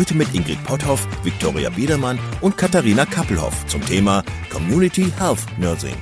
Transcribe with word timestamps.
Heute 0.00 0.16
mit 0.16 0.34
Ingrid 0.34 0.64
Potthoff, 0.64 1.06
Viktoria 1.26 1.68
Biedermann 1.68 2.18
und 2.40 2.56
Katharina 2.56 3.04
Kappelhoff 3.04 3.66
zum 3.66 3.84
Thema 3.84 4.24
Community 4.50 5.12
Health 5.18 5.44
Nursing. 5.58 5.94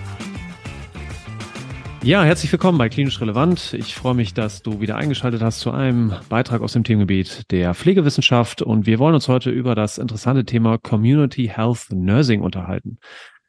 Ja, 2.04 2.22
herzlich 2.22 2.52
willkommen 2.52 2.78
bei 2.78 2.88
Klinisch 2.88 3.20
Relevant. 3.20 3.72
Ich 3.72 3.96
freue 3.96 4.14
mich, 4.14 4.34
dass 4.34 4.62
du 4.62 4.80
wieder 4.80 4.94
eingeschaltet 4.94 5.42
hast 5.42 5.58
zu 5.58 5.72
einem 5.72 6.14
Beitrag 6.28 6.60
aus 6.60 6.74
dem 6.74 6.84
Themengebiet 6.84 7.50
der 7.50 7.74
Pflegewissenschaft 7.74 8.62
und 8.62 8.86
wir 8.86 9.00
wollen 9.00 9.16
uns 9.16 9.26
heute 9.26 9.50
über 9.50 9.74
das 9.74 9.98
interessante 9.98 10.44
Thema 10.44 10.78
Community 10.78 11.50
Health 11.52 11.88
Nursing 11.90 12.40
unterhalten. 12.42 13.00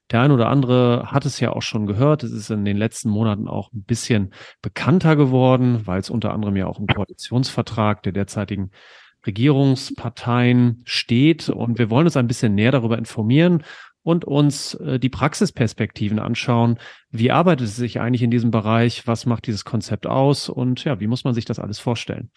Der 0.09 0.21
ein 0.21 0.31
oder 0.31 0.49
andere 0.49 1.11
hat 1.11 1.27
es 1.27 1.39
ja 1.39 1.51
auch 1.51 1.61
schon 1.61 1.85
gehört. 1.85 2.23
Es 2.23 2.31
ist 2.31 2.49
in 2.49 2.65
den 2.65 2.77
letzten 2.77 3.11
Monaten 3.11 3.47
auch 3.47 3.71
ein 3.71 3.83
bisschen 3.83 4.33
bekannter 4.63 5.15
geworden, 5.15 5.81
weil 5.85 5.99
es 5.99 6.09
unter 6.09 6.33
anderem 6.33 6.55
ja 6.55 6.65
auch 6.65 6.79
im 6.79 6.87
Koalitionsvertrag 6.87 8.01
der 8.01 8.13
derzeitigen 8.13 8.71
Regierungsparteien 9.29 10.81
steht. 10.85 11.49
Und 11.49 11.77
wir 11.77 11.91
wollen 11.91 12.07
uns 12.07 12.17
ein 12.17 12.27
bisschen 12.27 12.55
näher 12.55 12.71
darüber 12.71 12.97
informieren 12.97 13.63
und 14.01 14.25
uns 14.25 14.73
äh, 14.75 14.99
die 14.99 15.09
Praxisperspektiven 15.09 16.17
anschauen. 16.17 16.79
Wie 17.11 17.31
arbeitet 17.31 17.67
es 17.67 17.75
sich 17.75 17.99
eigentlich 17.99 18.23
in 18.23 18.31
diesem 18.31 18.49
Bereich? 18.49 19.05
Was 19.05 19.27
macht 19.27 19.45
dieses 19.45 19.65
Konzept 19.65 20.07
aus? 20.07 20.49
Und 20.49 20.83
ja, 20.83 20.99
wie 20.99 21.07
muss 21.07 21.23
man 21.23 21.35
sich 21.35 21.45
das 21.45 21.59
alles 21.59 21.77
vorstellen? 21.77 22.31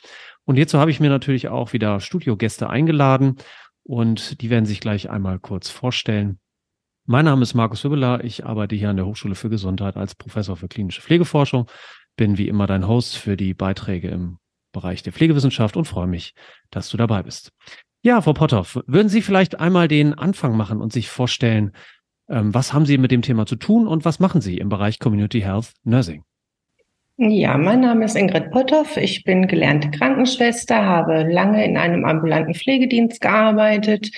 Und 0.44 0.56
hierzu 0.56 0.78
habe 0.78 0.90
ich 0.90 1.00
mir 1.00 1.08
natürlich 1.08 1.48
auch 1.48 1.72
wieder 1.72 2.00
Studiogäste 2.00 2.68
eingeladen 2.68 3.36
und 3.84 4.42
die 4.42 4.50
werden 4.50 4.66
sich 4.66 4.80
gleich 4.80 5.08
einmal 5.08 5.38
kurz 5.38 5.70
vorstellen. 5.70 6.38
Mein 7.06 7.24
Name 7.24 7.42
ist 7.42 7.54
Markus 7.54 7.82
Hübbeler. 7.82 8.22
Ich 8.22 8.44
arbeite 8.44 8.76
hier 8.76 8.90
an 8.90 8.96
der 8.96 9.06
Hochschule 9.06 9.34
für 9.34 9.48
Gesundheit 9.48 9.96
als 9.96 10.14
Professor 10.14 10.56
für 10.56 10.68
klinische 10.68 11.00
Pflegeforschung. 11.00 11.68
Bin 12.16 12.36
wie 12.38 12.48
immer 12.48 12.66
dein 12.66 12.86
Host 12.86 13.16
für 13.16 13.36
die 13.36 13.54
Beiträge 13.54 14.08
im 14.08 14.38
Bereich 14.72 15.02
der 15.02 15.12
Pflegewissenschaft 15.12 15.76
und 15.76 15.84
freue 15.84 16.06
mich, 16.06 16.34
dass 16.70 16.88
du 16.88 16.96
dabei 16.96 17.22
bist. 17.22 17.52
Ja, 18.02 18.20
Frau 18.20 18.32
Potthoff, 18.32 18.80
würden 18.86 19.08
Sie 19.08 19.22
vielleicht 19.22 19.60
einmal 19.60 19.86
den 19.86 20.14
Anfang 20.14 20.56
machen 20.56 20.80
und 20.80 20.92
sich 20.92 21.08
vorstellen, 21.08 21.72
ähm, 22.28 22.52
was 22.52 22.72
haben 22.72 22.86
Sie 22.86 22.98
mit 22.98 23.10
dem 23.10 23.22
Thema 23.22 23.46
zu 23.46 23.56
tun 23.56 23.86
und 23.86 24.04
was 24.04 24.18
machen 24.18 24.40
Sie 24.40 24.58
im 24.58 24.68
Bereich 24.68 24.98
Community 24.98 25.40
Health 25.40 25.72
Nursing? 25.84 26.24
Ja, 27.18 27.58
mein 27.58 27.80
Name 27.80 28.06
ist 28.06 28.16
Ingrid 28.16 28.50
Potthoff. 28.50 28.96
Ich 28.96 29.22
bin 29.22 29.46
gelernte 29.46 29.90
Krankenschwester, 29.90 30.84
habe 30.84 31.22
lange 31.30 31.64
in 31.64 31.76
einem 31.76 32.04
ambulanten 32.04 32.54
Pflegedienst 32.54 33.20
gearbeitet, 33.20 34.10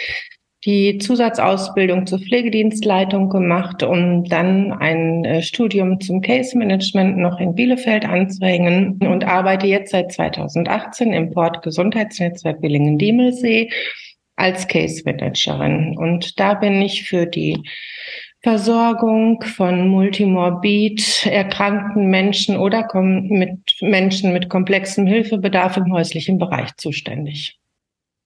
die 0.64 0.96
Zusatzausbildung 0.98 2.06
zur 2.06 2.20
Pflegedienstleitung 2.20 3.28
gemacht, 3.28 3.82
um 3.82 4.24
dann 4.24 4.72
ein 4.72 5.24
äh, 5.24 5.42
Studium 5.42 6.00
zum 6.00 6.22
Case 6.22 6.56
Management 6.56 7.18
noch 7.18 7.38
in 7.38 7.54
Bielefeld 7.54 8.06
anzuhängen 8.06 8.98
und 9.06 9.24
arbeite 9.24 9.66
jetzt 9.66 9.92
seit 9.92 10.12
2018 10.12 11.12
im 11.12 11.30
Port 11.32 11.62
Gesundheitsnetzwerk 11.62 12.62
Willingen-Diemelsee 12.62 13.70
als 14.36 14.66
Case 14.66 15.02
Managerin. 15.04 15.96
Und 15.98 16.40
da 16.40 16.54
bin 16.54 16.80
ich 16.80 17.04
für 17.04 17.26
die 17.26 17.62
Versorgung 18.42 19.42
von 19.42 19.88
multimorbid 19.88 21.27
erkrankten 21.27 22.08
Menschen 22.08 22.56
oder 22.56 22.86
mit 23.02 23.58
Menschen 23.80 24.33
mit 24.33 24.48
komplexem 24.48 25.06
Hilfebedarf 25.06 25.77
im 25.77 25.92
häuslichen 25.92 26.39
Bereich 26.39 26.77
zuständig. 26.77 27.58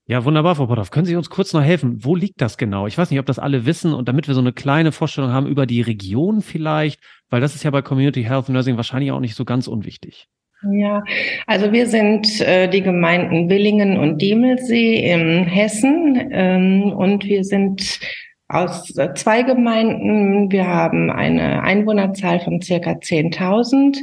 Ja, 0.09 0.25
wunderbar, 0.25 0.55
Frau 0.55 0.65
Potthoff. 0.65 0.89
Können 0.89 1.05
Sie 1.05 1.15
uns 1.15 1.29
kurz 1.29 1.53
noch 1.53 1.61
helfen? 1.61 2.03
Wo 2.03 2.15
liegt 2.15 2.41
das 2.41 2.57
genau? 2.57 2.87
Ich 2.87 2.97
weiß 2.97 3.11
nicht, 3.11 3.19
ob 3.19 3.27
das 3.27 3.37
alle 3.37 3.67
wissen 3.67 3.93
und 3.93 4.09
damit 4.09 4.27
wir 4.27 4.33
so 4.33 4.41
eine 4.41 4.53
kleine 4.53 4.91
Vorstellung 4.91 5.31
haben 5.31 5.45
über 5.45 5.67
die 5.67 5.81
Region 5.81 6.41
vielleicht, 6.41 6.99
weil 7.29 7.41
das 7.41 7.53
ist 7.53 7.63
ja 7.63 7.69
bei 7.69 7.83
Community 7.83 8.23
Health 8.23 8.49
Nursing 8.49 8.75
wahrscheinlich 8.75 9.11
auch 9.11 9.19
nicht 9.19 9.35
so 9.35 9.45
ganz 9.45 9.67
unwichtig. 9.67 10.27
Ja, 10.71 11.03
also 11.45 11.71
wir 11.71 11.85
sind 11.85 12.41
äh, 12.41 12.67
die 12.67 12.81
Gemeinden 12.81 13.51
Willingen 13.51 13.99
und 13.99 14.19
Diemelsee 14.19 14.95
in 15.11 15.43
Hessen 15.43 16.29
ähm, 16.31 16.91
und 16.91 17.25
wir 17.25 17.43
sind 17.43 17.99
aus 18.47 18.97
äh, 18.97 19.13
zwei 19.13 19.43
Gemeinden. 19.43 20.51
Wir 20.51 20.65
haben 20.65 21.11
eine 21.11 21.61
Einwohnerzahl 21.61 22.39
von 22.39 22.63
circa 22.63 22.93
10.000 22.93 23.99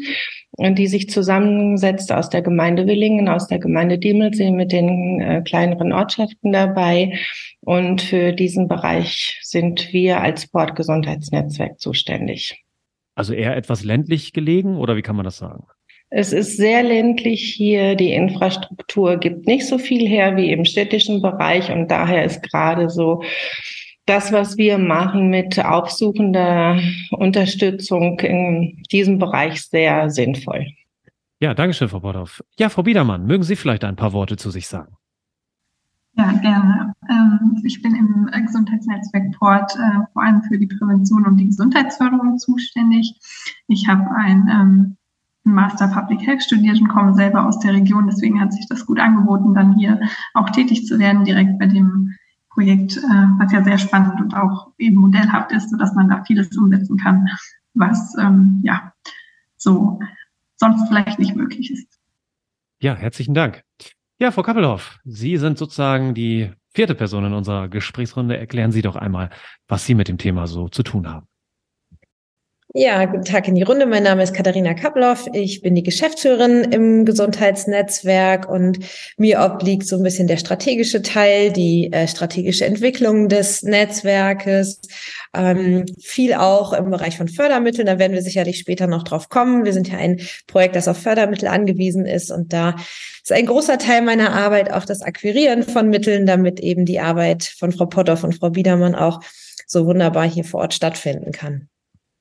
die 0.58 0.86
sich 0.86 1.10
zusammensetzt 1.10 2.12
aus 2.12 2.30
der 2.30 2.42
Gemeinde 2.42 2.86
Willingen, 2.86 3.28
aus 3.28 3.46
der 3.46 3.58
Gemeinde 3.58 3.98
Diemelsee 3.98 4.50
mit 4.50 4.72
den 4.72 5.20
äh, 5.20 5.42
kleineren 5.42 5.92
Ortschaften 5.92 6.52
dabei. 6.52 7.18
Und 7.60 8.02
für 8.02 8.32
diesen 8.32 8.68
Bereich 8.68 9.38
sind 9.42 9.92
wir 9.92 10.20
als 10.20 10.44
Sportgesundheitsnetzwerk 10.44 11.78
zuständig. 11.78 12.64
Also 13.14 13.32
eher 13.32 13.56
etwas 13.56 13.84
ländlich 13.84 14.32
gelegen 14.32 14.76
oder 14.76 14.96
wie 14.96 15.02
kann 15.02 15.16
man 15.16 15.24
das 15.24 15.38
sagen? 15.38 15.64
Es 16.10 16.32
ist 16.32 16.56
sehr 16.56 16.82
ländlich 16.82 17.52
hier. 17.54 17.96
Die 17.96 18.12
Infrastruktur 18.12 19.16
gibt 19.16 19.46
nicht 19.46 19.66
so 19.66 19.78
viel 19.78 20.06
her 20.06 20.36
wie 20.36 20.52
im 20.52 20.64
städtischen 20.64 21.20
Bereich 21.20 21.70
und 21.70 21.90
daher 21.90 22.24
ist 22.24 22.42
gerade 22.42 22.88
so 22.88 23.22
das, 24.06 24.32
was 24.32 24.56
wir 24.56 24.78
machen 24.78 25.28
mit 25.28 25.62
aufsuchender 25.64 26.80
Unterstützung 27.10 28.18
in 28.20 28.82
diesem 28.90 29.18
Bereich 29.18 29.62
sehr 29.62 30.10
sinnvoll. 30.10 30.66
Ja, 31.40 31.52
danke 31.54 31.74
schön, 31.74 31.88
Frau 31.88 32.00
Bordorf. 32.00 32.42
Ja, 32.58 32.68
Frau 32.68 32.82
Biedermann, 32.82 33.26
mögen 33.26 33.42
Sie 33.42 33.56
vielleicht 33.56 33.84
ein 33.84 33.96
paar 33.96 34.12
Worte 34.12 34.36
zu 34.36 34.50
sich 34.50 34.68
sagen? 34.68 34.96
Ja, 36.14 36.32
gerne. 36.32 36.94
Ähm, 37.10 37.60
ich 37.62 37.82
bin 37.82 37.94
im 37.94 38.30
Gesundheitsnetzwerk 38.46 39.32
Port 39.32 39.76
äh, 39.76 40.06
vor 40.14 40.22
allem 40.22 40.42
für 40.44 40.56
die 40.56 40.66
Prävention 40.66 41.26
und 41.26 41.36
die 41.36 41.46
Gesundheitsförderung 41.46 42.38
zuständig. 42.38 43.14
Ich 43.68 43.86
habe 43.86 44.10
ein 44.16 44.48
ähm, 44.50 44.96
Master 45.44 45.88
Public 45.88 46.26
Health 46.26 46.42
studiert 46.42 46.80
und 46.80 46.88
komme 46.88 47.14
selber 47.14 47.44
aus 47.44 47.58
der 47.58 47.74
Region. 47.74 48.06
Deswegen 48.06 48.40
hat 48.40 48.54
sich 48.54 48.66
das 48.66 48.86
gut 48.86 48.98
angeboten, 48.98 49.52
dann 49.52 49.76
hier 49.76 50.00
auch 50.32 50.48
tätig 50.50 50.86
zu 50.86 50.98
werden, 50.98 51.24
direkt 51.24 51.58
bei 51.58 51.66
dem 51.66 52.14
Projekt, 52.56 52.96
äh, 52.96 53.00
was 53.38 53.52
ja 53.52 53.62
sehr 53.62 53.76
spannend 53.76 54.18
und 54.18 54.34
auch 54.34 54.72
eben 54.78 54.96
modellhaft 54.96 55.52
ist, 55.52 55.70
sodass 55.70 55.94
man 55.94 56.08
da 56.08 56.24
vieles 56.24 56.56
umsetzen 56.56 56.96
kann, 56.96 57.28
was 57.74 58.16
ähm, 58.18 58.62
ja 58.64 58.94
so 59.56 60.00
sonst 60.56 60.88
vielleicht 60.88 61.18
nicht 61.18 61.36
möglich 61.36 61.70
ist. 61.70 62.00
Ja, 62.80 62.94
herzlichen 62.94 63.34
Dank. 63.34 63.62
Ja, 64.18 64.30
Frau 64.30 64.42
Kappelhoff, 64.42 64.98
Sie 65.04 65.36
sind 65.36 65.58
sozusagen 65.58 66.14
die 66.14 66.50
vierte 66.72 66.94
Person 66.94 67.26
in 67.26 67.34
unserer 67.34 67.68
Gesprächsrunde. 67.68 68.38
Erklären 68.38 68.72
Sie 68.72 68.80
doch 68.80 68.96
einmal, 68.96 69.28
was 69.68 69.84
Sie 69.84 69.94
mit 69.94 70.08
dem 70.08 70.16
Thema 70.16 70.46
so 70.46 70.68
zu 70.68 70.82
tun 70.82 71.06
haben. 71.06 71.26
Ja, 72.74 73.06
guten 73.06 73.24
Tag 73.24 73.48
in 73.48 73.54
die 73.54 73.62
Runde. 73.62 73.86
Mein 73.86 74.02
Name 74.02 74.22
ist 74.22 74.34
Katharina 74.34 74.74
Kaploff. 74.74 75.28
Ich 75.32 75.62
bin 75.62 75.74
die 75.74 75.82
Geschäftsführerin 75.82 76.64
im 76.72 77.04
Gesundheitsnetzwerk 77.06 78.50
und 78.50 78.80
mir 79.16 79.40
obliegt 79.40 79.86
so 79.86 79.96
ein 79.96 80.02
bisschen 80.02 80.26
der 80.26 80.36
strategische 80.36 81.00
Teil, 81.00 81.52
die 81.52 81.90
äh, 81.92 82.06
strategische 82.06 82.66
Entwicklung 82.66 83.30
des 83.30 83.62
Netzwerkes, 83.62 84.80
ähm, 85.32 85.86
viel 86.02 86.34
auch 86.34 86.74
im 86.74 86.90
Bereich 86.90 87.16
von 87.16 87.28
Fördermitteln. 87.28 87.86
Da 87.86 87.98
werden 87.98 88.12
wir 88.12 88.20
sicherlich 88.20 88.58
später 88.58 88.88
noch 88.88 89.04
drauf 89.04 89.30
kommen. 89.30 89.64
Wir 89.64 89.72
sind 89.72 89.88
ja 89.88 89.96
ein 89.96 90.20
Projekt, 90.46 90.76
das 90.76 90.88
auf 90.88 90.98
Fördermittel 90.98 91.48
angewiesen 91.48 92.04
ist 92.04 92.30
und 92.30 92.52
da 92.52 92.74
ist 93.22 93.32
ein 93.32 93.46
großer 93.46 93.78
Teil 93.78 94.02
meiner 94.02 94.34
Arbeit 94.34 94.70
auch 94.72 94.84
das 94.84 95.00
Akquirieren 95.02 95.62
von 95.62 95.88
Mitteln, 95.88 96.26
damit 96.26 96.60
eben 96.60 96.84
die 96.84 97.00
Arbeit 97.00 97.44
von 97.44 97.72
Frau 97.72 97.86
Potter 97.86 98.22
und 98.22 98.34
Frau 98.34 98.50
Biedermann 98.50 98.94
auch 98.94 99.20
so 99.66 99.86
wunderbar 99.86 100.28
hier 100.28 100.44
vor 100.44 100.60
Ort 100.60 100.74
stattfinden 100.74 101.32
kann. 101.32 101.68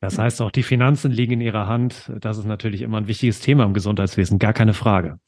Das 0.02 0.18
heißt, 0.18 0.42
auch 0.42 0.52
die 0.52 0.64
Finanzen 0.64 1.12
liegen 1.12 1.34
in 1.34 1.42
Ihrer 1.42 1.68
Hand. 1.68 2.12
Das 2.20 2.38
ist 2.38 2.46
natürlich 2.46 2.82
immer 2.82 2.98
ein 2.98 3.08
wichtiges 3.08 3.40
Thema 3.40 3.64
im 3.64 3.74
Gesundheitswesen, 3.74 4.40
gar 4.40 4.54
keine 4.54 4.74
Frage. 4.74 5.20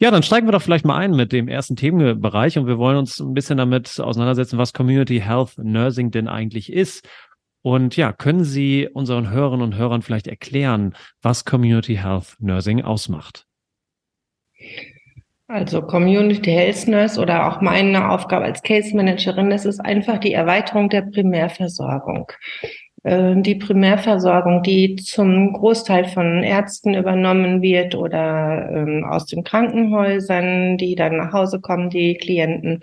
Ja, 0.00 0.10
dann 0.10 0.22
steigen 0.22 0.48
wir 0.48 0.52
doch 0.52 0.62
vielleicht 0.62 0.84
mal 0.84 0.96
ein 0.96 1.12
mit 1.12 1.32
dem 1.32 1.46
ersten 1.46 1.76
Themenbereich 1.76 2.58
und 2.58 2.66
wir 2.66 2.78
wollen 2.78 2.96
uns 2.96 3.20
ein 3.20 3.34
bisschen 3.34 3.58
damit 3.58 4.00
auseinandersetzen, 4.00 4.58
was 4.58 4.72
Community 4.72 5.20
Health 5.20 5.58
Nursing 5.58 6.10
denn 6.10 6.28
eigentlich 6.28 6.72
ist. 6.72 7.08
Und 7.62 7.96
ja, 7.96 8.12
können 8.12 8.42
Sie 8.42 8.88
unseren 8.92 9.30
Hörerinnen 9.30 9.64
und 9.64 9.76
Hörern 9.76 10.02
vielleicht 10.02 10.26
erklären, 10.26 10.96
was 11.20 11.44
Community 11.44 11.96
Health 11.96 12.34
Nursing 12.40 12.82
ausmacht? 12.82 13.46
Also 15.46 15.82
Community 15.82 16.50
Health 16.50 16.88
Nurse 16.88 17.20
oder 17.20 17.46
auch 17.46 17.60
meine 17.60 18.10
Aufgabe 18.10 18.46
als 18.46 18.62
Case 18.62 18.96
Managerin, 18.96 19.50
das 19.50 19.66
ist 19.66 19.80
einfach 19.80 20.18
die 20.18 20.32
Erweiterung 20.32 20.88
der 20.88 21.02
Primärversorgung. 21.02 22.32
Äh, 23.02 23.34
die 23.42 23.56
Primärversorgung, 23.56 24.62
die 24.62 24.96
zum 24.96 25.52
Großteil 25.52 26.04
von 26.06 26.42
Ärzten 26.42 26.94
übernommen 26.94 27.62
wird 27.62 27.94
oder 27.94 28.70
ähm, 28.72 29.04
aus 29.04 29.26
den 29.26 29.44
Krankenhäusern, 29.44 30.78
die 30.78 30.94
dann 30.94 31.16
nach 31.16 31.32
Hause 31.32 31.60
kommen, 31.60 31.90
die 31.90 32.14
Klienten. 32.14 32.80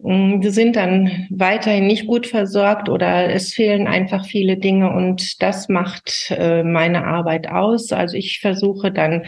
Mm, 0.00 0.40
die 0.40 0.50
sind 0.50 0.76
dann 0.76 1.26
weiterhin 1.30 1.86
nicht 1.86 2.06
gut 2.06 2.26
versorgt 2.26 2.88
oder 2.88 3.30
es 3.30 3.54
fehlen 3.54 3.86
einfach 3.86 4.26
viele 4.26 4.56
Dinge 4.56 4.92
und 4.92 5.42
das 5.42 5.68
macht 5.68 6.30
äh, 6.30 6.62
meine 6.62 7.04
Arbeit 7.06 7.48
aus. 7.48 7.92
Also 7.92 8.16
ich 8.16 8.40
versuche 8.40 8.92
dann 8.92 9.24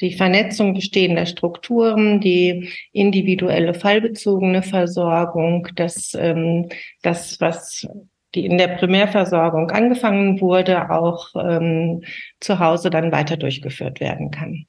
die 0.00 0.12
Vernetzung 0.14 0.74
bestehender 0.74 1.26
Strukturen, 1.26 2.20
die 2.20 2.70
individuelle 2.92 3.74
fallbezogene 3.74 4.62
Versorgung, 4.62 5.68
das, 5.76 6.14
ähm, 6.18 6.68
das 7.02 7.40
was 7.40 7.86
die 8.34 8.46
in 8.46 8.58
der 8.58 8.68
Primärversorgung 8.68 9.70
angefangen 9.70 10.40
wurde, 10.40 10.90
auch 10.90 11.28
ähm, 11.34 12.02
zu 12.40 12.58
Hause 12.58 12.90
dann 12.90 13.12
weiter 13.12 13.36
durchgeführt 13.36 14.00
werden 14.00 14.30
kann. 14.30 14.66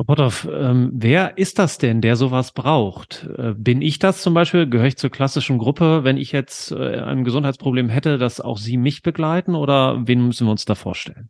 Frau 0.00 0.04
Potthoff, 0.04 0.48
ähm, 0.50 0.92
wer 0.94 1.36
ist 1.36 1.58
das 1.58 1.76
denn, 1.76 2.00
der 2.00 2.16
sowas 2.16 2.52
braucht? 2.52 3.28
Äh, 3.36 3.52
bin 3.54 3.82
ich 3.82 3.98
das 3.98 4.22
zum 4.22 4.32
Beispiel? 4.32 4.66
Gehöre 4.66 4.86
ich 4.86 4.96
zur 4.96 5.10
klassischen 5.10 5.58
Gruppe, 5.58 6.04
wenn 6.04 6.16
ich 6.16 6.32
jetzt 6.32 6.72
äh, 6.72 7.00
ein 7.00 7.22
Gesundheitsproblem 7.22 7.90
hätte, 7.90 8.16
dass 8.16 8.40
auch 8.40 8.56
Sie 8.56 8.78
mich 8.78 9.02
begleiten 9.02 9.54
oder 9.54 10.06
wen 10.06 10.26
müssen 10.26 10.46
wir 10.46 10.52
uns 10.52 10.64
da 10.64 10.74
vorstellen? 10.74 11.28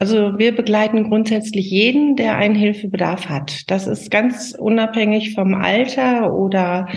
Also 0.00 0.38
wir 0.38 0.54
begleiten 0.54 1.08
grundsätzlich 1.08 1.70
jeden, 1.70 2.16
der 2.16 2.36
einen 2.36 2.56
Hilfebedarf 2.56 3.28
hat. 3.28 3.70
Das 3.70 3.86
ist 3.86 4.10
ganz 4.10 4.54
unabhängig 4.58 5.34
vom 5.34 5.54
Alter 5.54 6.34
oder 6.34 6.88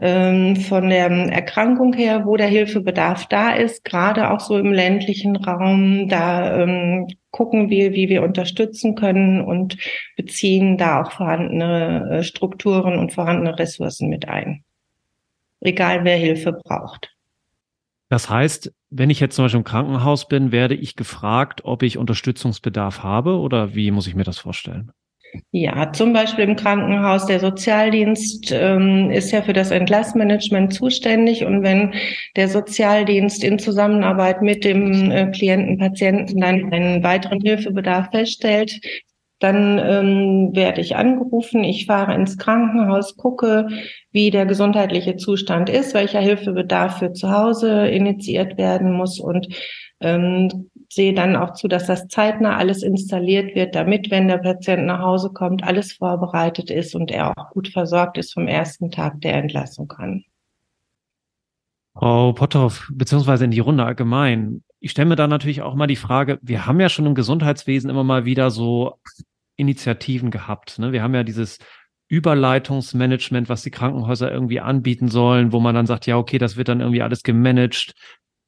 ähm, 0.00 0.56
von 0.56 0.90
der 0.90 1.10
Erkrankung 1.10 1.94
her, 1.94 2.26
wo 2.26 2.36
der 2.36 2.48
Hilfebedarf 2.48 3.26
da 3.26 3.54
ist, 3.54 3.84
gerade 3.84 4.30
auch 4.30 4.40
so 4.40 4.58
im 4.58 4.72
ländlichen 4.72 5.36
Raum. 5.36 6.08
Da 6.08 6.62
ähm, 6.62 7.08
gucken 7.30 7.70
wir, 7.70 7.94
wie 7.94 8.10
wir 8.10 8.22
unterstützen 8.22 8.94
können 8.94 9.40
und 9.40 9.78
beziehen 10.16 10.76
da 10.76 11.02
auch 11.02 11.12
vorhandene 11.12 12.18
äh, 12.18 12.22
Strukturen 12.22 12.98
und 12.98 13.12
vorhandene 13.12 13.58
Ressourcen 13.58 14.10
mit 14.10 14.28
ein. 14.28 14.62
Egal 15.60 16.04
wer 16.04 16.16
Hilfe 16.16 16.52
braucht. 16.52 17.14
Das 18.12 18.28
heißt, 18.28 18.70
wenn 18.90 19.08
ich 19.08 19.20
jetzt 19.20 19.36
zum 19.36 19.46
Beispiel 19.46 19.60
im 19.60 19.64
Krankenhaus 19.64 20.28
bin, 20.28 20.52
werde 20.52 20.74
ich 20.74 20.96
gefragt, 20.96 21.62
ob 21.64 21.82
ich 21.82 21.96
Unterstützungsbedarf 21.96 23.02
habe 23.02 23.38
oder 23.38 23.74
wie 23.74 23.90
muss 23.90 24.06
ich 24.06 24.14
mir 24.14 24.24
das 24.24 24.36
vorstellen? 24.36 24.92
Ja, 25.50 25.90
zum 25.94 26.12
Beispiel 26.12 26.44
im 26.44 26.56
Krankenhaus. 26.56 27.24
Der 27.24 27.40
Sozialdienst 27.40 28.52
ähm, 28.52 29.10
ist 29.10 29.30
ja 29.30 29.40
für 29.40 29.54
das 29.54 29.70
Entlassmanagement 29.70 30.74
zuständig. 30.74 31.46
Und 31.46 31.62
wenn 31.62 31.94
der 32.36 32.50
Sozialdienst 32.50 33.42
in 33.44 33.58
Zusammenarbeit 33.58 34.42
mit 34.42 34.62
dem 34.62 35.10
äh, 35.10 35.30
Klienten, 35.30 35.78
Patienten 35.78 36.38
dann 36.38 36.70
einen 36.70 37.02
weiteren 37.02 37.40
Hilfebedarf 37.40 38.10
feststellt, 38.10 38.78
dann 39.42 39.78
ähm, 39.78 40.50
werde 40.54 40.80
ich 40.80 40.96
angerufen, 40.96 41.64
ich 41.64 41.86
fahre 41.86 42.14
ins 42.14 42.38
Krankenhaus, 42.38 43.16
gucke, 43.16 43.66
wie 44.12 44.30
der 44.30 44.46
gesundheitliche 44.46 45.16
Zustand 45.16 45.68
ist, 45.68 45.94
welcher 45.94 46.20
Hilfebedarf 46.20 46.98
für 46.98 47.12
zu 47.12 47.30
Hause 47.30 47.88
initiiert 47.88 48.56
werden 48.56 48.92
muss 48.92 49.18
und 49.18 49.48
ähm, 50.00 50.70
sehe 50.88 51.14
dann 51.14 51.36
auch 51.36 51.54
zu, 51.54 51.68
dass 51.68 51.86
das 51.86 52.06
zeitnah 52.08 52.56
alles 52.56 52.82
installiert 52.82 53.54
wird, 53.54 53.74
damit, 53.74 54.10
wenn 54.10 54.28
der 54.28 54.38
Patient 54.38 54.84
nach 54.86 55.00
Hause 55.00 55.30
kommt, 55.30 55.64
alles 55.64 55.92
vorbereitet 55.92 56.70
ist 56.70 56.94
und 56.94 57.10
er 57.10 57.36
auch 57.36 57.50
gut 57.50 57.68
versorgt 57.68 58.18
ist 58.18 58.34
vom 58.34 58.46
ersten 58.46 58.90
Tag 58.90 59.20
der 59.22 59.34
Entlassung 59.34 59.90
an. 59.92 60.24
Frau 61.94 62.32
Potthoff, 62.32 62.90
beziehungsweise 62.92 63.44
in 63.44 63.50
die 63.50 63.60
Runde 63.60 63.84
allgemein. 63.84 64.62
Ich 64.80 64.90
stelle 64.90 65.08
mir 65.08 65.16
da 65.16 65.26
natürlich 65.26 65.62
auch 65.62 65.74
mal 65.74 65.86
die 65.86 65.96
Frage, 65.96 66.38
wir 66.42 66.66
haben 66.66 66.80
ja 66.80 66.88
schon 66.88 67.06
im 67.06 67.14
Gesundheitswesen 67.14 67.90
immer 67.90 68.04
mal 68.04 68.24
wieder 68.24 68.50
so 68.50 68.98
Initiativen 69.56 70.30
gehabt. 70.30 70.78
Ne? 70.78 70.92
Wir 70.92 71.02
haben 71.02 71.14
ja 71.14 71.22
dieses 71.22 71.58
Überleitungsmanagement, 72.08 73.48
was 73.48 73.62
die 73.62 73.70
Krankenhäuser 73.70 74.30
irgendwie 74.30 74.60
anbieten 74.60 75.08
sollen, 75.08 75.52
wo 75.52 75.60
man 75.60 75.74
dann 75.74 75.86
sagt, 75.86 76.06
ja, 76.06 76.18
okay, 76.18 76.38
das 76.38 76.56
wird 76.56 76.68
dann 76.68 76.80
irgendwie 76.80 77.02
alles 77.02 77.22
gemanagt. 77.22 77.94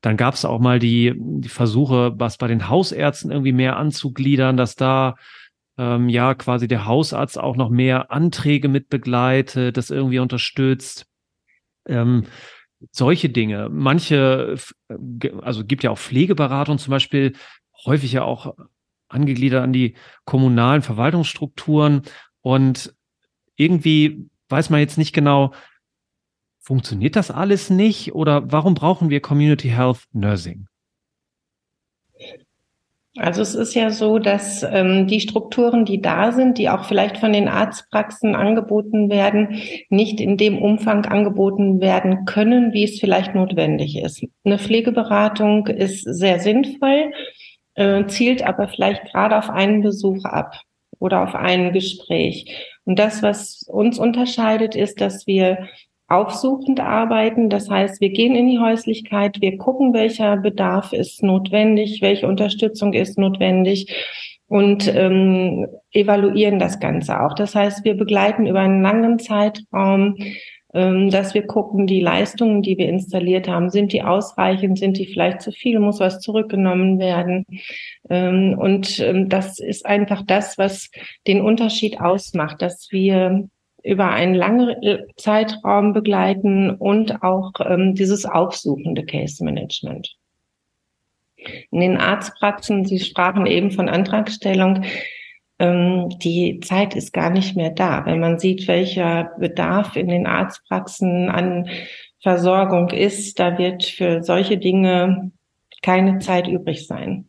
Dann 0.02 0.18
gab 0.18 0.34
es 0.34 0.44
auch 0.44 0.60
mal 0.60 0.78
die, 0.78 1.14
die 1.16 1.48
Versuche, 1.48 2.12
was 2.16 2.36
bei 2.36 2.46
den 2.46 2.68
Hausärzten 2.68 3.30
irgendwie 3.30 3.52
mehr 3.52 3.76
anzugliedern, 3.76 4.58
dass 4.58 4.76
da 4.76 5.14
ähm, 5.78 6.10
ja 6.10 6.34
quasi 6.34 6.68
der 6.68 6.84
Hausarzt 6.84 7.38
auch 7.38 7.56
noch 7.56 7.70
mehr 7.70 8.12
Anträge 8.12 8.68
mit 8.68 8.90
begleitet, 8.90 9.78
das 9.78 9.90
irgendwie 9.90 10.18
unterstützt. 10.18 11.06
Ähm, 11.86 12.24
solche 12.92 13.30
Dinge. 13.30 13.68
Manche, 13.70 14.56
also 15.40 15.64
gibt 15.64 15.82
ja 15.84 15.90
auch 15.90 15.98
Pflegeberatung 15.98 16.78
zum 16.78 16.90
Beispiel, 16.90 17.32
häufig 17.86 18.12
ja 18.12 18.24
auch 18.24 18.54
angegliedert 19.08 19.62
an 19.62 19.72
die 19.72 19.94
kommunalen 20.24 20.82
Verwaltungsstrukturen 20.82 22.02
und 22.40 22.94
irgendwie 23.56 24.28
weiß 24.48 24.70
man 24.70 24.80
jetzt 24.80 24.98
nicht 24.98 25.12
genau, 25.12 25.52
Funktioniert 26.66 27.14
das 27.14 27.30
alles 27.30 27.68
nicht 27.68 28.14
oder 28.14 28.50
warum 28.50 28.72
brauchen 28.72 29.10
wir 29.10 29.20
Community 29.20 29.68
Health 29.68 30.04
Nursing? 30.14 30.66
Also 33.18 33.42
es 33.42 33.54
ist 33.54 33.74
ja 33.74 33.90
so, 33.90 34.18
dass 34.18 34.62
ähm, 34.62 35.06
die 35.06 35.20
Strukturen, 35.20 35.84
die 35.84 36.00
da 36.00 36.32
sind, 36.32 36.56
die 36.56 36.70
auch 36.70 36.86
vielleicht 36.86 37.18
von 37.18 37.34
den 37.34 37.48
Arztpraxen 37.48 38.34
angeboten 38.34 39.10
werden, 39.10 39.60
nicht 39.90 40.22
in 40.22 40.38
dem 40.38 40.56
Umfang 40.56 41.04
angeboten 41.04 41.82
werden 41.82 42.24
können, 42.24 42.72
wie 42.72 42.84
es 42.84 42.98
vielleicht 42.98 43.34
notwendig 43.34 43.98
ist. 43.98 44.24
Eine 44.42 44.58
Pflegeberatung 44.58 45.66
ist 45.66 46.02
sehr 46.04 46.40
sinnvoll, 46.40 47.12
äh, 47.74 48.06
zielt 48.06 48.42
aber 48.42 48.68
vielleicht 48.68 49.04
gerade 49.12 49.38
auf 49.38 49.50
einen 49.50 49.82
Besuch 49.82 50.24
ab 50.24 50.60
oder 50.98 51.22
auf 51.22 51.34
ein 51.34 51.72
Gespräch. 51.72 52.66
Und 52.84 52.98
das, 52.98 53.22
was 53.22 53.62
uns 53.68 53.98
unterscheidet, 53.98 54.74
ist, 54.74 55.00
dass 55.00 55.26
wir 55.26 55.68
aufsuchend 56.08 56.80
arbeiten. 56.80 57.48
Das 57.48 57.70
heißt, 57.70 58.00
wir 58.00 58.10
gehen 58.10 58.34
in 58.34 58.48
die 58.48 58.58
Häuslichkeit, 58.58 59.40
wir 59.40 59.56
gucken, 59.56 59.94
welcher 59.94 60.36
Bedarf 60.36 60.92
ist 60.92 61.22
notwendig, 61.22 62.02
welche 62.02 62.28
Unterstützung 62.28 62.92
ist 62.92 63.18
notwendig 63.18 63.92
und 64.46 64.86
ähm, 64.94 65.66
evaluieren 65.92 66.58
das 66.58 66.78
Ganze 66.78 67.20
auch. 67.20 67.34
Das 67.34 67.54
heißt, 67.54 67.84
wir 67.84 67.94
begleiten 67.94 68.46
über 68.46 68.60
einen 68.60 68.82
langen 68.82 69.18
Zeitraum, 69.18 70.16
dass 70.74 71.34
wir 71.34 71.46
gucken, 71.46 71.86
die 71.86 72.00
Leistungen, 72.00 72.60
die 72.60 72.76
wir 72.76 72.88
installiert 72.88 73.46
haben, 73.46 73.70
sind 73.70 73.92
die 73.92 74.02
ausreichend, 74.02 74.78
sind 74.78 74.98
die 74.98 75.06
vielleicht 75.06 75.40
zu 75.40 75.52
viel, 75.52 75.78
muss 75.78 76.00
was 76.00 76.20
zurückgenommen 76.20 76.98
werden. 76.98 77.46
Ähm, 78.10 78.58
und 78.58 78.98
ähm, 78.98 79.28
das 79.28 79.60
ist 79.60 79.86
einfach 79.86 80.22
das, 80.26 80.58
was 80.58 80.90
den 81.28 81.40
Unterschied 81.40 82.00
ausmacht, 82.00 82.60
dass 82.60 82.88
wir 82.90 83.48
über 83.84 84.10
einen 84.10 84.34
langen 84.34 84.74
Zeitraum 85.16 85.92
begleiten 85.92 86.70
und 86.70 87.22
auch 87.22 87.52
ähm, 87.64 87.94
dieses 87.94 88.24
aufsuchende 88.24 89.04
Case 89.04 89.44
Management. 89.44 90.16
In 91.70 91.80
den 91.80 91.98
Arztpraxen, 91.98 92.86
Sie 92.86 92.98
sprachen 92.98 93.46
eben 93.46 93.70
von 93.70 93.88
Antragstellung, 93.88 94.82
ähm, 94.82 94.84
die 95.60 96.60
Zeit 96.64 96.96
ist 96.96 97.12
gar 97.12 97.30
nicht 97.30 97.56
mehr 97.56 97.70
da. 97.70 98.04
Wenn 98.06 98.18
man 98.20 98.38
sieht, 98.38 98.66
welcher 98.66 99.30
Bedarf 99.38 99.96
in 99.96 100.08
den 100.08 100.26
Arztpraxen 100.26 101.28
an 101.28 101.68
Versorgung 102.20 102.90
ist, 102.90 103.38
da 103.38 103.56
wird 103.56 103.84
für 103.84 104.22
solche 104.22 104.58
Dinge 104.58 105.30
keine 105.82 106.18
Zeit 106.18 106.48
übrig 106.48 106.86
sein. 106.86 107.28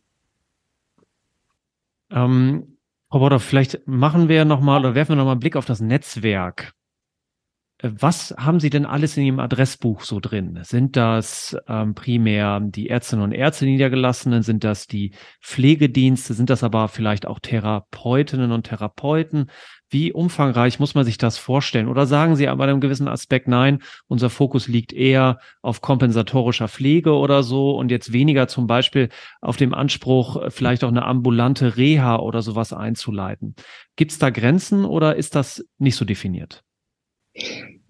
Ähm 2.10 2.76
Frau 3.08 3.20
Boder, 3.20 3.38
vielleicht 3.38 3.86
machen 3.86 4.28
wir 4.28 4.44
nochmal 4.44 4.80
oder 4.80 4.94
werfen 4.94 5.12
wir 5.12 5.16
nochmal 5.16 5.32
einen 5.32 5.40
Blick 5.40 5.56
auf 5.56 5.64
das 5.64 5.80
Netzwerk. 5.80 6.75
Äh, 7.78 7.90
was 7.98 8.34
haben 8.38 8.60
Sie 8.60 8.70
denn 8.70 8.86
alles 8.86 9.16
in 9.16 9.24
Ihrem 9.24 9.40
Adressbuch 9.40 10.02
so 10.02 10.20
drin? 10.20 10.60
Sind 10.62 10.96
das 10.96 11.56
ähm, 11.68 11.94
primär 11.94 12.60
die 12.60 12.88
Ärztinnen 12.88 13.24
und 13.24 13.32
Ärzte 13.32 13.66
niedergelassenen? 13.66 14.42
Sind 14.42 14.64
das 14.64 14.86
die 14.86 15.12
Pflegedienste? 15.42 16.34
Sind 16.34 16.50
das 16.50 16.62
aber 16.62 16.88
vielleicht 16.88 17.26
auch 17.26 17.38
Therapeutinnen 17.40 18.52
und 18.52 18.64
Therapeuten? 18.64 19.50
Wie 19.88 20.12
umfangreich 20.12 20.80
muss 20.80 20.96
man 20.96 21.04
sich 21.04 21.16
das 21.16 21.38
vorstellen? 21.38 21.86
Oder 21.86 22.06
sagen 22.06 22.34
Sie 22.34 22.48
aber 22.48 22.64
einem 22.64 22.80
gewissen 22.80 23.06
Aspekt, 23.06 23.46
nein, 23.46 23.82
unser 24.08 24.30
Fokus 24.30 24.66
liegt 24.66 24.92
eher 24.92 25.38
auf 25.62 25.80
kompensatorischer 25.80 26.66
Pflege 26.66 27.12
oder 27.12 27.44
so 27.44 27.76
und 27.76 27.92
jetzt 27.92 28.12
weniger 28.12 28.48
zum 28.48 28.66
Beispiel 28.66 29.10
auf 29.40 29.56
dem 29.56 29.74
Anspruch, 29.74 30.50
vielleicht 30.50 30.82
auch 30.82 30.88
eine 30.88 31.04
ambulante 31.04 31.76
Reha 31.76 32.16
oder 32.16 32.42
sowas 32.42 32.72
einzuleiten. 32.72 33.54
Gibt 33.94 34.10
es 34.10 34.18
da 34.18 34.30
Grenzen 34.30 34.84
oder 34.84 35.14
ist 35.14 35.36
das 35.36 35.64
nicht 35.78 35.94
so 35.94 36.04
definiert? 36.04 36.65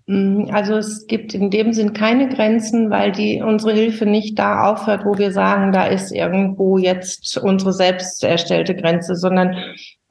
Mm, 0.07 0.49
also 0.53 0.77
es 0.77 1.07
gibt 1.07 1.35
in 1.35 1.51
dem 1.51 1.73
Sinn 1.73 1.93
keine 1.93 2.29
Grenzen, 2.29 2.91
weil 2.91 3.13
die 3.13 3.43
unsere 3.43 3.73
Hilfe 3.73 4.07
nicht 4.07 4.39
da 4.39 4.71
aufhört, 4.71 5.05
wo 5.05 5.19
wir 5.19 5.33
sagen, 5.33 5.73
da 5.73 5.87
ist 5.87 6.13
irgendwo 6.13 6.79
jetzt 6.79 7.37
unsere 7.39 7.73
selbst 7.73 8.23
erstellte 8.25 8.75
Grenze, 8.75 9.17
sondern 9.17 9.57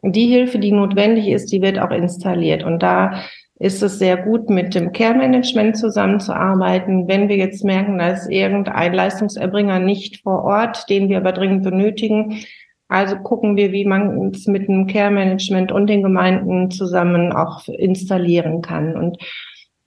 die 0.02 0.28
Hilfe, 0.28 0.60
die 0.60 0.72
notwendig 0.72 1.28
ist, 1.28 1.52
die 1.52 1.62
wird 1.62 1.80
auch 1.80 1.92
installiert. 1.92 2.64
Und 2.64 2.84
da 2.84 3.22
ist 3.58 3.82
es 3.82 4.00
sehr 4.00 4.18
gut, 4.18 4.50
mit 4.50 4.76
dem 4.76 4.92
Care-Management 4.92 5.78
zusammenzuarbeiten. 5.78 7.08
Wenn 7.08 7.30
wir 7.30 7.38
jetzt 7.38 7.64
merken, 7.64 7.98
da 7.98 8.10
ist 8.10 8.30
irgendein 8.30 8.94
Leistungserbringer 8.94 9.80
nicht 9.80 10.22
vor 10.24 10.44
Ort, 10.44 10.90
den 10.90 11.08
wir 11.08 11.18
aber 11.18 11.32
dringend 11.32 11.64
benötigen, 11.64 12.44
also 12.88 13.16
gucken 13.18 13.56
wir, 13.56 13.72
wie 13.72 13.86
man 13.86 14.32
es 14.34 14.48
mit 14.48 14.68
dem 14.68 14.88
Care-Management 14.88 15.72
und 15.72 15.88
den 15.88 16.04
Gemeinden 16.04 16.72
zusammen 16.72 17.32
auch 17.32 17.68
installieren 17.68 18.62
kann. 18.62 18.96
Und 18.96 19.18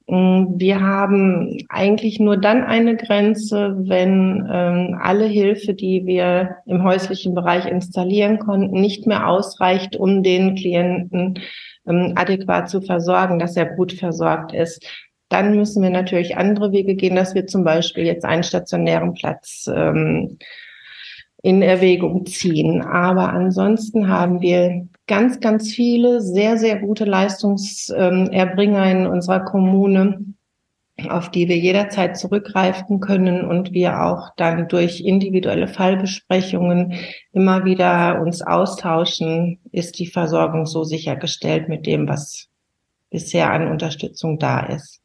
Mm, 0.08 0.58
wir 0.58 0.80
haben 0.80 1.58
eigentlich 1.68 2.18
nur 2.18 2.38
dann 2.38 2.64
eine 2.64 2.96
Grenze, 2.96 3.76
wenn 3.78 4.48
ähm, 4.50 4.98
alle 5.00 5.26
Hilfe, 5.26 5.74
die 5.74 6.06
wir 6.06 6.56
im 6.66 6.82
häuslichen 6.82 7.34
Bereich 7.34 7.66
installieren 7.66 8.38
konnten, 8.38 8.80
nicht 8.80 9.06
mehr 9.06 9.28
ausreicht, 9.28 9.96
um 9.96 10.22
den 10.22 10.54
Klienten 10.54 11.38
ähm, 11.86 12.14
adäquat 12.16 12.70
zu 12.70 12.80
versorgen, 12.80 13.38
dass 13.38 13.54
er 13.56 13.66
gut 13.76 13.92
versorgt 13.92 14.54
ist. 14.54 14.82
Dann 15.28 15.54
müssen 15.54 15.82
wir 15.82 15.90
natürlich 15.90 16.38
andere 16.38 16.72
Wege 16.72 16.94
gehen, 16.94 17.14
dass 17.14 17.34
wir 17.34 17.46
zum 17.46 17.62
Beispiel 17.62 18.04
jetzt 18.04 18.24
einen 18.24 18.44
stationären 18.44 19.12
Platz 19.12 19.68
ähm, 19.70 20.38
in 21.42 21.62
Erwägung 21.62 22.26
ziehen. 22.26 22.82
Aber 22.82 23.32
ansonsten 23.32 24.08
haben 24.08 24.40
wir 24.40 24.88
ganz, 25.06 25.40
ganz 25.40 25.72
viele 25.72 26.20
sehr, 26.20 26.58
sehr 26.58 26.78
gute 26.80 27.04
Leistungserbringer 27.04 28.90
in 28.90 29.06
unserer 29.06 29.40
Kommune, 29.40 30.24
auf 31.08 31.30
die 31.30 31.48
wir 31.48 31.56
jederzeit 31.56 32.16
zurückgreifen 32.18 32.98
können 32.98 33.44
und 33.44 33.72
wir 33.72 34.02
auch 34.02 34.30
dann 34.36 34.66
durch 34.66 35.00
individuelle 35.00 35.68
Fallbesprechungen 35.68 36.94
immer 37.32 37.64
wieder 37.64 38.20
uns 38.20 38.42
austauschen, 38.42 39.60
ist 39.70 40.00
die 40.00 40.08
Versorgung 40.08 40.66
so 40.66 40.82
sichergestellt 40.82 41.68
mit 41.68 41.86
dem, 41.86 42.08
was 42.08 42.48
bisher 43.10 43.52
an 43.52 43.68
Unterstützung 43.68 44.40
da 44.40 44.60
ist. 44.66 45.00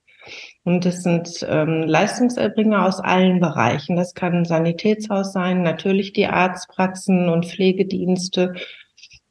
Und 0.65 0.85
es 0.85 1.03
sind 1.03 1.45
ähm, 1.49 1.83
Leistungserbringer 1.83 2.85
aus 2.85 2.99
allen 3.01 3.39
Bereichen. 3.41 3.97
Das 3.97 4.13
kann 4.13 4.33
ein 4.33 4.45
Sanitätshaus 4.45 5.33
sein, 5.33 5.61
natürlich 5.61 6.13
die 6.13 6.27
Arztpraxen 6.27 7.27
und 7.27 7.45
Pflegedienste. 7.45 8.53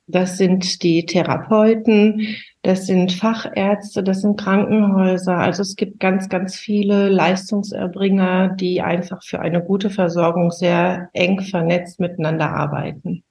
Das 0.07 0.37
sind 0.37 0.83
die 0.83 1.07
Therapeuten, 1.07 2.27
das 2.61 2.87
sind 2.87 3.13
Fachärzte, 3.13 4.03
das 4.03 4.21
sind 4.21 4.39
Krankenhäuser. 4.39 5.39
Also 5.39 5.63
es 5.63 5.75
gibt 5.75 6.01
ganz, 6.01 6.29
ganz 6.29 6.57
viele 6.57 7.09
Leistungserbringer, 7.09 8.51
die 8.51 8.83
einfach 8.83 9.23
für 9.23 9.41
eine 9.41 9.63
gute 9.63 9.89
Versorgung 9.89 10.51
sehr 10.51 11.09
eng 11.15 11.41
vernetzt 11.41 11.99
miteinander 11.99 12.51
arbeiten. 12.51 13.25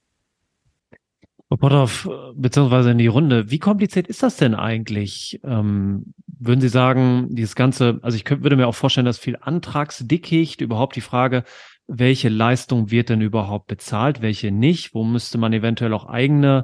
Frau 1.51 1.57
Potthoff, 1.57 2.09
beziehungsweise 2.33 2.91
in 2.91 2.97
die 2.97 3.07
Runde, 3.07 3.51
wie 3.51 3.59
kompliziert 3.59 4.07
ist 4.07 4.23
das 4.23 4.37
denn 4.37 4.55
eigentlich? 4.55 5.41
Ähm, 5.43 6.13
würden 6.39 6.61
Sie 6.61 6.69
sagen, 6.69 7.27
dieses 7.29 7.55
Ganze, 7.55 7.99
also 8.03 8.15
ich 8.15 8.23
könnte, 8.23 8.43
würde 8.43 8.55
mir 8.55 8.67
auch 8.69 8.75
vorstellen, 8.75 9.03
dass 9.03 9.19
viel 9.19 9.37
Antragsdickicht, 9.41 10.61
überhaupt 10.61 10.95
die 10.95 11.01
Frage, 11.01 11.43
welche 11.87 12.29
Leistung 12.29 12.89
wird 12.89 13.09
denn 13.09 13.19
überhaupt 13.19 13.67
bezahlt, 13.67 14.21
welche 14.21 14.49
nicht, 14.49 14.93
wo 14.93 15.03
müsste 15.03 15.37
man 15.37 15.51
eventuell 15.51 15.93
auch 15.93 16.05
eigene 16.05 16.63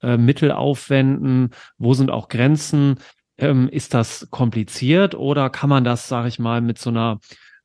äh, 0.00 0.16
Mittel 0.16 0.52
aufwenden, 0.52 1.50
wo 1.76 1.94
sind 1.94 2.12
auch 2.12 2.28
Grenzen? 2.28 3.00
Ähm, 3.36 3.68
ist 3.68 3.94
das 3.94 4.28
kompliziert 4.30 5.16
oder 5.16 5.50
kann 5.50 5.70
man 5.70 5.82
das, 5.82 6.06
sage 6.06 6.28
ich 6.28 6.38
mal, 6.38 6.60
mit 6.60 6.78
so 6.78 6.90
einer 6.90 7.18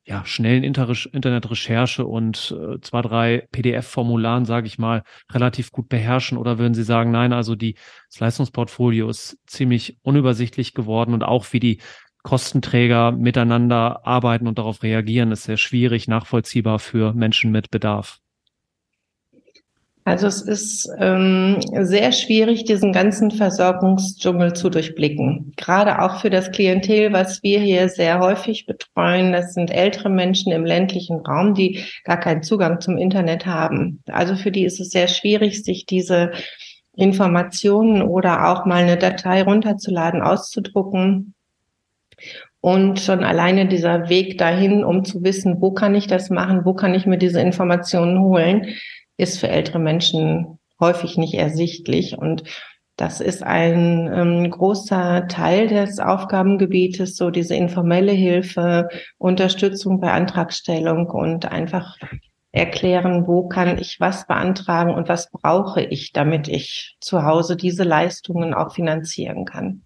ja, 0.06 0.24
schnellen 0.24 0.62
Inter 0.62 0.88
Internetrecherche 1.12 2.06
und 2.06 2.56
äh, 2.56 2.80
zwei, 2.80 3.02
drei 3.02 3.48
PDF-Formularen, 3.50 4.44
sage 4.44 4.68
ich 4.68 4.78
mal, 4.78 5.02
relativ 5.32 5.72
gut 5.72 5.88
beherrschen? 5.88 6.38
Oder 6.38 6.58
würden 6.58 6.74
Sie 6.74 6.84
sagen, 6.84 7.10
nein, 7.10 7.32
also 7.32 7.56
die, 7.56 7.74
das 8.08 8.20
Leistungsportfolio 8.20 9.08
ist 9.08 9.36
ziemlich 9.46 9.98
unübersichtlich 10.02 10.74
geworden 10.74 11.12
und 11.12 11.24
auch 11.24 11.52
wie 11.52 11.60
die 11.60 11.80
Kostenträger 12.22 13.12
miteinander 13.12 14.06
arbeiten 14.06 14.46
und 14.46 14.58
darauf 14.58 14.82
reagieren, 14.82 15.32
ist 15.32 15.44
sehr 15.44 15.56
schwierig 15.56 16.06
nachvollziehbar 16.08 16.78
für 16.78 17.12
Menschen 17.12 17.50
mit 17.50 17.70
Bedarf? 17.70 18.20
Also 20.06 20.28
es 20.28 20.40
ist 20.40 20.88
ähm, 21.00 21.58
sehr 21.80 22.12
schwierig, 22.12 22.62
diesen 22.62 22.92
ganzen 22.92 23.32
Versorgungsdschungel 23.32 24.52
zu 24.52 24.70
durchblicken. 24.70 25.52
Gerade 25.56 26.00
auch 26.00 26.20
für 26.20 26.30
das 26.30 26.52
Klientel, 26.52 27.12
was 27.12 27.42
wir 27.42 27.58
hier 27.58 27.88
sehr 27.88 28.20
häufig 28.20 28.66
betreuen. 28.66 29.32
Das 29.32 29.52
sind 29.52 29.72
ältere 29.72 30.08
Menschen 30.08 30.52
im 30.52 30.64
ländlichen 30.64 31.16
Raum, 31.26 31.54
die 31.54 31.84
gar 32.04 32.20
keinen 32.20 32.44
Zugang 32.44 32.80
zum 32.80 32.96
Internet 32.98 33.46
haben. 33.46 34.00
Also 34.06 34.36
für 34.36 34.52
die 34.52 34.64
ist 34.64 34.78
es 34.78 34.90
sehr 34.90 35.08
schwierig, 35.08 35.64
sich 35.64 35.86
diese 35.86 36.30
Informationen 36.94 38.00
oder 38.00 38.48
auch 38.48 38.64
mal 38.64 38.84
eine 38.84 38.98
Datei 38.98 39.42
runterzuladen, 39.42 40.22
auszudrucken. 40.22 41.34
Und 42.60 43.00
schon 43.00 43.24
alleine 43.24 43.66
dieser 43.66 44.08
Weg 44.08 44.38
dahin, 44.38 44.84
um 44.84 45.04
zu 45.04 45.24
wissen, 45.24 45.60
wo 45.60 45.72
kann 45.72 45.96
ich 45.96 46.06
das 46.06 46.30
machen, 46.30 46.64
wo 46.64 46.74
kann 46.74 46.94
ich 46.94 47.06
mir 47.06 47.18
diese 47.18 47.40
Informationen 47.40 48.20
holen, 48.20 48.66
ist 49.16 49.38
für 49.38 49.48
ältere 49.48 49.78
Menschen 49.78 50.58
häufig 50.80 51.16
nicht 51.16 51.34
ersichtlich. 51.34 52.18
Und 52.18 52.44
das 52.96 53.20
ist 53.20 53.42
ein 53.42 54.10
ähm, 54.12 54.50
großer 54.50 55.28
Teil 55.28 55.68
des 55.68 55.98
Aufgabengebietes, 55.98 57.16
so 57.16 57.30
diese 57.30 57.54
informelle 57.54 58.12
Hilfe, 58.12 58.88
Unterstützung 59.18 60.00
bei 60.00 60.12
Antragstellung 60.12 61.06
und 61.06 61.46
einfach 61.46 61.96
erklären, 62.52 63.26
wo 63.26 63.48
kann 63.48 63.78
ich 63.78 64.00
was 64.00 64.26
beantragen 64.26 64.94
und 64.94 65.10
was 65.10 65.30
brauche 65.30 65.82
ich, 65.82 66.12
damit 66.12 66.48
ich 66.48 66.96
zu 67.00 67.22
Hause 67.22 67.56
diese 67.56 67.84
Leistungen 67.84 68.54
auch 68.54 68.72
finanzieren 68.72 69.44
kann. 69.44 69.82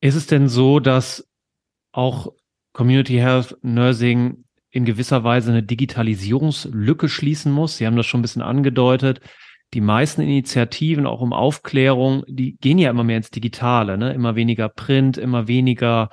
Ist 0.00 0.14
es 0.14 0.26
denn 0.26 0.48
so, 0.48 0.80
dass 0.80 1.28
auch 1.92 2.32
Community 2.72 3.16
Health 3.16 3.58
Nursing 3.60 4.44
in 4.72 4.84
gewisser 4.86 5.22
Weise 5.22 5.52
eine 5.52 5.62
Digitalisierungslücke 5.62 7.08
schließen 7.08 7.52
muss. 7.52 7.76
Sie 7.76 7.86
haben 7.86 7.96
das 7.96 8.06
schon 8.06 8.20
ein 8.20 8.22
bisschen 8.22 8.42
angedeutet. 8.42 9.20
Die 9.74 9.82
meisten 9.82 10.22
Initiativen, 10.22 11.06
auch 11.06 11.20
um 11.20 11.32
Aufklärung, 11.32 12.24
die 12.26 12.56
gehen 12.56 12.78
ja 12.78 12.90
immer 12.90 13.04
mehr 13.04 13.18
ins 13.18 13.30
Digitale, 13.30 13.96
ne? 13.96 14.12
immer 14.12 14.34
weniger 14.34 14.68
Print, 14.68 15.18
immer 15.18 15.46
weniger 15.46 16.08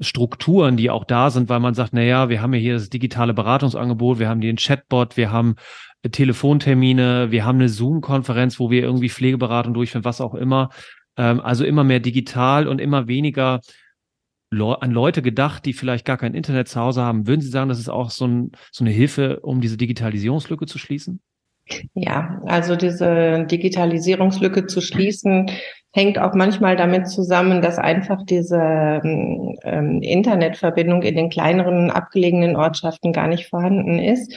Strukturen, 0.00 0.76
die 0.76 0.90
auch 0.90 1.04
da 1.04 1.30
sind, 1.30 1.48
weil 1.48 1.60
man 1.60 1.74
sagt, 1.74 1.92
na 1.92 2.02
ja, 2.02 2.28
wir 2.28 2.40
haben 2.40 2.54
ja 2.54 2.60
hier 2.60 2.74
das 2.74 2.88
digitale 2.88 3.34
Beratungsangebot, 3.34 4.18
wir 4.18 4.28
haben 4.28 4.40
den 4.40 4.56
Chatbot, 4.56 5.16
wir 5.16 5.30
haben 5.30 5.56
Telefontermine, 6.10 7.30
wir 7.30 7.44
haben 7.44 7.58
eine 7.58 7.68
Zoom-Konferenz, 7.68 8.58
wo 8.60 8.70
wir 8.70 8.82
irgendwie 8.82 9.08
Pflegeberatung 9.08 9.74
durchführen, 9.74 10.04
was 10.04 10.20
auch 10.20 10.34
immer. 10.34 10.70
Ähm, 11.16 11.40
also 11.40 11.64
immer 11.64 11.84
mehr 11.84 12.00
digital 12.00 12.68
und 12.68 12.80
immer 12.80 13.08
weniger 13.08 13.60
an 14.50 14.90
Leute 14.90 15.22
gedacht, 15.22 15.64
die 15.66 15.72
vielleicht 15.72 16.04
gar 16.04 16.16
kein 16.16 16.34
Internet 16.34 16.68
zu 16.68 16.80
Hause 16.80 17.02
haben. 17.02 17.26
Würden 17.26 17.40
Sie 17.40 17.50
sagen, 17.50 17.68
das 17.68 17.78
ist 17.78 17.88
auch 17.88 18.10
so, 18.10 18.26
ein, 18.26 18.52
so 18.72 18.84
eine 18.84 18.92
Hilfe, 18.92 19.40
um 19.40 19.60
diese 19.60 19.76
Digitalisierungslücke 19.76 20.66
zu 20.66 20.78
schließen? 20.78 21.20
Ja, 21.94 22.40
also 22.46 22.76
diese 22.76 23.44
Digitalisierungslücke 23.44 24.66
zu 24.66 24.80
schließen, 24.80 25.50
hängt 25.92 26.18
auch 26.18 26.34
manchmal 26.34 26.76
damit 26.76 27.08
zusammen, 27.08 27.60
dass 27.60 27.78
einfach 27.78 28.24
diese 28.24 29.00
ähm, 29.04 30.02
Internetverbindung 30.02 31.02
in 31.02 31.16
den 31.16 31.28
kleineren 31.28 31.90
abgelegenen 31.90 32.56
Ortschaften 32.56 33.12
gar 33.12 33.28
nicht 33.28 33.48
vorhanden 33.48 33.98
ist. 33.98 34.34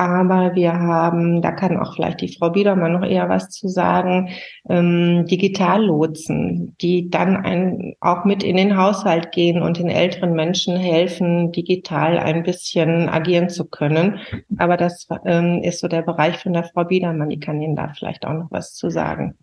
Aber 0.00 0.54
wir 0.54 0.72
haben, 0.72 1.42
da 1.42 1.52
kann 1.52 1.76
auch 1.76 1.94
vielleicht 1.94 2.22
die 2.22 2.34
Frau 2.34 2.48
Biedermann 2.48 2.92
noch 2.92 3.04
eher 3.04 3.28
was 3.28 3.50
zu 3.50 3.68
sagen, 3.68 4.30
ähm, 4.66 5.26
Digitallotsen, 5.26 6.74
die 6.80 7.10
dann 7.10 7.36
ein, 7.36 7.92
auch 8.00 8.24
mit 8.24 8.42
in 8.42 8.56
den 8.56 8.78
Haushalt 8.78 9.30
gehen 9.30 9.60
und 9.60 9.76
den 9.76 9.90
älteren 9.90 10.32
Menschen 10.32 10.74
helfen, 10.78 11.52
digital 11.52 12.18
ein 12.18 12.44
bisschen 12.44 13.10
agieren 13.10 13.50
zu 13.50 13.66
können. 13.66 14.20
Aber 14.56 14.78
das 14.78 15.06
ähm, 15.26 15.60
ist 15.62 15.80
so 15.80 15.88
der 15.88 16.00
Bereich 16.00 16.38
von 16.38 16.54
der 16.54 16.64
Frau 16.64 16.84
Biedermann, 16.84 17.28
die 17.28 17.38
kann 17.38 17.60
Ihnen 17.60 17.76
da 17.76 17.92
vielleicht 17.94 18.24
auch 18.24 18.32
noch 18.32 18.50
was 18.50 18.72
zu 18.72 18.88
sagen. 18.88 19.34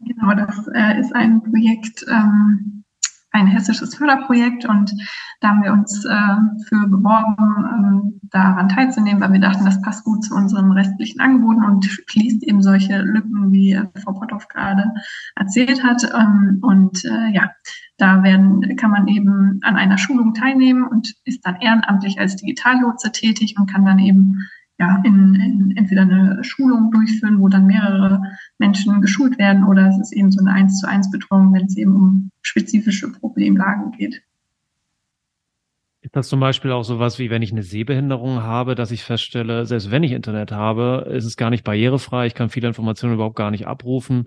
Genau, 0.00 0.34
das 0.34 0.68
äh, 0.74 1.00
ist 1.00 1.14
ein 1.14 1.42
Projekt, 1.42 2.04
ähm, 2.10 2.84
ein 3.32 3.46
hessisches 3.46 3.94
Förderprojekt 3.94 4.64
und 4.66 4.92
da 5.40 5.48
haben 5.48 5.62
wir 5.62 5.72
uns 5.72 6.04
äh, 6.04 6.36
für 6.68 6.86
beworben, 6.86 7.36
ähm, 7.38 8.20
daran 8.30 8.68
teilzunehmen, 8.68 9.20
weil 9.20 9.32
wir 9.32 9.40
dachten, 9.40 9.64
das 9.64 9.80
passt 9.82 10.04
gut 10.04 10.24
zu 10.24 10.34
unseren 10.34 10.72
restlichen 10.72 11.20
Angeboten 11.20 11.64
und 11.64 11.84
schließt 11.84 12.42
eben 12.44 12.62
solche 12.62 12.98
Lücken, 13.02 13.52
wie 13.52 13.72
äh, 13.72 13.86
Frau 14.02 14.12
Potthoff 14.12 14.48
gerade 14.48 14.90
erzählt 15.36 15.82
hat. 15.82 16.02
Ähm, 16.14 16.58
und 16.62 17.04
äh, 17.04 17.28
ja, 17.32 17.50
da 17.98 18.22
werden, 18.22 18.76
kann 18.76 18.90
man 18.90 19.08
eben 19.08 19.60
an 19.62 19.76
einer 19.76 19.98
Schulung 19.98 20.34
teilnehmen 20.34 20.84
und 20.84 21.14
ist 21.24 21.46
dann 21.46 21.56
ehrenamtlich 21.56 22.18
als 22.18 22.36
Digitallotse 22.36 23.12
tätig 23.12 23.56
und 23.58 23.70
kann 23.70 23.84
dann 23.84 23.98
eben 23.98 24.38
ja, 24.82 25.00
in, 25.04 25.34
in 25.36 25.76
entweder 25.76 26.02
eine 26.02 26.42
Schulung 26.42 26.90
durchführen, 26.90 27.40
wo 27.40 27.48
dann 27.48 27.66
mehrere 27.66 28.20
Menschen 28.58 29.00
geschult 29.00 29.38
werden, 29.38 29.64
oder 29.64 29.88
es 29.88 29.98
ist 29.98 30.12
eben 30.12 30.32
so 30.32 30.40
eine 30.44 30.52
eins 30.52 30.80
zu 30.80 30.88
eins 30.88 31.08
Betreuung, 31.08 31.54
wenn 31.54 31.66
es 31.66 31.76
eben 31.76 31.94
um 31.94 32.30
spezifische 32.42 33.12
Problemlagen 33.12 33.92
geht. 33.92 34.22
Ist 36.00 36.16
das 36.16 36.28
zum 36.28 36.40
Beispiel 36.40 36.72
auch 36.72 36.82
sowas 36.82 37.20
wie, 37.20 37.30
wenn 37.30 37.42
ich 37.42 37.52
eine 37.52 37.62
Sehbehinderung 37.62 38.42
habe, 38.42 38.74
dass 38.74 38.90
ich 38.90 39.04
feststelle, 39.04 39.66
selbst 39.66 39.92
wenn 39.92 40.02
ich 40.02 40.10
Internet 40.10 40.50
habe, 40.50 41.08
ist 41.12 41.26
es 41.26 41.36
gar 41.36 41.50
nicht 41.50 41.62
barrierefrei, 41.62 42.26
ich 42.26 42.34
kann 42.34 42.48
viele 42.48 42.66
Informationen 42.66 43.14
überhaupt 43.14 43.36
gar 43.36 43.52
nicht 43.52 43.68
abrufen. 43.68 44.26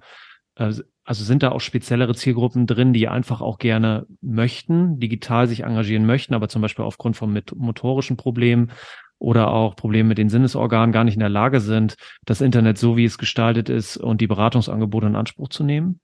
Also, 0.56 0.84
also 1.04 1.26
sind 1.26 1.44
da 1.44 1.52
auch 1.52 1.60
speziellere 1.60 2.16
Zielgruppen 2.16 2.66
drin, 2.66 2.94
die 2.94 3.10
einfach 3.10 3.42
auch 3.42 3.58
gerne 3.58 4.06
möchten, 4.22 5.02
digital 5.02 5.48
sich 5.48 5.64
engagieren 5.64 6.06
möchten, 6.06 6.34
aber 6.34 6.48
zum 6.48 6.62
Beispiel 6.62 6.86
aufgrund 6.86 7.18
von 7.18 7.44
motorischen 7.58 8.16
Problemen 8.16 8.72
oder 9.20 9.52
auch 9.52 9.76
Probleme 9.76 10.10
mit 10.10 10.18
den 10.18 10.30
Sinnesorganen 10.30 10.92
gar 10.92 11.04
nicht 11.04 11.16
in 11.16 11.22
der 11.22 11.30
Lage 11.30 11.60
sind, 11.60 11.96
das 12.26 12.42
Internet 12.42 12.78
so 12.78 12.98
wie 12.98 13.06
es 13.06 13.18
gestaltet 13.18 13.70
ist 13.70 13.98
und 13.98 14.22
die 14.22 14.28
Beratungsangebote 14.28 15.08
in 15.08 15.16
Anspruch 15.16 15.50
zu 15.50 15.64
nehmen? 15.64 16.00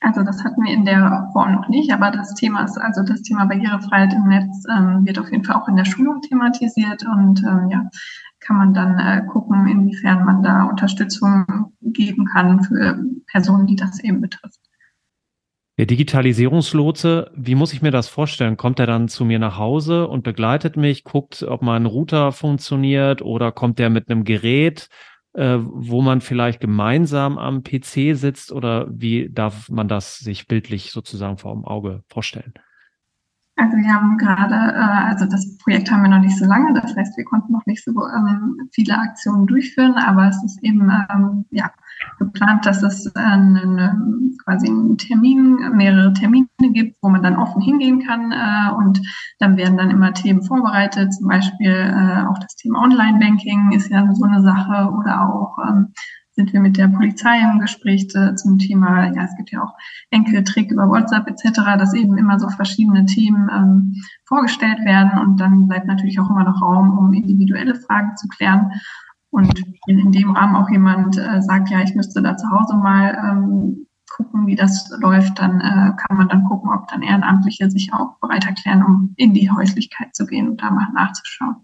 Also 0.00 0.22
das 0.22 0.44
hatten 0.44 0.62
wir 0.62 0.72
in 0.72 0.84
der 0.84 1.28
Form 1.32 1.52
noch 1.52 1.68
nicht, 1.68 1.92
aber 1.92 2.12
das 2.12 2.34
Thema 2.34 2.62
ist, 2.62 2.78
also 2.78 3.02
das 3.02 3.22
Thema 3.22 3.46
Barrierefreiheit 3.46 4.12
im 4.12 4.28
Netz 4.28 4.64
ähm, 4.70 5.04
wird 5.04 5.18
auf 5.18 5.30
jeden 5.30 5.42
Fall 5.42 5.56
auch 5.56 5.66
in 5.66 5.74
der 5.74 5.84
Schulung 5.84 6.20
thematisiert 6.22 7.04
und 7.04 7.42
ähm, 7.42 7.68
ja, 7.70 7.88
kann 8.38 8.56
man 8.56 8.74
dann 8.74 8.98
äh, 8.98 9.26
gucken, 9.26 9.66
inwiefern 9.66 10.24
man 10.24 10.42
da 10.42 10.64
Unterstützung 10.64 11.72
geben 11.80 12.26
kann 12.26 12.62
für 12.62 13.04
Personen, 13.26 13.66
die 13.66 13.74
das 13.74 13.98
eben 13.98 14.20
betrifft. 14.20 14.60
Der 15.78 15.86
Digitalisierungslotse, 15.86 17.30
wie 17.34 17.54
muss 17.54 17.72
ich 17.72 17.80
mir 17.82 17.92
das 17.92 18.08
vorstellen? 18.08 18.56
Kommt 18.56 18.80
er 18.80 18.86
dann 18.86 19.08
zu 19.08 19.24
mir 19.24 19.38
nach 19.38 19.56
Hause 19.56 20.08
und 20.08 20.24
begleitet 20.24 20.76
mich, 20.76 21.04
guckt, 21.04 21.42
ob 21.44 21.62
mein 21.62 21.86
Router 21.86 22.32
funktioniert 22.32 23.22
oder 23.22 23.52
kommt 23.52 23.80
er 23.80 23.88
mit 23.88 24.10
einem 24.10 24.24
Gerät? 24.24 24.88
äh, 25.38 25.58
wo 25.60 26.02
man 26.02 26.20
vielleicht 26.20 26.60
gemeinsam 26.60 27.38
am 27.38 27.62
PC 27.62 28.16
sitzt 28.16 28.50
oder 28.50 28.88
wie 28.90 29.30
darf 29.30 29.68
man 29.68 29.86
das 29.86 30.18
sich 30.18 30.48
bildlich 30.48 30.90
sozusagen 30.90 31.38
vor 31.38 31.54
dem 31.54 31.64
Auge 31.64 32.02
vorstellen? 32.08 32.54
Also 33.58 33.76
wir 33.76 33.92
haben 33.92 34.16
gerade, 34.18 34.54
äh, 34.54 35.08
also 35.08 35.26
das 35.26 35.58
Projekt 35.58 35.90
haben 35.90 36.02
wir 36.02 36.10
noch 36.10 36.20
nicht 36.20 36.38
so 36.38 36.44
lange, 36.44 36.80
das 36.80 36.94
heißt, 36.94 37.16
wir 37.16 37.24
konnten 37.24 37.52
noch 37.52 37.66
nicht 37.66 37.84
so 37.84 37.90
ähm, 37.90 38.68
viele 38.72 38.96
Aktionen 38.96 39.48
durchführen, 39.48 39.94
aber 39.94 40.28
es 40.28 40.40
ist 40.44 40.62
eben 40.62 40.88
ähm, 41.10 41.44
ja 41.50 41.68
geplant, 42.20 42.64
dass 42.66 42.84
es 42.84 43.06
äh, 43.06 43.90
quasi 44.44 44.68
einen 44.68 44.96
Termin, 44.96 45.72
mehrere 45.74 46.12
Termine 46.12 46.46
gibt, 46.60 46.98
wo 47.02 47.08
man 47.08 47.24
dann 47.24 47.36
offen 47.36 47.60
hingehen 47.60 48.06
kann 48.06 48.30
äh, 48.30 48.72
und 48.76 49.00
dann 49.40 49.56
werden 49.56 49.76
dann 49.76 49.90
immer 49.90 50.14
Themen 50.14 50.42
vorbereitet, 50.42 51.12
zum 51.12 51.26
Beispiel 51.26 51.72
äh, 51.72 52.26
auch 52.28 52.38
das 52.38 52.54
Thema 52.54 52.82
Online-Banking 52.82 53.72
ist 53.72 53.90
ja 53.90 54.08
so 54.12 54.24
eine 54.24 54.40
Sache 54.40 54.92
oder 54.92 55.28
auch 55.28 55.58
ähm, 55.68 55.92
sind 56.38 56.52
wir 56.52 56.60
mit 56.60 56.76
der 56.76 56.86
Polizei 56.86 57.40
im 57.40 57.58
Gespräch 57.58 58.08
zum 58.08 58.58
Thema, 58.60 59.12
ja, 59.12 59.24
es 59.24 59.36
gibt 59.36 59.50
ja 59.50 59.60
auch 59.60 59.74
Enkeltrick 60.10 60.70
über 60.70 60.88
WhatsApp 60.88 61.26
etc., 61.26 61.50
dass 61.76 61.94
eben 61.94 62.16
immer 62.16 62.38
so 62.38 62.48
verschiedene 62.48 63.06
Themen 63.06 63.50
ähm, 63.52 63.94
vorgestellt 64.24 64.84
werden 64.84 65.18
und 65.18 65.40
dann 65.40 65.66
bleibt 65.66 65.86
natürlich 65.86 66.20
auch 66.20 66.30
immer 66.30 66.44
noch 66.44 66.62
Raum, 66.62 66.96
um 66.96 67.12
individuelle 67.12 67.74
Fragen 67.74 68.16
zu 68.16 68.28
klären. 68.28 68.70
Und 69.30 69.52
wenn 69.88 69.98
in 69.98 70.12
dem 70.12 70.30
Rahmen 70.30 70.54
auch 70.54 70.70
jemand 70.70 71.18
äh, 71.18 71.42
sagt, 71.42 71.70
ja, 71.70 71.80
ich 71.80 71.96
müsste 71.96 72.22
da 72.22 72.36
zu 72.36 72.48
Hause 72.50 72.76
mal 72.76 73.18
ähm, 73.20 73.86
gucken, 74.08 74.46
wie 74.46 74.54
das 74.54 74.88
läuft, 75.00 75.40
dann 75.40 75.60
äh, 75.60 75.92
kann 75.96 76.16
man 76.16 76.28
dann 76.28 76.44
gucken, 76.44 76.70
ob 76.70 76.86
dann 76.86 77.02
Ehrenamtliche 77.02 77.68
sich 77.68 77.92
auch 77.92 78.20
bereit 78.20 78.46
erklären, 78.46 78.84
um 78.84 79.14
in 79.16 79.34
die 79.34 79.50
Häuslichkeit 79.50 80.14
zu 80.14 80.24
gehen 80.24 80.48
und 80.48 80.62
da 80.62 80.70
mal 80.70 80.86
nachzuschauen. 80.94 81.56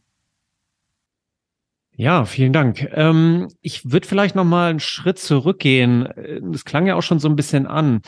Ja, 1.96 2.24
vielen 2.24 2.52
Dank. 2.52 2.88
Ähm, 2.92 3.48
ich 3.60 3.92
würde 3.92 4.08
vielleicht 4.08 4.34
noch 4.34 4.44
mal 4.44 4.70
einen 4.70 4.80
Schritt 4.80 5.18
zurückgehen. 5.18 6.06
Es 6.52 6.64
klang 6.64 6.86
ja 6.86 6.96
auch 6.96 7.02
schon 7.02 7.20
so 7.20 7.28
ein 7.28 7.36
bisschen 7.36 7.66
an. 7.66 8.02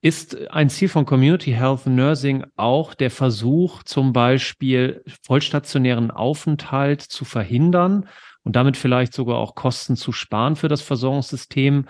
Ist 0.00 0.48
ein 0.50 0.70
Ziel 0.70 0.88
von 0.88 1.04
Community 1.04 1.50
Health 1.50 1.86
Nursing 1.86 2.44
auch 2.54 2.94
der 2.94 3.10
Versuch, 3.10 3.82
zum 3.82 4.12
Beispiel 4.12 5.02
vollstationären 5.26 6.12
Aufenthalt 6.12 7.02
zu 7.02 7.24
verhindern 7.24 8.08
und 8.44 8.54
damit 8.54 8.76
vielleicht 8.76 9.12
sogar 9.12 9.38
auch 9.38 9.56
Kosten 9.56 9.96
zu 9.96 10.12
sparen 10.12 10.54
für 10.54 10.68
das 10.68 10.82
Versorgungssystem? 10.82 11.86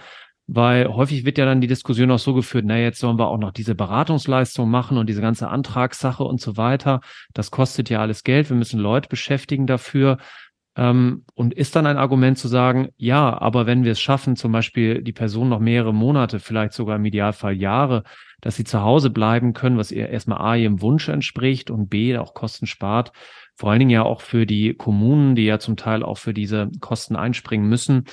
Weil 0.50 0.88
häufig 0.88 1.26
wird 1.26 1.36
ja 1.36 1.44
dann 1.44 1.60
die 1.60 1.66
Diskussion 1.66 2.10
auch 2.10 2.18
so 2.18 2.32
geführt, 2.32 2.64
na, 2.66 2.78
jetzt 2.78 3.00
sollen 3.00 3.18
wir 3.18 3.28
auch 3.28 3.36
noch 3.36 3.52
diese 3.52 3.74
Beratungsleistung 3.74 4.70
machen 4.70 4.96
und 4.96 5.06
diese 5.06 5.20
ganze 5.20 5.48
Antragssache 5.48 6.24
und 6.24 6.40
so 6.40 6.56
weiter. 6.56 7.02
Das 7.34 7.50
kostet 7.50 7.90
ja 7.90 8.00
alles 8.00 8.24
Geld. 8.24 8.48
Wir 8.48 8.56
müssen 8.56 8.80
Leute 8.80 9.10
beschäftigen 9.10 9.66
dafür. 9.66 10.16
Ähm, 10.78 11.24
und 11.34 11.54
ist 11.54 11.74
dann 11.74 11.86
ein 11.86 11.98
Argument 11.98 12.38
zu 12.38 12.46
sagen, 12.46 12.90
ja, 12.96 13.36
aber 13.36 13.66
wenn 13.66 13.82
wir 13.82 13.92
es 13.92 14.00
schaffen, 14.00 14.36
zum 14.36 14.52
Beispiel 14.52 15.02
die 15.02 15.12
Person 15.12 15.48
noch 15.48 15.58
mehrere 15.58 15.92
Monate, 15.92 16.38
vielleicht 16.38 16.72
sogar 16.72 16.96
im 16.96 17.04
Idealfall 17.04 17.54
Jahre, 17.54 18.04
dass 18.40 18.54
sie 18.54 18.62
zu 18.62 18.80
Hause 18.80 19.10
bleiben 19.10 19.54
können, 19.54 19.76
was 19.76 19.90
ihr 19.90 20.08
erstmal 20.08 20.38
A, 20.38 20.54
ihrem 20.54 20.80
Wunsch 20.80 21.08
entspricht 21.08 21.72
und 21.72 21.88
B, 21.88 22.16
auch 22.16 22.32
Kosten 22.32 22.66
spart, 22.66 23.10
vor 23.56 23.70
allen 23.70 23.80
Dingen 23.80 23.90
ja 23.90 24.04
auch 24.04 24.20
für 24.20 24.46
die 24.46 24.72
Kommunen, 24.74 25.34
die 25.34 25.46
ja 25.46 25.58
zum 25.58 25.76
Teil 25.76 26.04
auch 26.04 26.18
für 26.18 26.32
diese 26.32 26.70
Kosten 26.78 27.16
einspringen 27.16 27.68
müssen, 27.68 28.04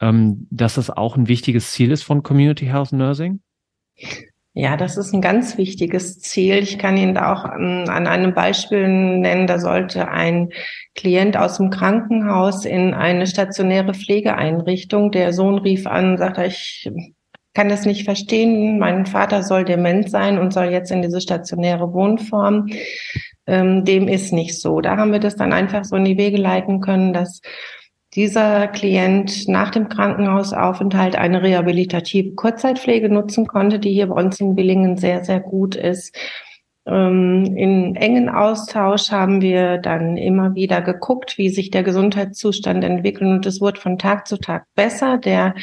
ähm, 0.00 0.46
dass 0.50 0.76
das 0.76 0.88
auch 0.88 1.14
ein 1.14 1.28
wichtiges 1.28 1.72
Ziel 1.72 1.90
ist 1.90 2.04
von 2.04 2.22
Community 2.22 2.64
Health 2.64 2.92
Nursing? 2.92 3.42
Ja, 4.60 4.76
das 4.76 4.96
ist 4.96 5.14
ein 5.14 5.20
ganz 5.20 5.56
wichtiges 5.56 6.18
Ziel. 6.18 6.56
Ich 6.56 6.80
kann 6.80 6.96
Ihnen 6.96 7.14
da 7.14 7.32
auch 7.32 7.44
an, 7.44 7.88
an 7.88 8.08
einem 8.08 8.34
Beispiel 8.34 8.88
nennen, 8.88 9.46
da 9.46 9.60
sollte 9.60 10.08
ein 10.08 10.48
Klient 10.96 11.36
aus 11.36 11.58
dem 11.58 11.70
Krankenhaus 11.70 12.64
in 12.64 12.92
eine 12.92 13.28
stationäre 13.28 13.94
Pflegeeinrichtung. 13.94 15.12
Der 15.12 15.32
Sohn 15.32 15.58
rief 15.58 15.86
an 15.86 16.18
sagte, 16.18 16.44
ich 16.44 16.90
kann 17.54 17.68
das 17.68 17.86
nicht 17.86 18.02
verstehen. 18.02 18.80
Mein 18.80 19.06
Vater 19.06 19.44
soll 19.44 19.64
dement 19.64 20.10
sein 20.10 20.40
und 20.40 20.52
soll 20.52 20.72
jetzt 20.72 20.90
in 20.90 21.02
diese 21.02 21.20
stationäre 21.20 21.92
Wohnform. 21.92 22.66
Ähm, 23.46 23.84
dem 23.84 24.08
ist 24.08 24.32
nicht 24.32 24.60
so. 24.60 24.80
Da 24.80 24.96
haben 24.96 25.12
wir 25.12 25.20
das 25.20 25.36
dann 25.36 25.52
einfach 25.52 25.84
so 25.84 25.94
in 25.94 26.04
die 26.04 26.18
Wege 26.18 26.36
leiten 26.36 26.80
können, 26.80 27.12
dass 27.12 27.42
dieser 28.14 28.68
Klient 28.68 29.48
nach 29.48 29.70
dem 29.70 29.88
Krankenhausaufenthalt 29.88 31.16
eine 31.16 31.42
rehabilitative 31.42 32.34
Kurzzeitpflege 32.34 33.08
nutzen 33.08 33.46
konnte, 33.46 33.78
die 33.78 33.92
hier 33.92 34.06
bei 34.06 34.14
uns 34.14 34.40
in 34.40 34.54
Billingen 34.54 34.96
sehr, 34.96 35.24
sehr 35.24 35.40
gut 35.40 35.76
ist. 35.76 36.16
Ähm, 36.88 37.56
in 37.56 37.96
engen 37.96 38.28
Austausch 38.28 39.10
haben 39.10 39.42
wir 39.42 39.78
dann 39.78 40.16
immer 40.16 40.54
wieder 40.54 40.80
geguckt, 40.80 41.38
wie 41.38 41.50
sich 41.50 41.70
der 41.70 41.82
Gesundheitszustand 41.82 42.82
entwickelt 42.84 43.30
und 43.30 43.46
es 43.46 43.60
wurde 43.60 43.80
von 43.80 43.98
Tag 43.98 44.26
zu 44.26 44.38
Tag 44.38 44.64
besser. 44.74 45.18
Der 45.18 45.54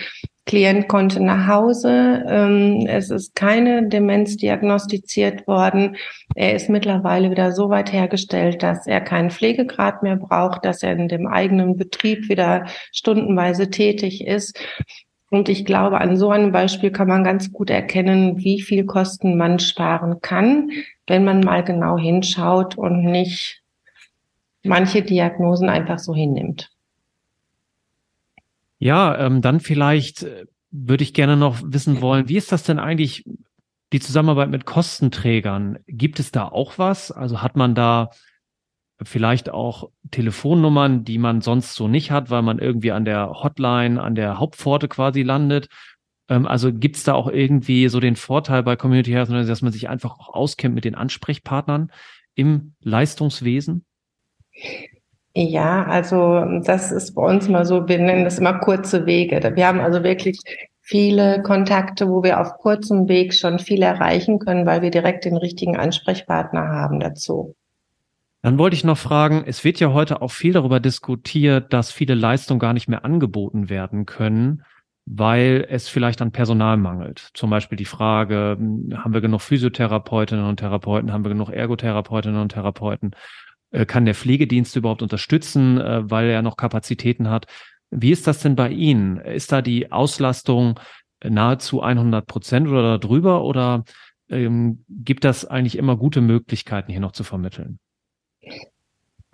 Klient 0.46 0.88
konnte 0.88 1.24
nach 1.24 1.48
Hause. 1.48 2.24
Ähm, 2.28 2.86
es 2.88 3.10
ist 3.10 3.34
keine 3.34 3.88
Demenz 3.88 4.38
diagnostiziert 4.38 5.48
worden. 5.48 5.98
Er 6.36 6.54
ist 6.54 6.70
mittlerweile 6.70 7.32
wieder 7.32 7.52
so 7.52 7.70
weit 7.70 7.92
hergestellt, 7.92 8.62
dass 8.62 8.86
er 8.86 9.02
keinen 9.02 9.32
Pflegegrad 9.32 10.04
mehr 10.04 10.18
braucht, 10.18 10.64
dass 10.64 10.84
er 10.84 10.92
in 10.92 11.08
dem 11.08 11.26
eigenen 11.26 11.78
Betrieb 11.78 12.30
wieder 12.30 12.66
stundenweise 12.92 13.72
tätig 13.72 14.28
ist. 14.28 14.60
Und 15.32 15.50
ich 15.50 15.66
glaube, 15.66 16.00
an 16.00 16.18
so 16.18 16.30
einem 16.30 16.52
Beispiel 16.52 16.92
kann 16.92 17.08
man 17.08 17.24
ganz 17.24 17.52
gut 17.52 17.70
erkennen, 17.70 18.38
wie 18.38 18.62
viel 18.62 18.86
Kosten 18.86 19.38
man 19.38 19.60
sparen 19.60 20.22
kann, 20.22 20.70
wenn 21.08 21.24
man 21.24 21.42
mal 21.42 21.64
genau 21.64 21.98
hinschaut 21.98 22.78
und 22.78 23.04
nicht 23.04 23.62
manche 24.64 25.02
Diagnosen 25.02 25.70
einfach 25.70 26.00
so 26.00 26.14
hinnimmt. 26.14 26.72
Ja, 28.78 29.18
ähm, 29.18 29.42
dann 29.42 29.60
vielleicht 29.60 30.24
äh, 30.24 30.46
würde 30.72 31.04
ich 31.04 31.14
gerne 31.14 31.38
noch 31.38 31.62
wissen 31.64 32.02
wollen, 32.02 32.30
wie 32.30 32.38
ist 32.38 32.52
das 32.52 32.64
denn 32.64 32.80
eigentlich 32.80 33.24
die 33.94 34.00
Zusammenarbeit 34.00 34.50
mit 34.50 34.66
Kostenträgern? 34.66 35.80
Gibt 35.88 36.20
es 36.20 36.32
da 36.32 36.48
auch 36.48 36.78
was? 36.78 37.12
Also 37.12 37.42
hat 37.42 37.56
man 37.56 37.76
da 37.76 38.10
vielleicht 39.02 39.50
auch 39.50 39.90
Telefonnummern, 40.12 41.04
die 41.04 41.18
man 41.18 41.42
sonst 41.42 41.76
so 41.76 41.88
nicht 41.88 42.12
hat, 42.12 42.30
weil 42.30 42.42
man 42.42 42.60
irgendwie 42.60 42.92
an 42.92 43.06
der 43.06 43.44
Hotline, 43.44 44.02
an 44.02 44.16
der 44.16 44.40
Hauptpforte 44.40 44.88
quasi 44.88 45.22
landet? 45.22 45.68
Ähm, 46.30 46.48
also 46.48 46.72
gibt 46.72 46.96
es 46.96 47.04
da 47.04 47.14
auch 47.14 47.28
irgendwie 47.28 47.88
so 47.90 48.00
den 48.00 48.16
Vorteil 48.16 48.64
bei 48.64 48.76
Community 48.76 49.12
Health, 49.12 49.30
dass 49.30 49.62
man 49.62 49.72
sich 49.72 49.90
einfach 49.90 50.18
auch 50.20 50.34
auskennt 50.34 50.76
mit 50.76 50.86
den 50.86 50.96
Ansprechpartnern 50.96 51.92
im 52.36 52.74
Leistungswesen? 52.82 53.86
Ja, 55.34 55.84
also 55.84 56.62
das 56.64 56.94
ist 56.94 57.14
bei 57.14 57.22
uns 57.22 57.50
mal 57.50 57.66
so, 57.66 57.90
wir 57.90 58.00
nennen 58.00 58.24
das 58.24 58.40
immer 58.40 58.60
kurze 58.60 59.06
Wege. 59.06 59.42
Wir 59.56 59.68
haben 59.68 59.82
also 59.82 60.04
wirklich 60.04 60.40
viele 60.82 61.42
Kontakte, 61.42 62.08
wo 62.08 62.24
wir 62.24 62.40
auf 62.40 62.54
kurzem 62.60 63.10
Weg 63.10 63.34
schon 63.34 63.60
viel 63.60 63.82
erreichen 63.82 64.40
können, 64.40 64.66
weil 64.66 64.82
wir 64.82 64.92
direkt 64.92 65.26
den 65.26 65.36
richtigen 65.36 65.76
Ansprechpartner 65.76 66.70
haben 66.70 67.02
dazu. 67.02 67.56
Dann 68.46 68.60
wollte 68.60 68.76
ich 68.76 68.84
noch 68.84 69.00
fragen, 69.00 69.44
es 69.48 69.64
wird 69.64 69.80
ja 69.80 69.92
heute 69.92 70.22
auch 70.22 70.30
viel 70.30 70.54
darüber 70.54 70.80
diskutiert, 70.80 71.74
dass 71.74 71.92
viele 71.92 72.14
Leistungen 72.14 72.60
gar 72.60 72.74
nicht 72.74 72.88
mehr 72.88 73.04
angeboten 73.04 73.70
werden 73.72 74.06
können, 74.06 74.62
weil 75.08 75.66
es 75.68 75.90
vielleicht 75.90 76.22
an 76.22 76.32
Personal 76.32 76.78
mangelt. 76.78 77.32
Zum 77.34 77.50
Beispiel 77.50 77.76
die 77.76 77.86
Frage, 77.86 78.56
haben 78.94 79.14
wir 79.14 79.22
genug 79.22 79.42
Physiotherapeutinnen 79.42 80.46
und 80.46 80.58
Therapeuten, 80.58 81.12
haben 81.12 81.26
wir 81.26 81.30
genug 81.30 81.50
Ergotherapeutinnen 81.50 82.40
und 82.40 82.50
Therapeuten? 82.50 83.16
Äh, 83.72 83.88
kann 83.88 84.06
der 84.06 84.14
Pflegedienst 84.14 84.76
überhaupt 84.76 85.02
unterstützen, 85.02 85.82
äh, 85.82 86.08
weil 86.12 86.30
er 86.30 86.44
noch 86.44 86.56
Kapazitäten 86.56 87.32
hat? 87.32 87.48
Wie 87.90 88.12
ist 88.12 88.28
das 88.28 88.44
denn 88.44 88.56
bei 88.56 88.70
Ihnen? 88.70 89.18
Ist 89.18 89.52
da 89.54 89.64
die 89.64 89.92
Auslastung 89.92 90.80
nahezu 91.24 91.82
100 91.82 92.28
Prozent 92.28 92.68
oder 92.68 93.00
darüber 93.00 93.44
oder 93.44 93.86
ähm, 94.30 94.86
gibt 94.88 95.24
das 95.24 95.46
eigentlich 95.46 95.80
immer 95.80 95.98
gute 95.98 96.22
Möglichkeiten, 96.22 96.92
hier 96.92 97.02
noch 97.02 97.14
zu 97.14 97.24
vermitteln? 97.24 97.80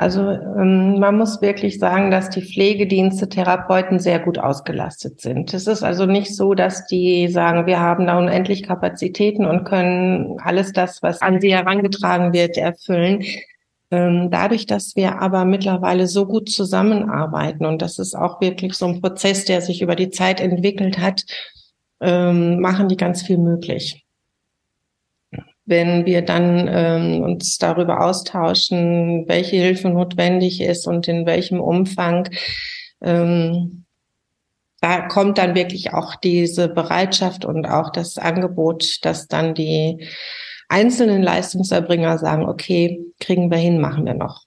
Also 0.02 0.32
ähm, 0.32 0.98
man 1.00 1.16
muss 1.16 1.44
wirklich 1.44 1.78
sagen, 1.78 2.10
dass 2.10 2.32
die 2.32 2.42
Pflegedienste, 2.42 3.30
Therapeuten 3.30 4.00
sehr 4.00 4.18
gut 4.18 4.40
ausgelastet 4.40 5.22
sind. 5.22 5.54
Es 5.54 5.68
ist 5.68 5.84
also 5.84 6.08
nicht 6.08 6.36
so, 6.36 6.56
dass 6.56 6.88
die 6.88 7.28
sagen, 7.28 7.68
wir 7.68 7.80
haben 7.80 8.08
da 8.08 8.18
unendlich 8.18 8.64
Kapazitäten 8.64 9.46
und 9.46 9.64
können 9.64 10.40
alles 10.44 10.72
das, 10.72 11.04
was 11.04 11.22
an 11.22 11.40
sie 11.40 11.54
herangetragen 11.54 12.34
wird, 12.34 12.58
erfüllen. 12.58 13.24
Ähm, 13.92 14.30
dadurch, 14.32 14.66
dass 14.66 14.96
wir 14.96 15.22
aber 15.22 15.46
mittlerweile 15.46 16.08
so 16.08 16.26
gut 16.26 16.50
zusammenarbeiten 16.50 17.66
und 17.66 17.84
das 17.84 18.00
ist 18.00 18.16
auch 18.16 18.42
wirklich 18.42 18.74
so 18.74 18.88
ein 18.88 19.02
Prozess, 19.02 19.46
der 19.46 19.62
sich 19.62 19.84
über 19.84 19.96
die 19.96 20.10
Zeit 20.10 20.42
entwickelt 20.42 20.98
hat, 20.98 21.26
ähm, 22.00 22.60
machen 22.60 22.88
die 22.88 22.98
ganz 22.98 23.22
viel 23.22 23.38
möglich. 23.38 24.01
Wenn 25.66 26.06
wir 26.06 26.22
dann 26.24 26.68
ähm, 26.72 27.22
uns 27.22 27.58
darüber 27.58 28.04
austauschen, 28.04 29.26
welche 29.28 29.58
Hilfe 29.58 29.90
notwendig 29.90 30.62
ist 30.62 30.88
und 30.88 31.08
in 31.08 31.26
welchem 31.26 31.62
Umfang, 31.62 32.30
ähm, 33.02 33.86
da 34.82 35.08
kommt 35.08 35.38
dann 35.38 35.54
wirklich 35.54 35.94
auch 35.94 36.16
diese 36.16 36.68
Bereitschaft 36.68 37.46
und 37.46 37.68
auch 37.68 37.92
das 37.92 38.18
Angebot, 38.18 39.06
dass 39.06 39.28
dann 39.28 39.54
die 39.54 40.08
einzelnen 40.70 41.22
Leistungserbringer 41.22 42.18
sagen, 42.18 42.46
okay, 42.46 43.00
kriegen 43.20 43.52
wir 43.52 43.58
hin, 43.58 43.80
machen 43.80 44.06
wir 44.06 44.16
noch. 44.16 44.46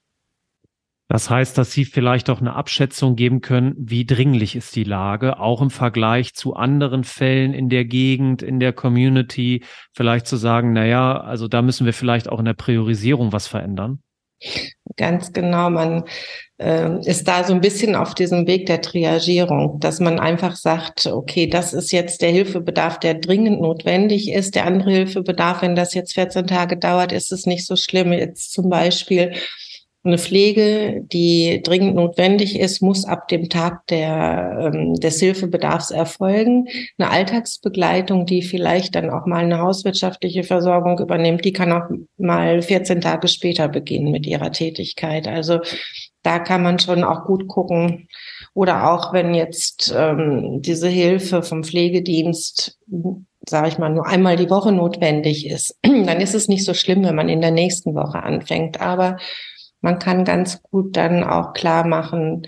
Das 1.07 1.29
heißt, 1.29 1.57
dass 1.57 1.71
Sie 1.71 1.85
vielleicht 1.85 2.29
auch 2.31 2.41
eine 2.41 2.55
Abschätzung 2.55 3.15
geben 3.15 3.41
können, 3.41 3.75
wie 3.77 4.05
dringlich 4.05 4.55
ist 4.55 4.75
die 4.75 4.83
Lage, 4.83 5.39
auch 5.39 5.61
im 5.61 5.69
Vergleich 5.69 6.33
zu 6.33 6.55
anderen 6.55 7.03
Fällen 7.03 7.53
in 7.53 7.69
der 7.69 7.85
Gegend, 7.85 8.41
in 8.41 8.59
der 8.59 8.73
Community, 8.73 9.63
vielleicht 9.93 10.25
zu 10.25 10.35
sagen, 10.35 10.73
na 10.73 10.85
ja, 10.85 11.19
also 11.19 11.47
da 11.47 11.61
müssen 11.61 11.85
wir 11.85 11.93
vielleicht 11.93 12.27
auch 12.27 12.39
in 12.39 12.45
der 12.45 12.53
Priorisierung 12.53 13.33
was 13.33 13.45
verändern. 13.45 13.99
Ganz 14.97 15.31
genau, 15.31 15.69
man 15.69 16.05
äh, 16.57 16.99
ist 17.07 17.27
da 17.27 17.43
so 17.43 17.53
ein 17.53 17.61
bisschen 17.61 17.95
auf 17.95 18.15
diesem 18.15 18.47
Weg 18.47 18.65
der 18.65 18.81
Triagierung, 18.81 19.79
dass 19.79 19.99
man 19.99 20.19
einfach 20.19 20.55
sagt, 20.55 21.05
okay, 21.05 21.47
das 21.47 21.73
ist 21.73 21.91
jetzt 21.91 22.21
der 22.21 22.31
Hilfebedarf, 22.31 22.99
der 22.99 23.15
dringend 23.15 23.61
notwendig 23.61 24.31
ist. 24.31 24.55
Der 24.55 24.65
andere 24.65 24.91
Hilfebedarf, 24.91 25.61
wenn 25.61 25.75
das 25.75 25.93
jetzt 25.93 26.13
14 26.13 26.47
Tage 26.47 26.77
dauert, 26.77 27.11
ist 27.11 27.31
es 27.31 27.45
nicht 27.45 27.65
so 27.65 27.75
schlimm. 27.75 28.11
Jetzt 28.11 28.53
zum 28.53 28.69
Beispiel 28.69 29.33
eine 30.05 30.17
Pflege, 30.17 31.01
die 31.11 31.61
dringend 31.63 31.95
notwendig 31.95 32.59
ist, 32.59 32.81
muss 32.81 33.05
ab 33.05 33.27
dem 33.27 33.49
Tag 33.49 33.85
der, 33.87 34.71
ähm, 34.73 34.95
des 34.95 35.19
Hilfebedarfs 35.19 35.91
erfolgen. 35.91 36.67
Eine 36.97 37.09
Alltagsbegleitung, 37.11 38.25
die 38.25 38.41
vielleicht 38.41 38.95
dann 38.95 39.09
auch 39.09 39.25
mal 39.25 39.43
eine 39.43 39.59
hauswirtschaftliche 39.59 40.43
Versorgung 40.43 40.99
übernimmt, 40.99 41.43
die 41.45 41.53
kann 41.53 41.71
auch 41.71 41.89
mal 42.17 42.61
14 42.61 43.01
Tage 43.01 43.27
später 43.27 43.67
beginnen 43.67 44.11
mit 44.11 44.25
ihrer 44.25 44.51
Tätigkeit. 44.51 45.27
Also 45.27 45.59
da 46.23 46.39
kann 46.39 46.63
man 46.63 46.79
schon 46.79 47.03
auch 47.03 47.25
gut 47.25 47.47
gucken. 47.47 48.07
Oder 48.53 48.91
auch 48.91 49.13
wenn 49.13 49.33
jetzt 49.33 49.93
ähm, 49.95 50.61
diese 50.61 50.87
Hilfe 50.87 51.43
vom 51.43 51.63
Pflegedienst 51.63 52.77
sage 53.47 53.67
ich 53.67 53.77
mal, 53.77 53.89
nur 53.89 54.07
einmal 54.07 54.35
die 54.35 54.49
Woche 54.49 54.71
notwendig 54.71 55.47
ist, 55.47 55.77
dann 55.83 56.21
ist 56.21 56.33
es 56.33 56.47
nicht 56.47 56.65
so 56.65 56.73
schlimm, 56.73 57.03
wenn 57.03 57.15
man 57.15 57.29
in 57.29 57.41
der 57.41 57.51
nächsten 57.51 57.95
Woche 57.95 58.23
anfängt. 58.23 58.81
Aber 58.81 59.17
man 59.85 59.99
kann 59.99 60.25
ganz 60.25 60.63
gut 60.63 60.97
dann 60.97 61.23
auch 61.23 61.53
klar 61.53 61.85
machen, 61.85 62.47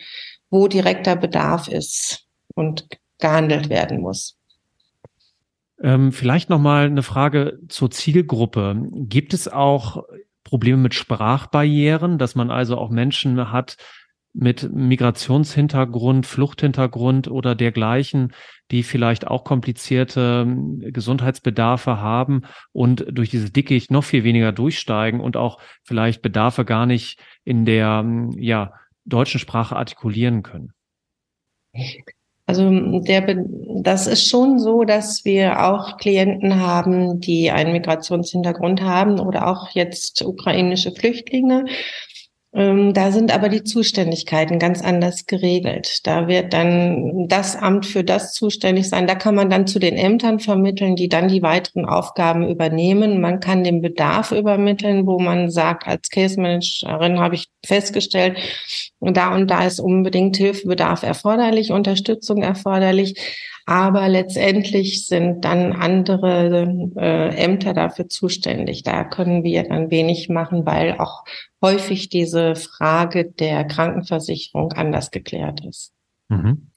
wo 0.49 0.67
direkter 0.67 1.15
Bedarf 1.15 1.67
ist 1.67 2.25
und 2.55 2.87
gehandelt 3.19 3.69
werden 3.69 4.01
muss. 4.01 4.39
Ähm, 5.79 6.11
vielleicht 6.11 6.49
noch 6.49 6.57
mal 6.57 6.87
eine 6.87 7.03
Frage 7.03 7.59
zur 7.69 7.91
Zielgruppe. 7.91 8.81
Gibt 8.91 9.35
es 9.35 9.47
auch 9.47 10.03
Probleme 10.43 10.77
mit 10.77 10.95
Sprachbarrieren, 10.95 12.17
dass 12.17 12.33
man 12.33 12.49
also 12.49 12.75
auch 12.75 12.89
Menschen 12.89 13.51
hat, 13.51 13.77
mit 14.39 14.71
Migrationshintergrund, 14.71 16.27
Fluchthintergrund 16.27 17.27
oder 17.27 17.55
dergleichen, 17.55 18.33
die 18.69 18.83
vielleicht 18.83 19.25
auch 19.25 19.43
komplizierte 19.43 20.45
ähm, 20.45 20.79
Gesundheitsbedarfe 20.93 21.99
haben 21.99 22.43
und 22.71 23.05
durch 23.09 23.31
diese 23.31 23.49
Dickicht 23.49 23.89
noch 23.89 24.03
viel 24.03 24.23
weniger 24.23 24.51
durchsteigen 24.51 25.21
und 25.21 25.37
auch 25.37 25.59
vielleicht 25.83 26.21
Bedarfe 26.21 26.65
gar 26.65 26.85
nicht 26.85 27.19
in 27.45 27.65
der 27.65 28.01
ähm, 28.03 28.31
ja, 28.37 28.73
deutschen 29.05 29.39
Sprache 29.39 29.75
artikulieren 29.75 30.43
können. 30.43 30.71
Also 32.45 32.69
der, 33.01 33.43
das 33.81 34.07
ist 34.07 34.29
schon 34.29 34.57
so, 34.57 34.83
dass 34.83 35.25
wir 35.25 35.65
auch 35.65 35.97
Klienten 35.97 36.61
haben, 36.61 37.19
die 37.19 37.51
einen 37.51 37.73
Migrationshintergrund 37.73 38.81
haben 38.81 39.19
oder 39.19 39.47
auch 39.47 39.69
jetzt 39.71 40.21
ukrainische 40.21 40.91
Flüchtlinge 40.91 41.65
da 42.53 43.11
sind 43.11 43.35
aber 43.35 43.49
die 43.49 43.63
Zuständigkeiten 43.63 44.57
ganz 44.57 44.81
anders 44.81 45.25
geregelt. 45.25 45.99
Da 46.07 46.27
wird 46.27 46.53
dann 46.53 47.27
das 47.27 47.55
Amt 47.55 47.85
für 47.85 48.03
das 48.03 48.33
zuständig 48.33 48.89
sein. 48.89 49.05
Da 49.05 49.15
kann 49.15 49.35
man 49.35 49.49
dann 49.49 49.67
zu 49.67 49.79
den 49.79 49.95
Ämtern 49.95 50.39
vermitteln, 50.39 50.95
die 50.95 51.09
dann 51.09 51.27
die 51.27 51.43
weiteren 51.43 51.85
Aufgaben 51.85 52.47
übernehmen. 52.49 53.19
Man 53.19 53.41
kann 53.41 53.63
den 53.63 53.81
Bedarf 53.81 54.31
übermitteln, 54.31 55.05
wo 55.05 55.19
man 55.19 55.51
sagt, 55.51 55.87
als 55.87 56.09
Case 56.09 56.39
Managerin 56.39 57.19
habe 57.19 57.35
ich 57.35 57.47
festgestellt, 57.65 58.37
da 59.01 59.35
und 59.35 59.51
da 59.51 59.65
ist 59.65 59.79
unbedingt 59.79 60.37
Hilfebedarf 60.37 61.03
erforderlich, 61.03 61.71
Unterstützung 61.71 62.41
erforderlich. 62.41 63.15
Aber 63.69 64.07
letztendlich 64.07 65.07
sind 65.07 65.43
dann 65.43 65.73
andere 65.73 66.89
äh, 66.95 67.35
Ämter 67.35 67.73
dafür 67.73 68.07
zuständig. 68.07 68.83
Da 68.83 69.03
können 69.03 69.43
wir 69.43 69.63
dann 69.63 69.91
wenig 69.91 70.29
machen, 70.29 70.65
weil 70.65 70.93
auch 70.99 71.25
häufig 71.61 72.07
diese 72.07 72.55
Frage 72.55 73.29
der 73.29 73.65
Krankenversicherung 73.65 74.71
anders 74.71 75.11
geklärt 75.11 75.65
ist. 75.65 75.91
Mhm. 76.29 76.71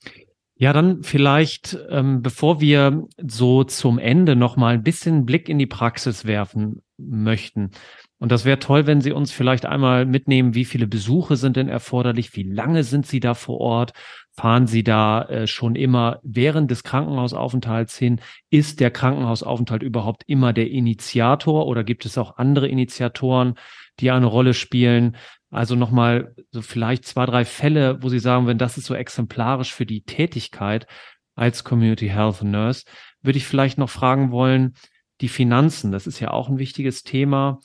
Ja, 0.55 0.73
dann 0.73 1.01
vielleicht, 1.01 1.77
ähm, 1.89 2.21
bevor 2.21 2.59
wir 2.59 3.07
so 3.25 3.63
zum 3.63 3.97
Ende 3.97 4.35
noch 4.35 4.57
mal 4.57 4.73
ein 4.73 4.83
bisschen 4.83 5.25
Blick 5.25 5.47
in 5.47 5.59
die 5.59 5.67
Praxis 5.67 6.25
werfen 6.25 6.81
möchten. 6.97 7.71
Und 8.19 8.33
das 8.33 8.43
wäre 8.43 8.59
toll, 8.59 8.85
wenn 8.85 8.99
Sie 8.99 9.13
uns 9.13 9.31
vielleicht 9.31 9.65
einmal 9.65 10.05
mitnehmen, 10.05 10.53
wie 10.53 10.65
viele 10.65 10.87
Besuche 10.87 11.37
sind 11.37 11.55
denn 11.55 11.69
erforderlich, 11.69 12.35
wie 12.35 12.43
lange 12.43 12.83
sind 12.83 13.07
Sie 13.07 13.21
da 13.21 13.33
vor 13.33 13.59
Ort, 13.61 13.93
fahren 14.41 14.65
Sie 14.65 14.83
da 14.83 15.21
äh, 15.25 15.45
schon 15.45 15.75
immer 15.75 16.19
während 16.23 16.71
des 16.71 16.81
Krankenhausaufenthalts 16.81 17.95
hin? 17.95 18.19
Ist 18.49 18.79
der 18.79 18.89
Krankenhausaufenthalt 18.89 19.83
überhaupt 19.83 20.23
immer 20.25 20.51
der 20.51 20.71
Initiator 20.71 21.67
oder 21.67 21.83
gibt 21.83 22.07
es 22.07 22.17
auch 22.17 22.37
andere 22.37 22.67
Initiatoren, 22.67 23.53
die 23.99 24.09
eine 24.09 24.25
Rolle 24.25 24.55
spielen? 24.55 25.15
Also 25.51 25.75
nochmal 25.75 26.33
so 26.49 26.63
vielleicht 26.63 27.05
zwei, 27.05 27.27
drei 27.27 27.45
Fälle, 27.45 28.01
wo 28.01 28.09
Sie 28.09 28.17
sagen, 28.17 28.47
wenn 28.47 28.57
das 28.57 28.79
ist 28.79 28.85
so 28.85 28.95
exemplarisch 28.95 29.75
für 29.75 29.85
die 29.85 30.01
Tätigkeit 30.01 30.87
als 31.35 31.63
Community 31.63 32.07
Health 32.07 32.41
Nurse, 32.41 32.85
würde 33.21 33.37
ich 33.37 33.45
vielleicht 33.45 33.77
noch 33.77 33.91
fragen 33.91 34.31
wollen, 34.31 34.73
die 35.21 35.29
Finanzen, 35.29 35.91
das 35.91 36.07
ist 36.07 36.19
ja 36.19 36.31
auch 36.31 36.49
ein 36.49 36.57
wichtiges 36.57 37.03
Thema. 37.03 37.59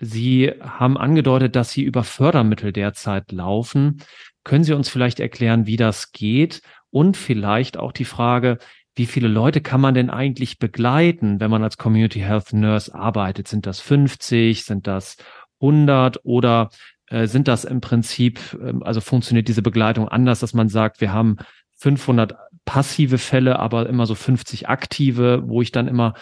Sie 0.00 0.52
haben 0.60 0.96
angedeutet, 0.96 1.56
dass 1.56 1.70
Sie 1.70 1.82
über 1.82 2.04
Fördermittel 2.04 2.72
derzeit 2.72 3.32
laufen. 3.32 4.02
Können 4.44 4.64
Sie 4.64 4.72
uns 4.72 4.88
vielleicht 4.88 5.20
erklären, 5.20 5.66
wie 5.66 5.76
das 5.76 6.12
geht? 6.12 6.62
Und 6.90 7.16
vielleicht 7.16 7.76
auch 7.76 7.92
die 7.92 8.04
Frage, 8.04 8.58
wie 8.94 9.06
viele 9.06 9.28
Leute 9.28 9.60
kann 9.60 9.80
man 9.80 9.94
denn 9.94 10.10
eigentlich 10.10 10.58
begleiten, 10.58 11.38
wenn 11.40 11.50
man 11.50 11.62
als 11.62 11.78
Community 11.78 12.20
Health 12.20 12.52
Nurse 12.52 12.94
arbeitet? 12.94 13.46
Sind 13.46 13.66
das 13.66 13.80
50? 13.80 14.64
Sind 14.64 14.86
das 14.86 15.16
100? 15.60 16.20
Oder 16.24 16.70
äh, 17.06 17.26
sind 17.26 17.48
das 17.48 17.64
im 17.64 17.80
Prinzip, 17.80 18.40
äh, 18.60 18.72
also 18.80 19.00
funktioniert 19.00 19.48
diese 19.48 19.62
Begleitung 19.62 20.08
anders, 20.08 20.40
dass 20.40 20.54
man 20.54 20.68
sagt, 20.68 21.00
wir 21.00 21.12
haben 21.12 21.36
500 21.76 22.34
passive 22.64 23.18
Fälle, 23.18 23.58
aber 23.58 23.88
immer 23.88 24.06
so 24.06 24.14
50 24.14 24.68
aktive, 24.68 25.42
wo 25.46 25.62
ich 25.62 25.72
dann 25.72 25.88
immer 25.88 26.14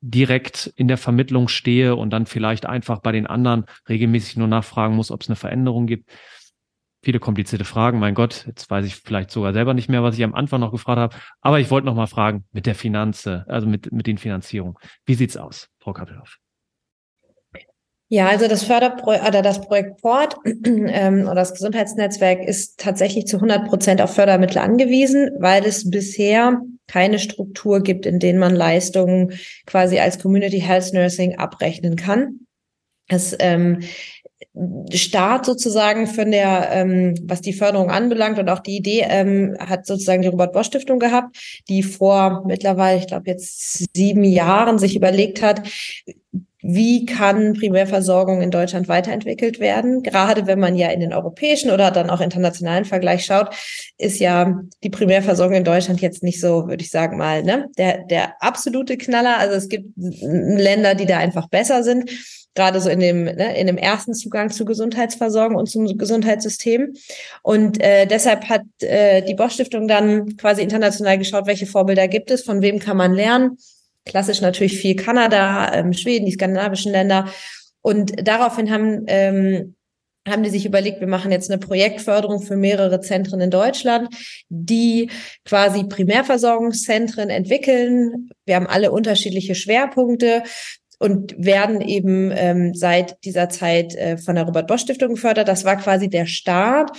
direkt 0.00 0.72
in 0.76 0.88
der 0.88 0.96
Vermittlung 0.96 1.48
stehe 1.48 1.96
und 1.96 2.10
dann 2.10 2.26
vielleicht 2.26 2.66
einfach 2.66 3.00
bei 3.00 3.12
den 3.12 3.26
anderen 3.26 3.64
regelmäßig 3.88 4.36
nur 4.36 4.48
nachfragen 4.48 4.96
muss, 4.96 5.10
ob 5.10 5.22
es 5.22 5.28
eine 5.28 5.36
Veränderung 5.36 5.86
gibt. 5.86 6.10
Viele 7.02 7.18
komplizierte 7.18 7.64
Fragen. 7.64 7.98
Mein 7.98 8.14
Gott, 8.14 8.44
jetzt 8.46 8.70
weiß 8.70 8.84
ich 8.84 8.96
vielleicht 8.96 9.30
sogar 9.30 9.52
selber 9.52 9.72
nicht 9.72 9.88
mehr, 9.88 10.02
was 10.02 10.16
ich 10.16 10.24
am 10.24 10.34
Anfang 10.34 10.60
noch 10.60 10.72
gefragt 10.72 10.98
habe. 10.98 11.16
Aber 11.40 11.60
ich 11.60 11.70
wollte 11.70 11.86
noch 11.86 11.94
mal 11.94 12.06
fragen 12.06 12.44
mit 12.52 12.66
der 12.66 12.74
Finanze, 12.74 13.44
also 13.48 13.66
mit, 13.66 13.90
mit 13.90 14.06
den 14.06 14.18
Finanzierungen. 14.18 14.76
Wie 15.06 15.14
sieht's 15.14 15.36
aus, 15.36 15.68
Frau 15.78 15.92
Kappelhoff? 15.92 16.38
Ja, 18.12 18.26
also 18.26 18.48
das 18.48 18.64
Förderprojekt 18.64 19.28
oder 19.28 19.40
das 19.40 19.60
Projekt 19.60 20.02
Port 20.02 20.34
ähm, 20.44 21.22
oder 21.22 21.36
das 21.36 21.54
Gesundheitsnetzwerk 21.54 22.42
ist 22.44 22.80
tatsächlich 22.80 23.26
zu 23.26 23.36
100 23.36 23.68
Prozent 23.68 24.02
auf 24.02 24.12
Fördermittel 24.12 24.58
angewiesen, 24.58 25.30
weil 25.38 25.64
es 25.64 25.88
bisher 25.88 26.60
keine 26.88 27.20
Struktur 27.20 27.84
gibt, 27.84 28.06
in 28.06 28.18
denen 28.18 28.40
man 28.40 28.56
Leistungen 28.56 29.32
quasi 29.64 30.00
als 30.00 30.18
Community 30.18 30.58
Health 30.58 30.92
Nursing 30.92 31.38
abrechnen 31.38 31.94
kann. 31.94 32.40
Es 33.06 33.36
ähm, 33.38 33.78
Start 34.92 35.46
sozusagen 35.46 36.08
von 36.08 36.32
der, 36.32 36.68
ähm, 36.72 37.14
was 37.22 37.40
die 37.40 37.52
Förderung 37.52 37.90
anbelangt 37.90 38.40
und 38.40 38.48
auch 38.48 38.58
die 38.58 38.76
Idee 38.76 39.06
ähm, 39.08 39.56
hat 39.60 39.86
sozusagen 39.86 40.22
die 40.22 40.28
Robert 40.28 40.52
Bosch 40.52 40.66
Stiftung 40.66 40.98
gehabt, 40.98 41.36
die 41.68 41.84
vor 41.84 42.42
mittlerweile, 42.44 42.98
ich 42.98 43.06
glaube 43.06 43.30
jetzt 43.30 43.86
sieben 43.94 44.24
Jahren 44.24 44.80
sich 44.80 44.96
überlegt 44.96 45.42
hat, 45.42 45.62
wie 46.62 47.06
kann 47.06 47.54
Primärversorgung 47.54 48.42
in 48.42 48.50
Deutschland 48.50 48.88
weiterentwickelt 48.88 49.60
werden? 49.60 50.02
Gerade 50.02 50.46
wenn 50.46 50.60
man 50.60 50.76
ja 50.76 50.90
in 50.90 51.00
den 51.00 51.14
europäischen 51.14 51.70
oder 51.70 51.90
dann 51.90 52.10
auch 52.10 52.20
internationalen 52.20 52.84
Vergleich 52.84 53.24
schaut, 53.24 53.54
ist 53.96 54.18
ja 54.18 54.60
die 54.82 54.90
Primärversorgung 54.90 55.56
in 55.56 55.64
Deutschland 55.64 56.00
jetzt 56.00 56.22
nicht 56.22 56.40
so, 56.40 56.68
würde 56.68 56.82
ich 56.82 56.90
sagen 56.90 57.16
mal, 57.16 57.42
ne, 57.42 57.68
der, 57.78 58.04
der 58.04 58.42
absolute 58.42 58.98
Knaller. 58.98 59.38
Also 59.38 59.56
es 59.56 59.68
gibt 59.68 59.90
Länder, 59.96 60.94
die 60.94 61.06
da 61.06 61.18
einfach 61.18 61.48
besser 61.48 61.82
sind. 61.82 62.10
gerade 62.54 62.80
so 62.80 62.90
in 62.90 63.00
dem, 63.00 63.24
ne, 63.24 63.56
in 63.56 63.66
dem 63.66 63.78
ersten 63.78 64.12
Zugang 64.12 64.50
zur 64.50 64.66
Gesundheitsversorgung 64.66 65.56
und 65.56 65.70
zum 65.70 65.86
Gesundheitssystem. 65.96 66.94
Und 67.42 67.80
äh, 67.80 68.06
deshalb 68.06 68.48
hat 68.48 68.62
äh, 68.80 69.22
die 69.22 69.34
Bosch 69.34 69.54
Stiftung 69.54 69.88
dann 69.88 70.36
quasi 70.36 70.62
international 70.62 71.16
geschaut, 71.16 71.46
welche 71.46 71.66
Vorbilder 71.66 72.08
gibt 72.08 72.30
es, 72.30 72.42
von 72.42 72.60
wem 72.60 72.78
kann 72.78 72.96
man 72.96 73.14
lernen. 73.14 73.56
Klassisch 74.04 74.40
natürlich 74.40 74.78
viel 74.78 74.96
Kanada, 74.96 75.74
ähm, 75.74 75.92
Schweden, 75.92 76.26
die 76.26 76.32
skandinavischen 76.32 76.92
Länder. 76.92 77.28
Und 77.82 78.12
daraufhin 78.26 78.70
haben 78.70 79.04
ähm, 79.06 79.74
haben 80.28 80.42
die 80.42 80.50
sich 80.50 80.66
überlegt, 80.66 81.00
wir 81.00 81.08
machen 81.08 81.32
jetzt 81.32 81.50
eine 81.50 81.58
Projektförderung 81.58 82.42
für 82.42 82.56
mehrere 82.56 83.00
Zentren 83.00 83.40
in 83.40 83.50
Deutschland, 83.50 84.14
die 84.48 85.10
quasi 85.44 85.84
Primärversorgungszentren 85.84 87.30
entwickeln. 87.30 88.30
Wir 88.44 88.56
haben 88.56 88.66
alle 88.66 88.92
unterschiedliche 88.92 89.54
Schwerpunkte 89.54 90.42
und 90.98 91.34
werden 91.38 91.80
eben 91.80 92.30
ähm, 92.34 92.74
seit 92.74 93.24
dieser 93.24 93.48
Zeit 93.48 93.94
äh, 93.94 94.18
von 94.18 94.34
der 94.34 94.44
Robert 94.44 94.66
Bosch 94.66 94.82
Stiftung 94.82 95.14
gefördert. 95.14 95.48
Das 95.48 95.64
war 95.64 95.76
quasi 95.76 96.08
der 96.08 96.26
Start. 96.26 96.90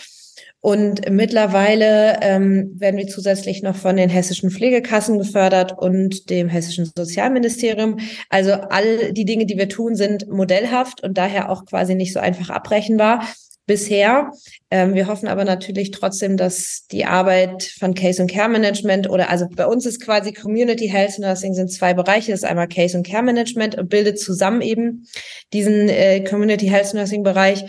Und 0.61 1.09
mittlerweile 1.09 2.19
ähm, 2.21 2.75
werden 2.79 2.97
wir 2.97 3.07
zusätzlich 3.07 3.63
noch 3.63 3.75
von 3.75 3.97
den 3.97 4.09
hessischen 4.09 4.51
Pflegekassen 4.51 5.17
gefördert 5.17 5.75
und 5.75 6.29
dem 6.29 6.49
hessischen 6.49 6.85
Sozialministerium. 6.95 7.97
Also 8.29 8.53
all 8.53 9.11
die 9.11 9.25
Dinge, 9.25 9.47
die 9.47 9.57
wir 9.57 9.69
tun, 9.69 9.95
sind 9.95 10.29
modellhaft 10.29 11.03
und 11.03 11.17
daher 11.17 11.49
auch 11.49 11.65
quasi 11.65 11.95
nicht 11.95 12.13
so 12.13 12.19
einfach 12.19 12.51
abrechenbar 12.51 13.25
bisher. 13.65 14.33
Ähm, 14.69 14.93
wir 14.93 15.07
hoffen 15.07 15.27
aber 15.27 15.45
natürlich 15.45 15.91
trotzdem, 15.91 16.37
dass 16.37 16.85
die 16.91 17.05
Arbeit 17.05 17.63
von 17.79 17.93
Case 17.93 18.21
und 18.21 18.29
Care 18.29 18.49
Management 18.49 19.09
oder 19.09 19.29
also 19.29 19.47
bei 19.49 19.65
uns 19.65 19.85
ist 19.85 20.01
quasi 20.01 20.33
Community 20.33 20.87
Health 20.87 21.17
Nursing 21.17 21.53
sind 21.53 21.71
zwei 21.71 21.93
Bereiche. 21.93 22.31
Das 22.31 22.41
ist 22.41 22.49
einmal 22.49 22.67
Case 22.67 22.95
und 22.95 23.07
Care 23.07 23.23
Management 23.23 23.77
und 23.77 23.89
bildet 23.89 24.19
zusammen 24.19 24.61
eben 24.61 25.07
diesen 25.53 25.89
äh, 25.89 26.23
Community 26.23 26.67
Health 26.67 26.93
Nursing 26.93 27.23
Bereich. 27.23 27.65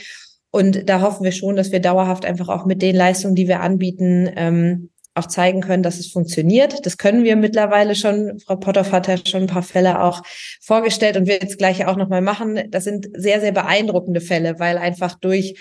Und 0.52 0.88
da 0.88 1.00
hoffen 1.00 1.24
wir 1.24 1.32
schon, 1.32 1.56
dass 1.56 1.72
wir 1.72 1.80
dauerhaft 1.80 2.24
einfach 2.24 2.48
auch 2.48 2.66
mit 2.66 2.82
den 2.82 2.94
Leistungen, 2.94 3.34
die 3.34 3.48
wir 3.48 3.60
anbieten, 3.60 4.30
ähm, 4.36 4.90
auch 5.14 5.26
zeigen 5.26 5.60
können, 5.60 5.82
dass 5.82 5.98
es 5.98 6.10
funktioniert. 6.10 6.86
Das 6.86 6.98
können 6.98 7.24
wir 7.24 7.36
mittlerweile 7.36 7.94
schon. 7.94 8.38
Frau 8.38 8.56
Potthoff 8.56 8.92
hat 8.92 9.08
ja 9.08 9.16
schon 9.16 9.42
ein 9.42 9.46
paar 9.46 9.62
Fälle 9.62 10.02
auch 10.02 10.22
vorgestellt 10.60 11.16
und 11.16 11.26
wird 11.26 11.42
jetzt 11.42 11.58
gleich 11.58 11.86
auch 11.86 11.96
nochmal 11.96 12.22
machen. 12.22 12.60
Das 12.70 12.84
sind 12.84 13.08
sehr, 13.14 13.40
sehr 13.40 13.52
beeindruckende 13.52 14.20
Fälle, 14.20 14.58
weil 14.58 14.78
einfach 14.78 15.18
durch 15.18 15.54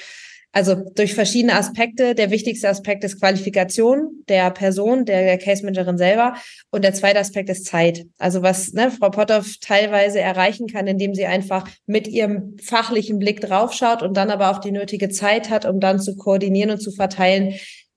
also 0.53 0.75
durch 0.95 1.13
verschiedene 1.13 1.55
Aspekte. 1.55 2.13
Der 2.13 2.29
wichtigste 2.29 2.67
Aspekt 2.67 3.03
ist 3.03 3.19
Qualifikation 3.19 4.23
der 4.27 4.51
Person, 4.51 5.05
der, 5.05 5.23
der 5.23 5.37
Case 5.37 5.63
Managerin 5.63 5.97
selber. 5.97 6.35
Und 6.71 6.83
der 6.83 6.93
zweite 6.93 7.19
Aspekt 7.19 7.49
ist 7.49 7.65
Zeit. 7.65 8.05
Also 8.17 8.41
was 8.41 8.73
ne, 8.73 8.91
Frau 8.91 9.09
Potthoff 9.09 9.55
teilweise 9.61 10.19
erreichen 10.19 10.67
kann, 10.67 10.87
indem 10.87 11.15
sie 11.15 11.25
einfach 11.25 11.67
mit 11.85 12.07
ihrem 12.07 12.57
fachlichen 12.61 13.17
Blick 13.17 13.39
draufschaut 13.41 14.03
und 14.03 14.17
dann 14.17 14.29
aber 14.29 14.51
auch 14.51 14.59
die 14.59 14.71
nötige 14.71 15.09
Zeit 15.09 15.49
hat, 15.49 15.65
um 15.65 15.79
dann 15.79 15.99
zu 15.99 16.15
koordinieren 16.17 16.71
und 16.71 16.81
zu 16.81 16.91
verteilen. 16.91 17.53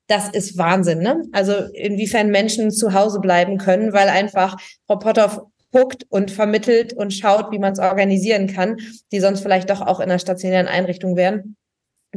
Das 0.07 0.29
ist 0.29 0.57
Wahnsinn. 0.57 0.99
Ne? 0.99 1.23
Also 1.33 1.53
inwiefern 1.73 2.29
Menschen 2.29 2.71
zu 2.71 2.93
Hause 2.93 3.19
bleiben 3.19 3.57
können, 3.57 3.91
weil 3.91 4.07
einfach 4.07 4.55
Frau 4.87 4.97
Potthoff 4.97 5.41
guckt 5.71 6.05
und 6.07 6.31
vermittelt 6.31 6.93
und 6.93 7.13
schaut, 7.13 7.51
wie 7.51 7.59
man 7.59 7.73
es 7.73 7.79
organisieren 7.79 8.47
kann, 8.47 8.77
die 9.11 9.19
sonst 9.19 9.41
vielleicht 9.41 9.69
doch 9.69 9.81
auch 9.81 9.99
in 9.99 10.05
einer 10.05 10.19
stationären 10.19 10.67
Einrichtung 10.67 11.17
wären 11.17 11.57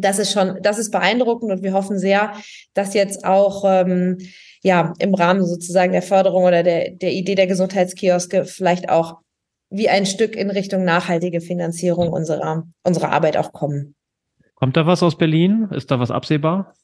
das 0.00 0.18
ist 0.18 0.32
schon, 0.32 0.58
das 0.62 0.78
ist 0.78 0.90
beeindruckend 0.90 1.50
und 1.50 1.62
wir 1.62 1.72
hoffen 1.72 1.98
sehr, 1.98 2.32
dass 2.74 2.94
jetzt 2.94 3.24
auch 3.24 3.64
ähm, 3.66 4.18
ja 4.62 4.92
im 4.98 5.14
Rahmen 5.14 5.44
sozusagen 5.44 5.92
der 5.92 6.02
Förderung 6.02 6.44
oder 6.44 6.62
der, 6.62 6.90
der 6.90 7.12
Idee 7.12 7.34
der 7.34 7.46
Gesundheitskioske 7.46 8.44
vielleicht 8.44 8.88
auch 8.88 9.18
wie 9.70 9.88
ein 9.88 10.06
Stück 10.06 10.34
in 10.34 10.50
Richtung 10.50 10.84
nachhaltige 10.84 11.40
Finanzierung 11.40 12.12
unserer, 12.12 12.64
unserer 12.84 13.10
Arbeit 13.10 13.36
auch 13.36 13.52
kommen. 13.52 13.94
Kommt 14.54 14.76
da 14.76 14.86
was 14.86 15.02
aus 15.02 15.16
Berlin? 15.16 15.68
Ist 15.70 15.90
da 15.90 16.00
was 16.00 16.10
absehbar? 16.10 16.74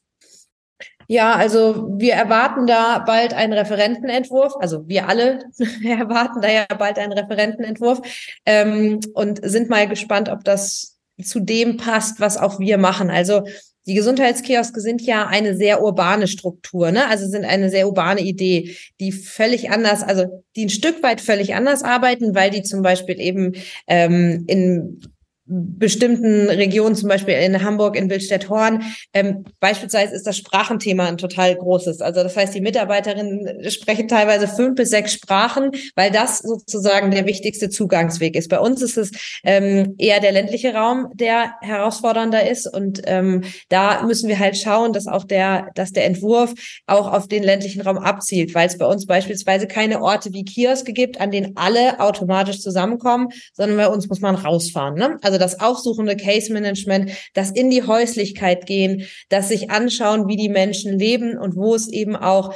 Ja, 1.06 1.34
also 1.34 1.88
wir 1.98 2.14
erwarten 2.14 2.66
da 2.66 3.00
bald 3.00 3.34
einen 3.34 3.52
Referentenentwurf. 3.52 4.54
Also 4.58 4.88
wir 4.88 5.08
alle 5.08 5.40
erwarten 5.84 6.40
da 6.40 6.48
ja 6.48 6.66
bald 6.78 6.98
einen 6.98 7.12
Referentenentwurf 7.12 8.00
ähm, 8.46 9.00
und 9.14 9.40
sind 9.42 9.68
mal 9.68 9.88
gespannt, 9.88 10.28
ob 10.28 10.44
das 10.44 10.93
zu 11.22 11.40
dem 11.40 11.76
passt, 11.76 12.20
was 12.20 12.36
auch 12.36 12.58
wir 12.58 12.78
machen. 12.78 13.10
Also 13.10 13.42
die 13.86 13.94
Gesundheitskioske 13.94 14.80
sind 14.80 15.02
ja 15.02 15.26
eine 15.26 15.56
sehr 15.56 15.82
urbane 15.82 16.26
Struktur, 16.26 16.90
ne? 16.90 17.06
Also 17.08 17.26
sind 17.26 17.44
eine 17.44 17.68
sehr 17.68 17.86
urbane 17.86 18.22
Idee, 18.22 18.76
die 18.98 19.12
völlig 19.12 19.70
anders, 19.70 20.02
also 20.02 20.42
die 20.56 20.66
ein 20.66 20.70
Stück 20.70 21.02
weit 21.02 21.20
völlig 21.20 21.54
anders 21.54 21.82
arbeiten, 21.82 22.34
weil 22.34 22.50
die 22.50 22.62
zum 22.62 22.80
Beispiel 22.80 23.20
eben 23.20 23.52
ähm, 23.86 24.44
in 24.46 25.00
bestimmten 25.46 26.48
Regionen, 26.48 26.94
zum 26.94 27.08
Beispiel 27.08 27.34
in 27.34 27.62
Hamburg, 27.62 27.96
in 27.96 28.08
Wildstedt-Horn. 28.08 28.82
Ähm, 29.12 29.44
beispielsweise 29.60 30.14
ist 30.14 30.26
das 30.26 30.38
Sprachenthema 30.38 31.06
ein 31.06 31.18
total 31.18 31.54
großes. 31.54 32.00
Also 32.00 32.22
das 32.22 32.36
heißt, 32.36 32.54
die 32.54 32.62
Mitarbeiterinnen 32.62 33.70
sprechen 33.70 34.08
teilweise 34.08 34.48
fünf 34.48 34.76
bis 34.76 34.90
sechs 34.90 35.12
Sprachen, 35.12 35.70
weil 35.96 36.10
das 36.10 36.38
sozusagen 36.38 37.10
der 37.10 37.26
wichtigste 37.26 37.68
Zugangsweg 37.68 38.36
ist. 38.36 38.48
Bei 38.48 38.58
uns 38.58 38.80
ist 38.80 38.96
es 38.96 39.10
ähm, 39.44 39.94
eher 39.98 40.20
der 40.20 40.32
ländliche 40.32 40.74
Raum, 40.74 41.08
der 41.14 41.54
herausfordernder 41.60 42.48
ist. 42.48 42.66
Und 42.66 43.02
ähm, 43.04 43.42
da 43.68 44.02
müssen 44.02 44.28
wir 44.28 44.38
halt 44.38 44.56
schauen, 44.56 44.92
dass 44.94 45.06
auch 45.06 45.24
der, 45.24 45.68
dass 45.74 45.92
der 45.92 46.06
Entwurf 46.06 46.54
auch 46.86 47.12
auf 47.12 47.28
den 47.28 47.42
ländlichen 47.42 47.82
Raum 47.82 47.98
abzielt, 47.98 48.54
weil 48.54 48.66
es 48.66 48.78
bei 48.78 48.86
uns 48.86 49.06
beispielsweise 49.06 49.66
keine 49.66 50.00
Orte 50.00 50.32
wie 50.32 50.44
Kioske 50.44 50.92
gibt, 50.92 51.20
an 51.20 51.30
denen 51.30 51.52
alle 51.56 52.00
automatisch 52.00 52.60
zusammenkommen, 52.60 53.28
sondern 53.52 53.76
bei 53.76 53.88
uns 53.88 54.08
muss 54.08 54.20
man 54.20 54.34
rausfahren. 54.36 54.94
Ne? 54.94 55.18
Also 55.22 55.33
also 55.34 55.38
das 55.38 55.60
aufsuchende 55.60 56.16
Case 56.16 56.52
Management, 56.52 57.10
das 57.34 57.50
in 57.50 57.70
die 57.70 57.82
Häuslichkeit 57.82 58.66
gehen, 58.66 59.06
das 59.28 59.48
sich 59.48 59.70
anschauen, 59.70 60.28
wie 60.28 60.36
die 60.36 60.48
Menschen 60.48 60.98
leben 60.98 61.36
und 61.38 61.56
wo 61.56 61.74
es 61.74 61.88
eben 61.88 62.16
auch 62.16 62.54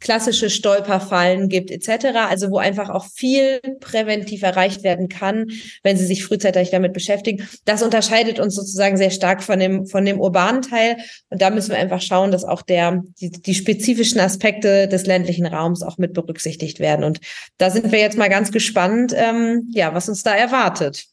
klassische 0.00 0.48
Stolperfallen 0.48 1.48
gibt 1.48 1.70
etc. 1.70 2.06
Also 2.28 2.50
wo 2.50 2.58
einfach 2.58 2.88
auch 2.88 3.06
viel 3.06 3.60
präventiv 3.80 4.42
erreicht 4.42 4.84
werden 4.84 5.08
kann, 5.08 5.46
wenn 5.82 5.96
Sie 5.96 6.06
sich 6.06 6.24
frühzeitig 6.24 6.70
damit 6.70 6.92
beschäftigen. 6.92 7.48
Das 7.64 7.82
unterscheidet 7.82 8.38
uns 8.38 8.54
sozusagen 8.54 8.96
sehr 8.96 9.10
stark 9.10 9.42
von 9.42 9.58
dem 9.58 9.86
von 9.86 10.04
dem 10.04 10.20
urbanen 10.20 10.62
Teil 10.62 10.98
und 11.30 11.42
da 11.42 11.50
müssen 11.50 11.70
wir 11.70 11.78
einfach 11.78 12.00
schauen, 12.00 12.30
dass 12.30 12.44
auch 12.44 12.62
der 12.62 13.02
die, 13.20 13.30
die 13.30 13.54
spezifischen 13.54 14.20
Aspekte 14.20 14.86
des 14.86 15.06
ländlichen 15.06 15.46
Raums 15.46 15.82
auch 15.82 15.98
mit 15.98 16.12
berücksichtigt 16.12 16.78
werden. 16.78 17.04
Und 17.04 17.20
da 17.56 17.70
sind 17.70 17.90
wir 17.90 17.98
jetzt 17.98 18.18
mal 18.18 18.28
ganz 18.28 18.52
gespannt, 18.52 19.12
ähm, 19.16 19.68
ja, 19.72 19.94
was 19.94 20.08
uns 20.08 20.22
da 20.22 20.34
erwartet. 20.34 21.06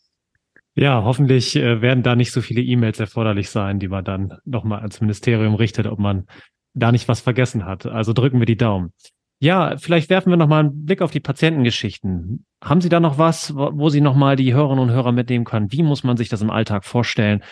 Ja, 0.75 1.03
hoffentlich 1.03 1.55
äh, 1.55 1.81
werden 1.81 2.03
da 2.03 2.15
nicht 2.15 2.31
so 2.31 2.41
viele 2.41 2.61
E-Mails 2.61 2.99
erforderlich 2.99 3.49
sein, 3.49 3.79
die 3.79 3.87
man 3.87 4.03
dann 4.03 4.37
nochmal 4.43 4.79
ans 4.79 4.99
Ministerium 4.99 5.55
richtet, 5.55 5.87
ob 5.87 5.99
man 5.99 6.25
da 6.73 6.91
nicht 6.91 7.07
was 7.07 7.21
vergessen 7.21 7.65
hat. 7.65 7.85
Also 7.85 8.11
drücken 8.11 8.39
wir 8.39 8.45
die 8.45 8.57
Daumen. 8.57 8.91
Ja, 9.39 9.77
vielleicht 9.77 10.09
werfen 10.09 10.29
wir 10.29 10.37
nochmal 10.37 10.61
einen 10.61 10.85
Blick 10.85 11.01
auf 11.01 11.11
die 11.11 11.19
Patientengeschichten. 11.21 12.45
Haben 12.63 12.81
Sie 12.81 12.89
da 12.89 12.99
noch 12.99 13.17
was, 13.17 13.53
wo 13.55 13.89
Sie 13.89 14.01
nochmal 14.01 14.35
die 14.35 14.53
Hörerinnen 14.53 14.83
und 14.83 14.91
Hörer 14.91 15.11
mitnehmen 15.11 15.45
können? 15.45 15.71
Wie 15.71 15.83
muss 15.83 16.03
man 16.03 16.17
sich 16.17 16.29
das 16.29 16.41
im 16.41 16.49
Alltag 16.49 16.83
vorstellen? 16.83 17.43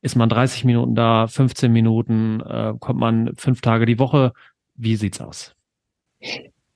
Ist 0.00 0.16
man 0.16 0.28
30 0.28 0.64
Minuten 0.64 0.94
da, 0.94 1.26
15 1.26 1.72
Minuten, 1.72 2.40
äh, 2.40 2.74
kommt 2.78 2.98
man 2.98 3.34
fünf 3.36 3.60
Tage 3.60 3.86
die 3.86 3.98
Woche? 3.98 4.32
Wie 4.74 4.96
sieht's 4.96 5.20
aus? 5.20 5.54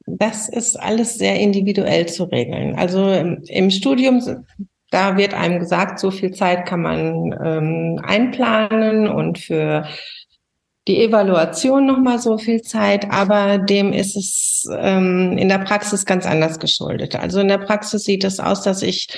Das 0.07 0.49
ist 0.49 0.77
alles 0.77 1.19
sehr 1.19 1.39
individuell 1.39 2.07
zu 2.07 2.25
regeln. 2.25 2.77
Also 2.77 3.11
im 3.11 3.71
Studium 3.71 4.21
da 4.91 5.17
wird 5.17 5.35
einem 5.35 5.59
gesagt, 5.59 5.99
so 5.99 6.11
viel 6.11 6.33
Zeit 6.33 6.67
kann 6.67 6.83
man 6.83 7.39
ähm, 7.45 8.01
einplanen 8.03 9.09
und 9.09 9.39
für 9.39 9.87
die 10.87 11.03
Evaluation 11.03 11.87
nochmal 11.87 12.19
so 12.19 12.39
viel 12.39 12.63
Zeit, 12.63 13.11
aber 13.11 13.59
dem 13.59 13.93
ist 13.93 14.17
es 14.17 14.67
ähm, 14.79 15.37
in 15.37 15.51
der 15.51 15.59
Praxis 15.59 16.07
ganz 16.07 16.25
anders 16.25 16.59
geschuldet. 16.59 17.15
Also 17.15 17.41
in 17.41 17.49
der 17.49 17.59
Praxis 17.59 18.05
sieht 18.05 18.25
es 18.25 18.41
aus, 18.41 18.63
dass 18.63 18.83
ich 18.83 19.09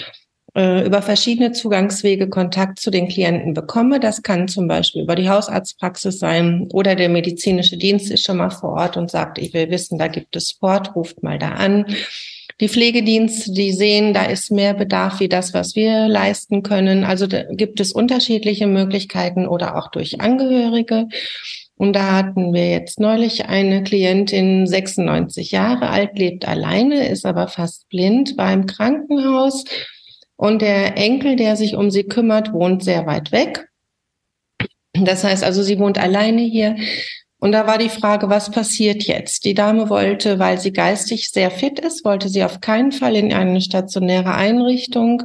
äh, 0.56 0.84
über 0.84 1.00
verschiedene 1.00 1.52
Zugangswege 1.52 2.28
Kontakt 2.28 2.80
zu 2.80 2.90
den 2.90 3.06
Klienten 3.06 3.54
bekomme. 3.54 4.00
Das 4.00 4.22
kann 4.22 4.48
zum 4.48 4.66
Beispiel 4.66 5.02
über 5.02 5.14
die 5.14 5.30
Hausarztpraxis 5.30 6.18
sein 6.18 6.66
oder 6.72 6.96
der 6.96 7.08
medizinische 7.08 7.76
Dienst 7.76 8.10
ist 8.10 8.24
schon 8.24 8.38
mal 8.38 8.50
vor 8.50 8.70
Ort 8.70 8.96
und 8.96 9.08
sagt, 9.08 9.38
ich 9.38 9.54
will 9.54 9.70
wissen, 9.70 9.96
da 9.96 10.08
gibt 10.08 10.34
es 10.34 10.50
Sport, 10.50 10.96
ruft 10.96 11.22
mal 11.22 11.38
da 11.38 11.50
an. 11.50 11.86
Die 12.60 12.68
Pflegedienste, 12.68 13.52
die 13.52 13.72
sehen, 13.72 14.12
da 14.12 14.24
ist 14.24 14.50
mehr 14.50 14.74
Bedarf 14.74 15.20
wie 15.20 15.28
das, 15.28 15.54
was 15.54 15.74
wir 15.74 16.08
leisten 16.08 16.62
können. 16.62 17.04
Also 17.04 17.26
da 17.26 17.44
gibt 17.50 17.80
es 17.80 17.92
unterschiedliche 17.92 18.66
Möglichkeiten 18.66 19.46
oder 19.46 19.76
auch 19.76 19.90
durch 19.90 20.20
Angehörige. 20.20 21.08
Und 21.76 21.94
da 21.94 22.14
hatten 22.16 22.52
wir 22.52 22.68
jetzt 22.68 23.00
neulich 23.00 23.46
eine 23.46 23.82
Klientin, 23.82 24.66
96 24.66 25.50
Jahre 25.50 25.88
alt, 25.88 26.18
lebt 26.18 26.46
alleine, 26.46 27.08
ist 27.08 27.24
aber 27.24 27.48
fast 27.48 27.88
blind, 27.88 28.36
war 28.36 28.52
im 28.52 28.66
Krankenhaus. 28.66 29.64
Und 30.36 30.60
der 30.60 30.98
Enkel, 30.98 31.36
der 31.36 31.56
sich 31.56 31.76
um 31.76 31.90
sie 31.90 32.04
kümmert, 32.04 32.52
wohnt 32.52 32.84
sehr 32.84 33.06
weit 33.06 33.32
weg. 33.32 33.68
Das 34.92 35.24
heißt 35.24 35.42
also, 35.42 35.62
sie 35.62 35.78
wohnt 35.78 35.96
alleine 35.96 36.42
hier. 36.42 36.76
Und 37.40 37.52
da 37.52 37.66
war 37.66 37.78
die 37.78 37.88
Frage, 37.88 38.28
was 38.28 38.50
passiert 38.50 39.04
jetzt? 39.04 39.46
Die 39.46 39.54
Dame 39.54 39.88
wollte, 39.88 40.38
weil 40.38 40.60
sie 40.60 40.72
geistig 40.72 41.30
sehr 41.30 41.50
fit 41.50 41.80
ist, 41.80 42.04
wollte 42.04 42.28
sie 42.28 42.44
auf 42.44 42.60
keinen 42.60 42.92
Fall 42.92 43.16
in 43.16 43.32
eine 43.32 43.62
stationäre 43.62 44.34
Einrichtung. 44.34 45.24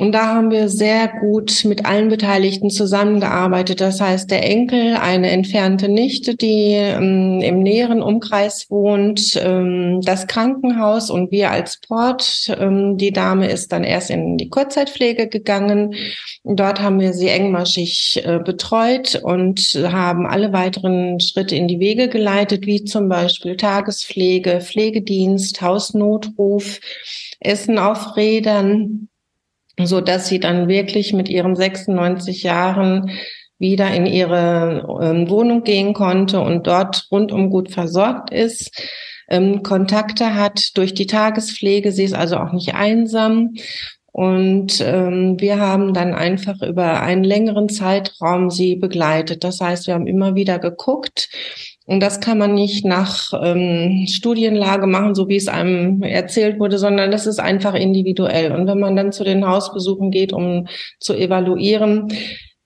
Und 0.00 0.12
da 0.12 0.34
haben 0.34 0.50
wir 0.50 0.70
sehr 0.70 1.08
gut 1.08 1.62
mit 1.66 1.84
allen 1.84 2.08
Beteiligten 2.08 2.70
zusammengearbeitet. 2.70 3.82
Das 3.82 4.00
heißt, 4.00 4.30
der 4.30 4.42
Enkel, 4.48 4.94
eine 4.94 5.28
entfernte 5.30 5.90
Nichte, 5.90 6.36
die 6.36 6.72
ähm, 6.72 7.42
im 7.42 7.62
näheren 7.62 8.00
Umkreis 8.00 8.64
wohnt, 8.70 9.38
ähm, 9.44 10.00
das 10.00 10.26
Krankenhaus 10.26 11.10
und 11.10 11.30
wir 11.30 11.50
als 11.50 11.80
Port. 11.80 12.50
Ähm, 12.58 12.96
die 12.96 13.12
Dame 13.12 13.50
ist 13.50 13.72
dann 13.72 13.84
erst 13.84 14.08
in 14.08 14.38
die 14.38 14.48
Kurzzeitpflege 14.48 15.28
gegangen. 15.28 15.94
Dort 16.44 16.80
haben 16.80 16.98
wir 16.98 17.12
sie 17.12 17.28
engmaschig 17.28 18.22
äh, 18.24 18.38
betreut 18.38 19.20
und 19.22 19.60
haben 19.82 20.26
alle 20.26 20.54
weiteren 20.54 21.20
Schritte 21.20 21.56
in 21.56 21.68
die 21.68 21.78
Wege 21.78 22.08
geleitet, 22.08 22.64
wie 22.64 22.84
zum 22.84 23.10
Beispiel 23.10 23.54
Tagespflege, 23.54 24.62
Pflegedienst, 24.62 25.60
Hausnotruf, 25.60 26.80
Essen 27.38 27.78
auf 27.78 28.16
Rädern 28.16 29.09
so 29.86 30.00
dass 30.00 30.28
sie 30.28 30.40
dann 30.40 30.68
wirklich 30.68 31.12
mit 31.12 31.28
ihren 31.28 31.56
96 31.56 32.42
Jahren 32.42 33.10
wieder 33.58 33.92
in 33.92 34.06
ihre 34.06 34.86
ähm, 35.02 35.28
Wohnung 35.28 35.64
gehen 35.64 35.92
konnte 35.92 36.40
und 36.40 36.66
dort 36.66 37.06
rundum 37.12 37.50
gut 37.50 37.70
versorgt 37.70 38.32
ist, 38.32 38.70
ähm, 39.28 39.62
Kontakte 39.62 40.34
hat 40.34 40.76
durch 40.76 40.94
die 40.94 41.06
Tagespflege. 41.06 41.92
Sie 41.92 42.04
ist 42.04 42.14
also 42.14 42.36
auch 42.36 42.52
nicht 42.52 42.74
einsam. 42.74 43.54
Und 44.12 44.80
ähm, 44.80 45.36
wir 45.38 45.60
haben 45.60 45.94
dann 45.94 46.14
einfach 46.14 46.60
über 46.62 47.00
einen 47.00 47.22
längeren 47.22 47.68
Zeitraum 47.68 48.50
sie 48.50 48.74
begleitet. 48.74 49.44
Das 49.44 49.60
heißt, 49.60 49.86
wir 49.86 49.94
haben 49.94 50.08
immer 50.08 50.34
wieder 50.34 50.58
geguckt, 50.58 51.28
und 51.90 51.98
das 51.98 52.20
kann 52.20 52.38
man 52.38 52.54
nicht 52.54 52.84
nach 52.84 53.32
ähm, 53.42 54.06
Studienlage 54.08 54.86
machen, 54.86 55.16
so 55.16 55.28
wie 55.28 55.34
es 55.34 55.48
einem 55.48 56.02
erzählt 56.02 56.60
wurde, 56.60 56.78
sondern 56.78 57.10
das 57.10 57.26
ist 57.26 57.40
einfach 57.40 57.74
individuell. 57.74 58.52
Und 58.52 58.68
wenn 58.68 58.78
man 58.78 58.94
dann 58.94 59.10
zu 59.10 59.24
den 59.24 59.44
Hausbesuchen 59.44 60.12
geht, 60.12 60.32
um 60.32 60.68
zu 61.00 61.14
evaluieren, 61.14 62.06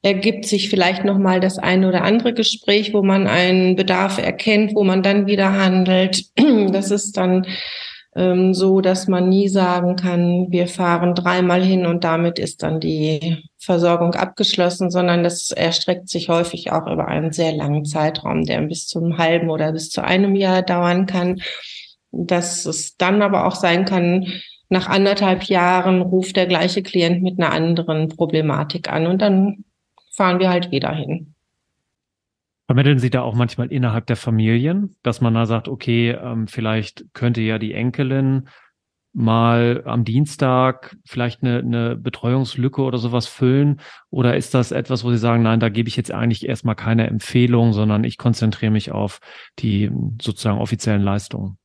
ergibt 0.02 0.44
sich 0.44 0.68
vielleicht 0.68 1.06
noch 1.06 1.16
mal 1.16 1.40
das 1.40 1.56
eine 1.56 1.88
oder 1.88 2.04
andere 2.04 2.34
Gespräch, 2.34 2.92
wo 2.92 3.02
man 3.02 3.26
einen 3.26 3.76
Bedarf 3.76 4.18
erkennt, 4.18 4.74
wo 4.74 4.84
man 4.84 5.02
dann 5.02 5.26
wieder 5.26 5.54
handelt. 5.54 6.24
Das 6.70 6.90
ist 6.90 7.16
dann 7.16 7.46
ähm, 8.16 8.54
so, 8.54 8.80
dass 8.80 9.08
man 9.08 9.28
nie 9.28 9.48
sagen 9.48 9.96
kann, 9.96 10.46
wir 10.50 10.68
fahren 10.68 11.14
dreimal 11.14 11.62
hin 11.62 11.86
und 11.86 12.04
damit 12.04 12.38
ist 12.38 12.62
dann 12.62 12.80
die 12.80 13.44
Versorgung 13.58 14.14
abgeschlossen, 14.14 14.90
sondern 14.90 15.24
das 15.24 15.50
erstreckt 15.50 16.08
sich 16.08 16.28
häufig 16.28 16.70
auch 16.70 16.86
über 16.86 17.08
einen 17.08 17.32
sehr 17.32 17.52
langen 17.52 17.84
Zeitraum, 17.84 18.44
der 18.44 18.60
bis 18.62 18.86
zum 18.86 19.18
halben 19.18 19.50
oder 19.50 19.72
bis 19.72 19.90
zu 19.90 20.04
einem 20.04 20.36
Jahr 20.36 20.62
dauern 20.62 21.06
kann. 21.06 21.40
Dass 22.12 22.66
es 22.66 22.96
dann 22.96 23.22
aber 23.22 23.46
auch 23.46 23.56
sein 23.56 23.84
kann, 23.84 24.26
nach 24.68 24.88
anderthalb 24.88 25.44
Jahren 25.44 26.00
ruft 26.00 26.36
der 26.36 26.46
gleiche 26.46 26.82
Klient 26.82 27.22
mit 27.22 27.40
einer 27.40 27.52
anderen 27.52 28.08
Problematik 28.08 28.92
an 28.92 29.06
und 29.06 29.20
dann 29.20 29.64
fahren 30.12 30.38
wir 30.38 30.50
halt 30.50 30.70
wieder 30.70 30.92
hin. 30.92 31.33
Vermitteln 32.66 32.98
Sie 32.98 33.10
da 33.10 33.22
auch 33.22 33.34
manchmal 33.34 33.70
innerhalb 33.70 34.06
der 34.06 34.16
Familien, 34.16 34.96
dass 35.02 35.20
man 35.20 35.34
da 35.34 35.44
sagt, 35.46 35.68
okay, 35.68 36.10
ähm, 36.12 36.46
vielleicht 36.46 37.04
könnte 37.12 37.42
ja 37.42 37.58
die 37.58 37.74
Enkelin 37.74 38.48
mal 39.12 39.82
am 39.86 40.04
Dienstag 40.04 40.96
vielleicht 41.06 41.42
eine, 41.42 41.58
eine 41.58 41.96
Betreuungslücke 41.96 42.82
oder 42.82 42.98
sowas 42.98 43.26
füllen? 43.26 43.80
Oder 44.10 44.36
ist 44.36 44.54
das 44.54 44.72
etwas, 44.72 45.04
wo 45.04 45.10
Sie 45.10 45.18
sagen, 45.18 45.42
nein, 45.42 45.60
da 45.60 45.68
gebe 45.68 45.88
ich 45.88 45.96
jetzt 45.96 46.10
eigentlich 46.10 46.48
erstmal 46.48 46.74
keine 46.74 47.06
Empfehlung, 47.06 47.72
sondern 47.72 48.02
ich 48.02 48.18
konzentriere 48.18 48.72
mich 48.72 48.90
auf 48.90 49.20
die 49.60 49.90
sozusagen 50.20 50.58
offiziellen 50.58 51.02
Leistungen? 51.02 51.58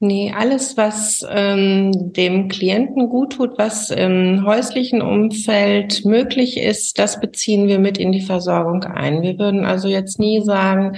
Nee, 0.00 0.32
alles, 0.32 0.76
was 0.76 1.26
ähm, 1.28 2.12
dem 2.12 2.46
Klienten 2.46 3.08
gut 3.08 3.32
tut, 3.32 3.58
was 3.58 3.90
im 3.90 4.44
häuslichen 4.46 5.02
Umfeld 5.02 6.04
möglich 6.04 6.56
ist, 6.56 7.00
das 7.00 7.18
beziehen 7.18 7.66
wir 7.66 7.80
mit 7.80 7.98
in 7.98 8.12
die 8.12 8.20
Versorgung 8.20 8.84
ein. 8.84 9.22
Wir 9.22 9.40
würden 9.40 9.64
also 9.64 9.88
jetzt 9.88 10.20
nie 10.20 10.40
sagen, 10.44 10.96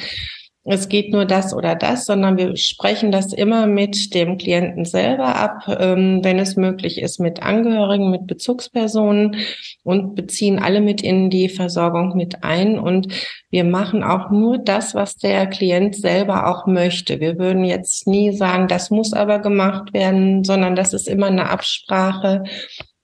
es 0.64 0.90
geht 0.90 1.10
nur 1.10 1.24
das 1.24 1.54
oder 1.54 1.74
das, 1.74 2.04
sondern 2.04 2.36
wir 2.36 2.54
sprechen 2.56 3.10
das 3.10 3.32
immer 3.32 3.66
mit 3.66 4.14
dem 4.14 4.36
Klienten 4.36 4.84
selber 4.84 5.36
ab, 5.36 5.62
ähm, 5.80 6.20
wenn 6.22 6.38
es 6.38 6.56
möglich 6.56 7.00
ist, 7.00 7.18
mit 7.18 7.42
Angehörigen, 7.42 8.10
mit 8.10 8.26
Bezugspersonen 8.26 9.36
und 9.84 10.14
beziehen 10.14 10.58
alle 10.58 10.82
mit 10.82 11.00
in 11.02 11.30
die 11.30 11.48
Versorgung 11.48 12.14
mit 12.14 12.44
ein. 12.44 12.78
Und 12.78 13.08
wir 13.50 13.64
machen 13.64 14.02
auch 14.02 14.30
nur 14.30 14.58
das, 14.58 14.94
was 14.94 15.16
der 15.16 15.46
Klient 15.46 15.96
selber 15.96 16.46
auch 16.46 16.66
möchte. 16.66 17.20
Wir 17.20 17.38
würden 17.38 17.64
jetzt 17.64 18.06
nie 18.06 18.32
sagen, 18.36 18.68
das 18.68 18.90
muss 18.90 19.14
aber 19.14 19.38
gemacht 19.38 19.94
werden, 19.94 20.44
sondern 20.44 20.76
das 20.76 20.92
ist 20.92 21.08
immer 21.08 21.28
eine 21.28 21.48
Absprache 21.48 22.44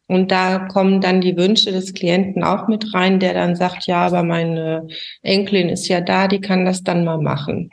und 0.07 0.31
da 0.31 0.61
kommen 0.61 1.01
dann 1.01 1.21
die 1.21 1.37
Wünsche 1.37 1.73
des 1.73 1.93
Klienten 1.93 2.45
auch 2.45 2.69
mit 2.69 2.95
rein, 2.95 3.19
der 3.19 3.35
dann 3.35 3.57
sagt, 3.57 3.87
ja, 3.87 4.07
aber 4.07 4.23
meine 4.23 4.87
Enkelin 5.23 5.69
ist 5.69 5.89
ja 5.89 6.01
da, 6.01 6.29
die 6.29 6.41
kann 6.41 6.65
das 6.65 6.83
dann 6.83 7.05
mal 7.05 7.19
machen. 7.19 7.71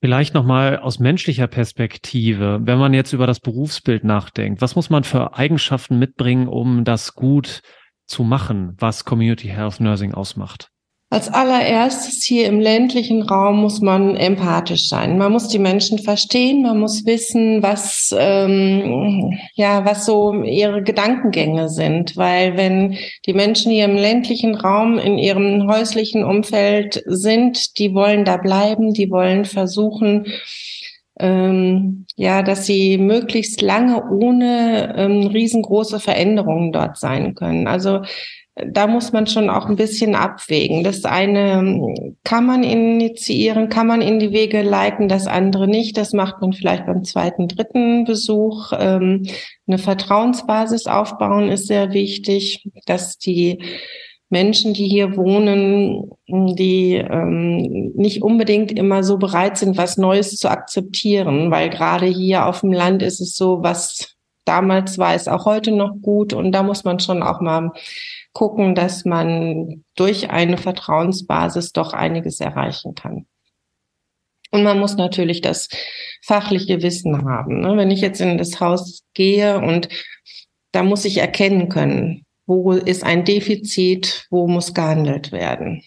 Vielleicht 0.00 0.34
nochmal 0.34 0.78
aus 0.78 0.98
menschlicher 0.98 1.46
Perspektive, 1.46 2.60
wenn 2.62 2.78
man 2.78 2.92
jetzt 2.92 3.12
über 3.12 3.26
das 3.26 3.38
Berufsbild 3.38 4.02
nachdenkt, 4.02 4.60
was 4.60 4.74
muss 4.74 4.90
man 4.90 5.04
für 5.04 5.36
Eigenschaften 5.36 5.98
mitbringen, 5.98 6.48
um 6.48 6.84
das 6.84 7.14
gut 7.14 7.62
zu 8.06 8.24
machen, 8.24 8.76
was 8.78 9.04
Community 9.04 9.48
Health 9.48 9.78
Nursing 9.80 10.12
ausmacht? 10.12 10.70
Als 11.12 11.28
allererstes 11.28 12.24
hier 12.24 12.46
im 12.46 12.58
ländlichen 12.58 13.20
Raum 13.20 13.60
muss 13.60 13.82
man 13.82 14.16
empathisch 14.16 14.88
sein. 14.88 15.18
Man 15.18 15.30
muss 15.30 15.46
die 15.46 15.58
Menschen 15.58 15.98
verstehen, 15.98 16.62
man 16.62 16.80
muss 16.80 17.04
wissen, 17.04 17.62
was 17.62 18.14
ähm, 18.18 19.38
ja 19.52 19.84
was 19.84 20.06
so 20.06 20.32
ihre 20.42 20.82
Gedankengänge 20.82 21.68
sind, 21.68 22.16
weil 22.16 22.56
wenn 22.56 22.96
die 23.26 23.34
Menschen 23.34 23.70
hier 23.72 23.84
im 23.84 23.96
ländlichen 23.96 24.54
Raum 24.54 24.96
in 24.96 25.18
ihrem 25.18 25.70
häuslichen 25.70 26.24
Umfeld 26.24 27.02
sind, 27.04 27.78
die 27.78 27.92
wollen 27.92 28.24
da 28.24 28.38
bleiben, 28.38 28.94
die 28.94 29.10
wollen 29.10 29.44
versuchen 29.44 30.24
ähm, 31.20 32.06
ja, 32.16 32.42
dass 32.42 32.64
sie 32.64 32.96
möglichst 32.96 33.60
lange 33.60 34.02
ohne 34.10 34.94
ähm, 34.96 35.26
riesengroße 35.26 36.00
Veränderungen 36.00 36.72
dort 36.72 36.96
sein 36.96 37.34
können. 37.34 37.66
Also 37.66 38.00
da 38.54 38.86
muss 38.86 39.12
man 39.12 39.26
schon 39.26 39.48
auch 39.48 39.66
ein 39.66 39.76
bisschen 39.76 40.14
abwägen. 40.14 40.84
Das 40.84 41.04
eine 41.04 41.52
ähm, 41.52 42.16
kann 42.22 42.44
man 42.44 42.62
initiieren, 42.62 43.70
kann 43.70 43.86
man 43.86 44.02
in 44.02 44.18
die 44.18 44.32
Wege 44.32 44.62
leiten, 44.62 45.08
das 45.08 45.26
andere 45.26 45.66
nicht. 45.66 45.96
Das 45.96 46.12
macht 46.12 46.40
man 46.42 46.52
vielleicht 46.52 46.84
beim 46.84 47.02
zweiten, 47.02 47.48
dritten 47.48 48.04
Besuch. 48.04 48.72
Ähm, 48.78 49.26
eine 49.66 49.78
Vertrauensbasis 49.78 50.86
aufbauen 50.86 51.48
ist 51.48 51.66
sehr 51.66 51.92
wichtig, 51.94 52.68
dass 52.84 53.16
die 53.16 53.62
Menschen, 54.28 54.74
die 54.74 54.86
hier 54.86 55.16
wohnen, 55.16 56.10
die 56.26 56.94
ähm, 56.94 57.92
nicht 57.94 58.22
unbedingt 58.22 58.72
immer 58.72 59.02
so 59.02 59.16
bereit 59.16 59.56
sind, 59.56 59.78
was 59.78 59.96
Neues 59.96 60.36
zu 60.36 60.50
akzeptieren, 60.50 61.50
weil 61.50 61.70
gerade 61.70 62.06
hier 62.06 62.46
auf 62.46 62.60
dem 62.60 62.72
Land 62.72 63.02
ist 63.02 63.20
es 63.20 63.34
so, 63.34 63.62
was 63.62 64.14
damals 64.44 64.98
war, 64.98 65.14
ist 65.14 65.28
auch 65.28 65.44
heute 65.44 65.70
noch 65.70 65.94
gut 66.02 66.32
und 66.32 66.52
da 66.52 66.62
muss 66.62 66.84
man 66.84 66.98
schon 66.98 67.22
auch 67.22 67.40
mal 67.40 67.72
gucken, 68.32 68.74
dass 68.74 69.04
man 69.04 69.84
durch 69.94 70.30
eine 70.30 70.56
Vertrauensbasis 70.56 71.72
doch 71.72 71.92
einiges 71.92 72.40
erreichen 72.40 72.94
kann. 72.94 73.26
Und 74.50 74.64
man 74.64 74.78
muss 74.78 74.96
natürlich 74.96 75.40
das 75.40 75.68
fachliche 76.22 76.82
Wissen 76.82 77.24
haben. 77.24 77.60
Ne? 77.60 77.76
Wenn 77.76 77.90
ich 77.90 78.00
jetzt 78.00 78.20
in 78.20 78.38
das 78.38 78.60
Haus 78.60 79.02
gehe 79.14 79.58
und 79.58 79.88
da 80.72 80.82
muss 80.82 81.04
ich 81.04 81.18
erkennen 81.18 81.68
können, 81.68 82.26
wo 82.46 82.72
ist 82.72 83.04
ein 83.04 83.24
Defizit, 83.24 84.26
wo 84.30 84.46
muss 84.46 84.74
gehandelt 84.74 85.32
werden. 85.32 85.82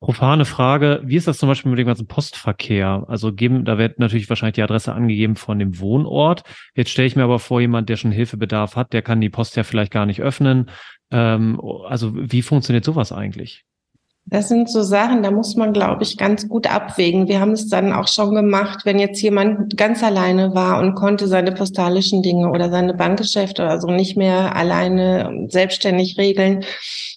Profane 0.00 0.46
Frage, 0.46 1.02
wie 1.04 1.16
ist 1.16 1.26
das 1.26 1.36
zum 1.36 1.50
Beispiel 1.50 1.68
mit 1.68 1.78
dem 1.78 1.86
ganzen 1.86 2.06
Postverkehr? 2.06 3.04
Also 3.08 3.34
geben, 3.34 3.66
da 3.66 3.76
wird 3.76 3.98
natürlich 3.98 4.30
wahrscheinlich 4.30 4.54
die 4.54 4.62
Adresse 4.62 4.94
angegeben 4.94 5.36
von 5.36 5.58
dem 5.58 5.78
Wohnort. 5.78 6.42
Jetzt 6.74 6.90
stelle 6.90 7.06
ich 7.06 7.16
mir 7.16 7.24
aber 7.24 7.38
vor, 7.38 7.60
jemand, 7.60 7.90
der 7.90 7.96
schon 7.96 8.10
Hilfebedarf 8.10 8.76
hat, 8.76 8.94
der 8.94 9.02
kann 9.02 9.20
die 9.20 9.28
Post 9.28 9.56
ja 9.56 9.62
vielleicht 9.62 9.92
gar 9.92 10.06
nicht 10.06 10.22
öffnen. 10.22 10.70
Ähm, 11.10 11.60
also 11.88 12.12
wie 12.14 12.42
funktioniert 12.42 12.84
sowas 12.84 13.12
eigentlich? 13.12 13.64
Das 14.26 14.48
sind 14.48 14.68
so 14.68 14.82
Sachen, 14.82 15.22
da 15.22 15.30
muss 15.30 15.56
man, 15.56 15.72
glaube 15.72 16.04
ich, 16.04 16.16
ganz 16.16 16.48
gut 16.48 16.68
abwägen. 16.68 17.26
Wir 17.26 17.40
haben 17.40 17.52
es 17.52 17.68
dann 17.68 17.92
auch 17.92 18.06
schon 18.06 18.34
gemacht, 18.34 18.84
wenn 18.84 18.98
jetzt 19.00 19.20
jemand 19.22 19.76
ganz 19.76 20.04
alleine 20.04 20.54
war 20.54 20.78
und 20.78 20.94
konnte 20.94 21.26
seine 21.26 21.52
postalischen 21.52 22.22
Dinge 22.22 22.50
oder 22.50 22.70
seine 22.70 22.94
Bankgeschäfte 22.94 23.62
oder 23.62 23.80
so 23.80 23.88
nicht 23.88 24.16
mehr 24.16 24.54
alleine 24.54 25.46
selbstständig 25.48 26.16
regeln, 26.16 26.64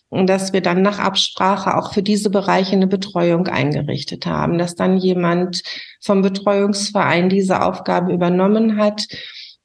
dass 0.09 0.53
wir 0.53 0.61
dann 0.61 0.81
nach 0.81 0.97
Absprache 0.97 1.77
auch 1.77 1.93
für 1.93 2.01
diese 2.03 2.29
Bereiche 2.29 2.73
eine 2.73 2.87
Betreuung 2.87 3.47
eingerichtet 3.47 4.25
haben, 4.25 4.57
dass 4.57 4.75
dann 4.75 4.97
jemand 4.97 5.61
vom 6.01 6.21
Betreuungsverein 6.21 7.29
diese 7.29 7.61
Aufgabe 7.63 8.13
übernommen 8.13 8.77
hat 8.77 9.05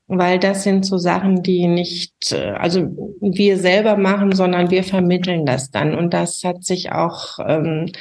weil 0.09 0.39
das 0.39 0.65
sind 0.65 0.87
so 0.87 0.97
Sachen, 0.97 1.43
die 1.43 1.69
nicht, 1.69 2.33
äh, 2.33 2.53
also 2.53 2.89
wir 3.21 3.59
selber 3.59 3.97
machen, 3.97 4.33
sondern 4.33 4.71
wir 4.71 4.83
vermitteln 4.83 5.47
das 5.47 5.71
dann. 5.71 5.95
Und 5.95 6.15
das 6.15 6.43
hat 6.45 6.65
sich 6.65 6.91
auch 6.93 7.39
ähm, 7.47 7.93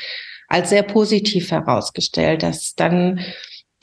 als 0.48 0.70
sehr 0.70 0.84
positiv 0.84 1.52
herausgestellt, 1.52 2.44
dass 2.44 2.74
dann 2.76 3.20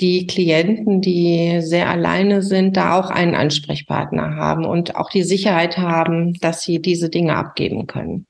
die 0.00 0.26
Klienten, 0.26 1.00
die 1.00 1.60
sehr 1.60 1.88
alleine 1.88 2.42
sind, 2.42 2.76
da 2.76 2.98
auch 2.98 3.10
einen 3.10 3.34
Ansprechpartner 3.34 4.34
haben 4.36 4.64
und 4.64 4.96
auch 4.96 5.10
die 5.10 5.22
Sicherheit 5.22 5.78
haben, 5.78 6.32
dass 6.40 6.62
sie 6.62 6.80
diese 6.80 7.10
Dinge 7.10 7.36
abgeben 7.36 7.86
können. 7.86 8.26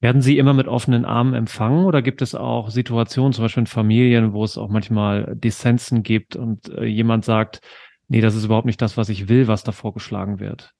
Werden 0.00 0.20
Sie 0.20 0.36
immer 0.36 0.52
mit 0.52 0.68
offenen 0.68 1.06
Armen 1.06 1.34
empfangen 1.34 1.86
oder 1.86 2.02
gibt 2.02 2.20
es 2.20 2.34
auch 2.34 2.68
Situationen, 2.70 3.32
zum 3.32 3.44
Beispiel 3.44 3.62
in 3.62 3.66
Familien, 3.66 4.34
wo 4.34 4.44
es 4.44 4.58
auch 4.58 4.68
manchmal 4.68 5.34
Dissensen 5.34 6.02
gibt 6.02 6.36
und 6.36 6.68
äh, 6.68 6.84
jemand 6.84 7.24
sagt, 7.24 7.60
nee, 8.08 8.20
das 8.20 8.34
ist 8.34 8.44
überhaupt 8.44 8.66
nicht 8.66 8.82
das, 8.82 8.96
was 8.96 9.08
ich 9.08 9.28
will, 9.28 9.48
was 9.48 9.64
da 9.64 9.72
vorgeschlagen 9.72 10.40
wird? 10.40 10.74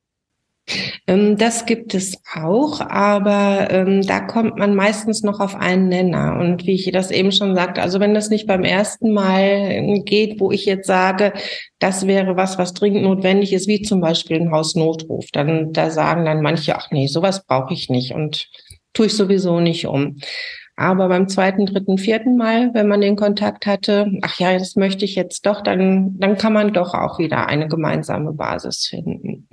Ähm, 1.07 1.37
das 1.37 1.65
gibt 1.67 1.95
es 1.95 2.21
auch, 2.35 2.81
aber 2.81 3.69
ähm, 3.71 4.03
da 4.03 4.21
kommt 4.21 4.59
man 4.59 4.75
meistens 4.75 5.23
noch 5.23 5.39
auf 5.39 5.55
einen 5.55 5.89
Nenner. 5.89 6.39
Und 6.41 6.67
wie 6.67 6.75
ich 6.75 6.91
das 6.93 7.11
eben 7.11 7.31
schon 7.31 7.55
sagte, 7.55 7.83
also 7.83 8.01
wenn 8.01 8.15
das 8.15 8.31
nicht 8.31 8.47
beim 8.47 8.65
ersten 8.65 9.13
Mal 9.13 10.03
geht, 10.05 10.41
wo 10.41 10.51
ich 10.51 10.67
jetzt 10.67 10.87
sage, 10.87 11.33
das 11.79 12.07
wäre 12.07 12.37
was, 12.37 12.59
was 12.59 12.75
dringend 12.75 13.05
notwendig 13.05 13.53
ist, 13.53 13.69
wie 13.69 13.83
zum 13.83 14.01
Beispiel 14.01 14.41
ein 14.41 14.51
Hausnotruf, 14.51 15.27
dann 15.33 15.73
da 15.73 15.91
sagen 15.91 16.25
dann 16.25 16.43
manche, 16.43 16.77
ach 16.77 16.91
nee, 16.91 17.07
sowas 17.07 17.45
brauche 17.47 17.73
ich 17.73 17.89
nicht 17.89 18.13
und 18.13 18.49
tue 18.93 19.07
ich 19.07 19.15
sowieso 19.15 19.61
nicht 19.61 19.87
um. 19.87 20.17
Aber 20.77 21.09
beim 21.09 21.27
zweiten, 21.29 21.65
dritten, 21.65 21.97
vierten 21.97 22.37
Mal, 22.37 22.75
wenn 22.75 22.87
man 22.87 23.01
den 23.01 23.17
Kontakt 23.17 23.67
hatte, 23.67 24.13
ach 24.21 24.39
ja, 24.39 24.53
das 24.59 24.77
möchte 24.77 25.07
ich 25.07 25.15
jetzt 25.15 25.47
doch, 25.47 25.63
dann, 25.63 26.19
dann 26.19 26.37
kann 26.37 26.53
man 26.53 26.75
doch 26.75 26.93
auch 26.93 27.19
wieder 27.19 27.47
eine 27.47 27.67
gemeinsame 27.67 28.35
Basis 28.35 28.87
finden. 28.87 29.49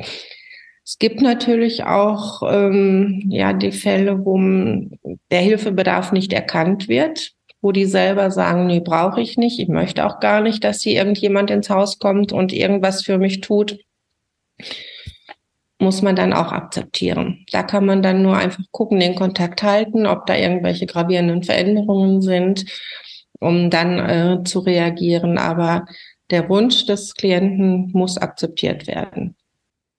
Es 0.86 0.98
gibt 1.00 1.22
natürlich 1.22 1.86
auch 1.86 2.44
ähm, 2.46 3.24
ja 3.30 3.54
die 3.54 3.72
Fälle, 3.72 4.26
wo 4.26 4.38
der 5.32 5.40
Hilfebedarf 5.40 6.12
nicht 6.12 6.34
erkannt 6.34 6.90
wird, 6.90 7.32
wo 7.62 7.72
die 7.72 7.86
selber 7.86 8.30
sagen, 8.30 8.68
nee, 8.68 8.82
brauche 8.82 9.22
ich 9.22 9.38
nicht, 9.38 9.60
ich 9.60 9.70
möchte 9.70 10.06
auch 10.06 10.20
gar 10.20 10.42
nicht, 10.42 10.66
dass 10.66 10.82
hier 10.82 10.96
irgendjemand 10.96 11.50
ins 11.52 11.70
Haus 11.70 12.00
kommt 12.00 12.34
und 12.34 12.52
irgendwas 12.52 13.02
für 13.02 13.18
mich 13.18 13.40
tut, 13.40 13.80
muss 15.80 16.02
man 16.02 16.16
dann 16.16 16.34
auch 16.34 16.52
akzeptieren. 16.52 17.46
Da 17.52 17.64
kann 17.64 17.86
man 17.86 18.02
dann 18.02 18.22
nur 18.22 18.38
einfach 18.38 18.64
gucken, 18.72 19.00
den 19.00 19.16
Kontakt 19.16 19.64
halten, 19.64 20.06
ob 20.06 20.26
da 20.26 20.36
irgendwelche 20.36 20.86
gravierenden 20.86 21.44
Veränderungen 21.44 22.22
sind, 22.22 22.66
um 23.40 23.70
dann 23.70 24.00
äh, 24.00 24.44
zu 24.44 24.60
reagieren. 24.60 25.38
Aber 25.38 25.86
der 26.30 26.48
Wunsch 26.50 26.86
des 26.86 27.14
Klienten 27.16 27.92
muss 27.94 28.18
akzeptiert 28.18 28.88
werden. 28.88 29.36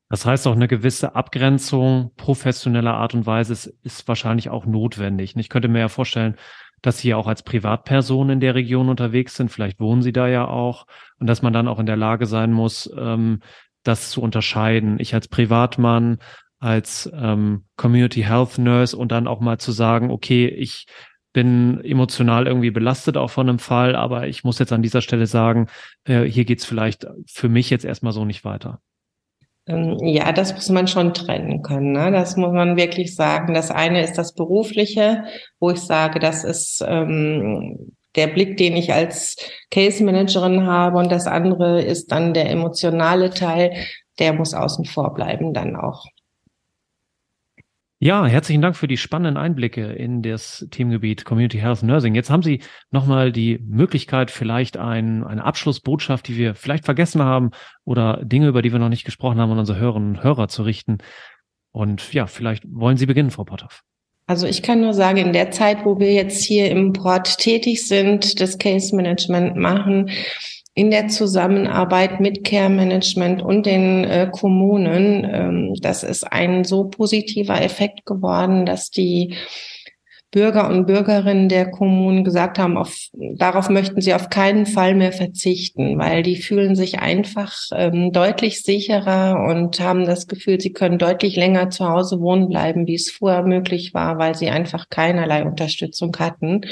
Das 0.09 0.25
heißt 0.25 0.47
auch 0.47 0.55
eine 0.55 0.69
gewisse 0.69 1.17
Abgrenzung 1.17 2.13
professioneller 2.17 2.95
Art 2.95 3.15
und 3.15 3.27
Weise 3.27 3.73
ist, 3.83 4.07
wahrscheinlich 4.07 4.49
auch 4.49 4.67
notwendig. 4.67 5.35
Ich 5.37 5.49
könnte 5.49 5.69
mir 5.69 5.81
ja 5.81 5.89
vorstellen, 5.89 6.37
dass 6.83 6.99
Sie 6.99 7.15
auch 7.15 7.27
als 7.27 7.43
Privatperson 7.43 8.31
in 8.31 8.41
der 8.41 8.55
Region 8.55 8.89
unterwegs 8.89 9.35
sind. 9.35 9.51
Vielleicht 9.51 9.81
wohnen 9.81 10.03
Sie 10.03 10.13
da 10.13 10.29
ja 10.29 10.47
auch 10.47 10.87
und 11.19 11.27
dass 11.27 11.43
man 11.43 11.53
dann 11.53 11.67
auch 11.67 11.79
in 11.79 11.87
der 11.87 11.97
Lage 11.97 12.27
sein 12.27 12.53
muss, 12.53 12.91
ähm, 12.97 13.41
das 13.85 14.11
zu 14.11 14.21
unterscheiden. 14.21 14.99
Ich 14.99 15.15
als 15.15 15.29
Privatmann, 15.29 16.19
als 16.59 17.11
ähm, 17.15 17.65
Community 17.77 18.23
Health 18.23 18.59
Nurse 18.59 18.97
und 18.97 19.13
dann 19.13 19.29
auch 19.29 19.41
mal 19.41 19.59
zu 19.59 19.71
sagen, 19.71 20.11
okay, 20.11 20.49
ich 20.49 20.87
bin 21.33 21.81
emotional 21.85 22.47
irgendwie 22.47 22.71
belastet 22.71 23.17
auch 23.17 23.31
von 23.31 23.49
einem 23.49 23.59
Fall, 23.59 23.97
aber 23.97 24.29
ich 24.29 24.45
muss 24.45 24.59
jetzt 24.59 24.73
an 24.73 24.83
dieser 24.83 25.03
Stelle 25.03 25.27
sagen, 25.27 25.69
äh, 26.05 26.23
hier 26.23 26.45
geht's 26.45 26.65
vielleicht 26.65 27.07
für 27.27 27.49
mich 27.49 27.71
jetzt 27.71 27.85
erstmal 27.85 28.13
so 28.13 28.25
nicht 28.25 28.45
weiter. 28.45 28.81
Ähm, 29.67 29.99
ja, 30.03 30.33
das 30.33 30.55
muss 30.55 30.69
man 30.69 30.87
schon 30.87 31.13
trennen 31.13 31.63
können. 31.63 31.93
Ne? 31.93 32.13
Das 32.13 32.37
muss 32.37 32.53
man 32.53 32.77
wirklich 32.77 33.15
sagen. 33.15 33.55
Das 33.55 33.71
eine 33.71 34.03
ist 34.03 34.17
das 34.17 34.35
Berufliche, 34.35 35.25
wo 35.59 35.71
ich 35.71 35.81
sage, 35.81 36.19
das 36.19 36.45
ist 36.45 36.85
ähm, 36.87 37.97
der 38.17 38.29
Blick, 38.29 38.57
den 38.57 38.77
ich 38.77 38.93
als 38.93 39.37
Case 39.71 40.03
Managerin 40.05 40.67
habe. 40.67 40.99
Und 40.99 41.11
das 41.11 41.27
andere 41.27 41.83
ist 41.83 42.13
dann 42.13 42.35
der 42.35 42.51
emotionale 42.51 43.31
Teil, 43.31 43.73
der 44.19 44.33
muss 44.33 44.55
außen 44.55 44.85
vor 44.85 45.15
bleiben 45.15 45.53
dann 45.53 45.77
auch. 45.77 46.05
Ja, 48.01 48.27
herzlichen 48.27 48.61
Dank 48.61 48.77
für 48.77 48.87
die 48.87 48.99
spannenden 48.99 49.43
Einblicke 49.43 49.93
in 49.93 50.21
das 50.21 50.67
Themengebiet 50.71 51.25
Community 51.25 51.59
Health 51.59 51.83
Nursing. 51.83 52.15
Jetzt 52.15 52.29
haben 52.29 52.43
Sie 52.43 52.61
nochmal 52.91 53.33
die 53.33 53.59
Möglichkeit, 53.65 54.31
vielleicht 54.31 54.77
ein, 54.77 55.25
eine 55.25 55.43
Abschlussbotschaft, 55.43 56.29
die 56.29 56.37
wir 56.37 56.55
vielleicht 56.55 56.85
vergessen 56.85 57.23
haben 57.23 57.53
oder 57.85 58.23
Dinge, 58.23 58.49
über 58.49 58.61
die 58.61 58.73
wir 58.73 58.79
noch 58.79 58.91
nicht 58.91 59.05
gesprochen 59.05 59.41
haben, 59.41 59.53
an 59.53 59.59
unsere 59.59 59.79
Hörerinnen 59.79 60.17
und 60.17 60.23
Hörer 60.23 60.49
zu 60.49 60.65
richten. 60.65 60.99
Und 61.73 62.13
ja, 62.13 62.27
vielleicht 62.27 62.65
wollen 62.69 62.99
Sie 62.99 63.07
beginnen, 63.07 63.31
Frau 63.31 63.45
Potthoff. 63.45 63.83
Also 64.27 64.47
ich 64.47 64.63
kann 64.63 64.81
nur 64.81 64.95
sagen, 64.95 65.19
in 65.19 65.33
der 65.33 65.51
Zeit, 65.51 65.85
wo 65.85 65.99
wir 65.99 66.13
jetzt 66.13 66.45
hier 66.45 66.71
im 66.71 66.93
Port 66.93 67.39
tätig 67.39 67.87
sind, 67.87 68.41
das 68.41 68.59
Case 68.59 68.97
Management 68.97 69.57
machen, 69.57 70.11
in 70.75 70.91
der 70.91 71.09
Zusammenarbeit 71.09 72.21
mit 72.21 72.43
Care 72.43 72.71
Management 72.71 73.43
und 73.43 73.67
den 73.67 74.05
äh, 74.05 74.29
Kommunen. 74.31 75.25
Ähm, 75.25 75.75
das 75.81 76.03
ist 76.03 76.25
ein 76.25 76.65
so 76.65 76.85
positiver 76.85 77.61
Effekt 77.63 78.07
geworden, 78.07 78.67
dass 78.67 78.91
die 78.91 79.35
Bürger 80.35 80.69
und 80.69 80.87
Bürgerinnen 80.87 81.49
der 81.49 81.71
Kommunen 81.71 82.25
gesagt 82.25 82.59
haben, 82.59 82.77
auf, 82.77 82.93
darauf 83.13 83.71
möchten 83.71 84.01
sie 84.01 84.15
auf 84.15 84.31
keinen 84.31 84.67
Fall 84.67 84.97
mehr 84.97 85.13
verzichten, 85.13 85.97
weil 85.97 86.25
die 86.25 86.35
fühlen 86.35 86.75
sich 86.75 86.99
einfach 86.99 87.55
ähm, 87.73 88.11
deutlich 88.11 88.63
sicherer 88.63 89.45
und 89.49 89.79
haben 89.79 90.07
das 90.07 90.27
Gefühl, 90.27 90.61
sie 90.61 90.73
können 90.73 90.99
deutlich 90.99 91.37
länger 91.37 91.71
zu 91.71 91.89
Hause 91.89 92.19
wohnen 92.19 92.49
bleiben, 92.49 92.89
wie 92.89 92.97
es 92.97 93.13
vorher 93.13 93.45
möglich 93.45 93.95
war, 93.95 94.19
weil 94.19 94.35
sie 94.35 94.51
einfach 94.51 94.89
keinerlei 94.89 95.45
Unterstützung 95.45 96.17
hatten 96.19 96.63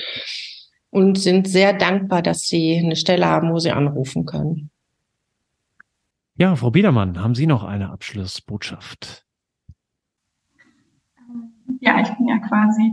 und 0.90 1.16
sind 1.16 1.46
sehr 1.46 1.72
dankbar, 1.72 2.20
dass 2.20 2.40
sie 2.40 2.76
eine 2.84 2.96
Stelle 2.96 3.26
haben, 3.26 3.52
wo 3.52 3.60
sie 3.60 3.70
anrufen 3.70 4.26
können. 4.26 4.70
Ja, 6.34 6.56
Frau 6.56 6.72
Biedermann, 6.72 7.22
haben 7.22 7.36
Sie 7.36 7.46
noch 7.46 7.62
eine 7.62 7.90
Abschlussbotschaft? 7.90 9.24
Ja, 11.80 12.00
ich 12.00 12.08
bin 12.16 12.28
ja 12.28 12.38
quasi 12.38 12.92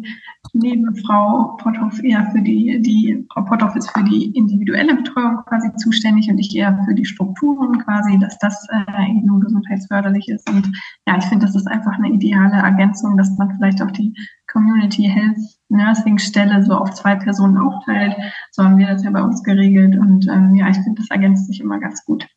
neben 0.53 0.95
Frau 0.95 1.57
Potthoff 1.57 2.03
eher 2.03 2.29
für 2.31 2.41
die, 2.41 2.81
die 2.81 3.25
Frau 3.31 3.43
Potthoff 3.43 3.75
ist 3.75 3.91
für 3.91 4.03
die 4.03 4.31
individuelle 4.35 4.95
Betreuung 4.95 5.43
quasi 5.45 5.73
zuständig 5.77 6.29
und 6.29 6.37
ich 6.37 6.55
eher 6.55 6.83
für 6.85 6.93
die 6.93 7.05
Strukturen 7.05 7.79
quasi, 7.79 8.17
dass 8.19 8.37
das 8.39 8.67
äh, 8.71 9.11
eben 9.11 9.39
gesundheitsförderlich 9.39 10.27
ist. 10.29 10.49
Und 10.49 10.71
ja, 11.07 11.17
ich 11.17 11.25
finde, 11.25 11.45
das 11.45 11.55
ist 11.55 11.67
einfach 11.67 11.93
eine 11.93 12.09
ideale 12.09 12.57
Ergänzung, 12.57 13.17
dass 13.17 13.37
man 13.37 13.55
vielleicht 13.55 13.81
auch 13.81 13.91
die 13.91 14.13
Community 14.51 15.03
Health 15.03 15.37
Nursing 15.69 16.17
Stelle 16.17 16.63
so 16.63 16.73
auf 16.73 16.93
zwei 16.93 17.15
Personen 17.15 17.57
aufteilt. 17.57 18.15
So 18.51 18.63
haben 18.63 18.77
wir 18.77 18.87
das 18.87 19.03
ja 19.03 19.11
bei 19.11 19.21
uns 19.21 19.43
geregelt 19.43 19.97
und 19.97 20.27
ähm, 20.27 20.55
ja, 20.55 20.69
ich 20.69 20.77
finde, 20.77 21.01
das 21.01 21.09
ergänzt 21.09 21.47
sich 21.47 21.59
immer 21.59 21.79
ganz 21.79 22.03
gut. 22.05 22.27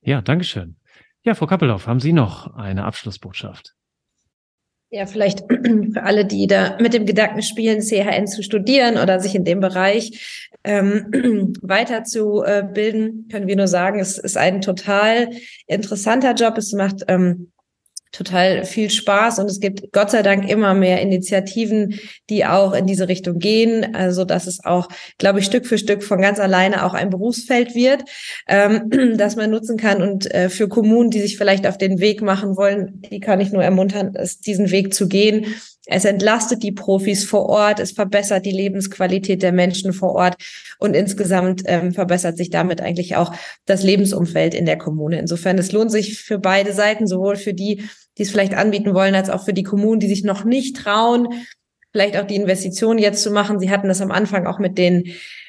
Ja, 0.00 0.20
Dankeschön. 0.20 0.76
Ja, 1.22 1.34
Frau 1.34 1.46
Kappelhoff, 1.46 1.86
haben 1.86 2.00
Sie 2.00 2.12
noch 2.12 2.54
eine 2.54 2.84
Abschlussbotschaft? 2.84 3.74
Ja, 4.90 5.04
vielleicht 5.04 5.40
für 5.92 6.02
alle, 6.02 6.24
die 6.24 6.46
da 6.46 6.78
mit 6.80 6.94
dem 6.94 7.04
Gedanken 7.04 7.42
spielen, 7.42 7.80
CHN 7.80 8.26
zu 8.26 8.42
studieren 8.42 8.96
oder 8.96 9.20
sich 9.20 9.34
in 9.34 9.44
dem 9.44 9.60
Bereich 9.60 10.48
ähm, 10.64 11.52
weiterzubilden, 11.62 13.28
können 13.30 13.46
wir 13.46 13.56
nur 13.56 13.68
sagen, 13.68 14.00
es 14.00 14.18
ist 14.18 14.36
ein 14.36 14.60
total 14.62 15.30
interessanter 15.66 16.34
Job. 16.34 16.56
Es 16.56 16.72
macht 16.72 17.04
ähm, 17.08 17.52
total 18.12 18.64
viel 18.64 18.90
Spaß 18.90 19.38
und 19.38 19.50
es 19.50 19.60
gibt 19.60 19.92
Gott 19.92 20.10
sei 20.10 20.22
Dank 20.22 20.48
immer 20.48 20.74
mehr 20.74 21.00
Initiativen, 21.00 21.98
die 22.30 22.46
auch 22.46 22.72
in 22.72 22.86
diese 22.86 23.08
Richtung 23.08 23.38
gehen, 23.38 23.94
also 23.94 24.24
dass 24.24 24.46
es 24.46 24.64
auch, 24.64 24.88
glaube 25.18 25.40
ich, 25.40 25.46
Stück 25.46 25.66
für 25.66 25.78
Stück 25.78 26.02
von 26.02 26.20
ganz 26.20 26.40
alleine 26.40 26.84
auch 26.84 26.94
ein 26.94 27.10
Berufsfeld 27.10 27.74
wird, 27.74 28.04
ähm, 28.46 28.90
das 29.16 29.36
man 29.36 29.50
nutzen 29.50 29.76
kann 29.76 30.02
und 30.02 30.32
äh, 30.34 30.48
für 30.48 30.68
Kommunen, 30.68 31.10
die 31.10 31.20
sich 31.20 31.36
vielleicht 31.36 31.66
auf 31.66 31.78
den 31.78 32.00
Weg 32.00 32.22
machen 32.22 32.56
wollen, 32.56 33.02
die 33.10 33.20
kann 33.20 33.40
ich 33.40 33.52
nur 33.52 33.62
ermuntern, 33.62 34.14
diesen 34.44 34.70
Weg 34.70 34.94
zu 34.94 35.08
gehen 35.08 35.46
es 35.90 36.04
entlastet 36.04 36.62
die 36.62 36.72
Profis 36.72 37.24
vor 37.24 37.46
Ort, 37.46 37.80
es 37.80 37.92
verbessert 37.92 38.44
die 38.44 38.52
Lebensqualität 38.52 39.42
der 39.42 39.52
Menschen 39.52 39.94
vor 39.94 40.14
Ort 40.14 40.36
und 40.78 40.94
insgesamt 40.94 41.62
ähm, 41.64 41.92
verbessert 41.92 42.36
sich 42.36 42.50
damit 42.50 42.82
eigentlich 42.82 43.16
auch 43.16 43.34
das 43.64 43.82
Lebensumfeld 43.82 44.54
in 44.54 44.66
der 44.66 44.76
Kommune. 44.76 45.18
Insofern, 45.18 45.56
es 45.56 45.72
lohnt 45.72 45.90
sich 45.90 46.18
für 46.18 46.38
beide 46.38 46.74
Seiten, 46.74 47.06
sowohl 47.06 47.36
für 47.36 47.54
die, 47.54 47.84
die 48.18 48.22
es 48.22 48.30
vielleicht 48.30 48.54
anbieten 48.54 48.92
wollen, 48.92 49.14
als 49.14 49.30
auch 49.30 49.46
für 49.46 49.54
die 49.54 49.62
Kommunen, 49.62 49.98
die 49.98 50.08
sich 50.08 50.24
noch 50.24 50.44
nicht 50.44 50.76
trauen, 50.76 51.28
vielleicht 51.90 52.18
auch 52.18 52.26
die 52.26 52.36
Investitionen 52.36 52.98
jetzt 52.98 53.22
zu 53.22 53.30
machen. 53.30 53.58
Sie 53.58 53.70
hatten 53.70 53.88
das 53.88 54.02
am 54.02 54.10
Anfang 54.10 54.46
auch 54.46 54.58
mit 54.58 54.76
den 54.76 55.04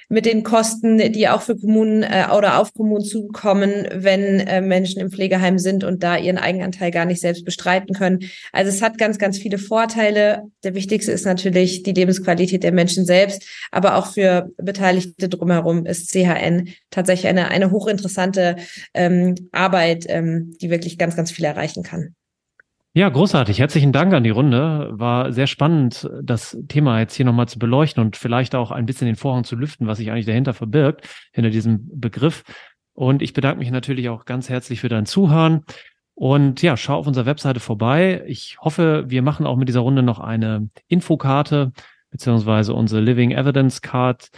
mit 0.09 0.25
den 0.25 0.43
Kosten, 0.43 0.97
die 0.97 1.29
auch 1.29 1.43
für 1.43 1.55
Kommunen 1.55 2.03
äh, 2.03 2.25
oder 2.35 2.57
auf 2.57 2.73
Kommunen 2.73 3.05
zukommen, 3.05 3.87
wenn 3.93 4.39
äh, 4.41 4.59
Menschen 4.59 4.99
im 4.99 5.11
Pflegeheim 5.11 5.59
sind 5.59 5.83
und 5.83 6.03
da 6.03 6.17
ihren 6.17 6.39
Eigenanteil 6.39 6.91
gar 6.91 7.05
nicht 7.05 7.21
selbst 7.21 7.45
bestreiten 7.45 7.93
können. 7.95 8.19
Also 8.51 8.69
es 8.69 8.81
hat 8.81 8.97
ganz, 8.97 9.19
ganz 9.19 9.37
viele 9.37 9.59
Vorteile. 9.59 10.43
Der 10.63 10.73
wichtigste 10.73 11.11
ist 11.11 11.25
natürlich 11.25 11.83
die 11.83 11.93
Lebensqualität 11.93 12.63
der 12.63 12.71
Menschen 12.71 13.05
selbst, 13.05 13.45
aber 13.71 13.95
auch 13.95 14.13
für 14.13 14.49
Beteiligte 14.57 15.29
drumherum 15.29 15.85
ist 15.85 16.11
CHN 16.11 16.69
tatsächlich 16.89 17.27
eine, 17.27 17.49
eine 17.49 17.69
hochinteressante 17.69 18.55
ähm, 18.95 19.35
Arbeit, 19.51 20.05
ähm, 20.09 20.55
die 20.59 20.71
wirklich 20.71 20.97
ganz, 20.97 21.15
ganz 21.15 21.31
viel 21.31 21.45
erreichen 21.45 21.83
kann. 21.83 22.15
Ja, 22.93 23.07
großartig. 23.07 23.59
Herzlichen 23.59 23.91
Dank 23.91 24.13
an 24.13 24.23
die 24.23 24.31
Runde. 24.31 24.89
War 24.91 25.31
sehr 25.31 25.45
spannend, 25.45 26.09
das 26.23 26.57
Thema 26.67 26.99
jetzt 26.99 27.13
hier 27.13 27.25
nochmal 27.25 27.47
zu 27.47 27.59
beleuchten 27.59 28.03
und 28.03 28.17
vielleicht 28.17 28.55
auch 28.55 28.71
ein 28.71 28.87
bisschen 28.87 29.05
den 29.05 29.15
Vorhang 29.15 29.43
zu 29.43 29.55
lüften, 29.55 29.85
was 29.85 29.99
sich 29.99 30.09
eigentlich 30.09 30.25
dahinter 30.25 30.55
verbirgt, 30.55 31.07
hinter 31.31 31.51
diesem 31.51 31.87
Begriff. 31.99 32.43
Und 32.93 33.21
ich 33.21 33.33
bedanke 33.33 33.59
mich 33.59 33.69
natürlich 33.69 34.09
auch 34.09 34.25
ganz 34.25 34.49
herzlich 34.49 34.81
für 34.81 34.89
dein 34.89 35.05
Zuhören. 35.05 35.65
Und 36.15 36.63
ja, 36.63 36.75
schau 36.77 36.97
auf 36.97 37.07
unserer 37.07 37.27
Webseite 37.27 37.59
vorbei. 37.59 38.23
Ich 38.25 38.57
hoffe, 38.59 39.05
wir 39.07 39.21
machen 39.21 39.45
auch 39.45 39.55
mit 39.55 39.69
dieser 39.69 39.81
Runde 39.81 40.01
noch 40.01 40.19
eine 40.19 40.69
Infokarte, 40.87 41.71
beziehungsweise 42.09 42.73
unsere 42.73 43.01
Living 43.01 43.31
Evidence 43.31 43.81
Card, 43.81 44.29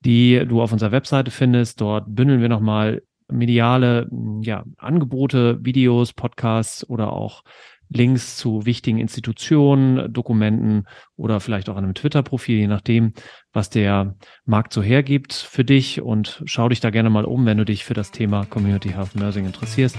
die 0.00 0.44
du 0.48 0.62
auf 0.62 0.72
unserer 0.72 0.90
Webseite 0.90 1.30
findest. 1.30 1.82
Dort 1.82 2.06
bündeln 2.08 2.40
wir 2.40 2.48
nochmal 2.48 3.02
mediale 3.28 4.08
ja, 4.40 4.64
Angebote, 4.78 5.62
Videos, 5.62 6.14
Podcasts 6.14 6.88
oder 6.88 7.12
auch 7.12 7.44
Links 7.90 8.36
zu 8.36 8.64
wichtigen 8.64 8.98
Institutionen, 8.98 10.12
Dokumenten 10.12 10.84
oder 11.16 11.40
vielleicht 11.40 11.68
auch 11.68 11.76
einem 11.76 11.94
Twitter-Profil, 11.94 12.58
je 12.58 12.66
nachdem, 12.68 13.12
was 13.52 13.68
der 13.68 14.16
Markt 14.44 14.72
so 14.72 14.82
hergibt 14.82 15.32
für 15.32 15.64
dich. 15.64 16.00
Und 16.00 16.42
schau 16.46 16.68
dich 16.68 16.80
da 16.80 16.90
gerne 16.90 17.10
mal 17.10 17.24
um, 17.24 17.44
wenn 17.46 17.58
du 17.58 17.64
dich 17.64 17.84
für 17.84 17.94
das 17.94 18.12
Thema 18.12 18.46
Community 18.46 18.90
Health 18.90 19.16
Nursing 19.16 19.44
interessierst. 19.44 19.98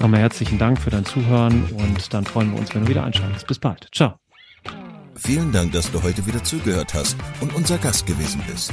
Nochmal 0.00 0.20
herzlichen 0.20 0.58
Dank 0.58 0.78
für 0.80 0.90
dein 0.90 1.04
Zuhören 1.04 1.64
und 1.78 2.12
dann 2.12 2.24
freuen 2.24 2.52
wir 2.52 2.58
uns, 2.58 2.74
wenn 2.74 2.84
du 2.84 2.88
wieder 2.88 3.04
einschaltest. 3.04 3.46
Bis 3.46 3.58
bald. 3.58 3.88
Ciao. 3.94 4.14
Vielen 5.14 5.50
Dank, 5.50 5.72
dass 5.72 5.90
du 5.90 6.02
heute 6.02 6.26
wieder 6.26 6.42
zugehört 6.44 6.94
hast 6.94 7.16
und 7.40 7.54
unser 7.54 7.78
Gast 7.78 8.06
gewesen 8.06 8.40
bist. 8.46 8.72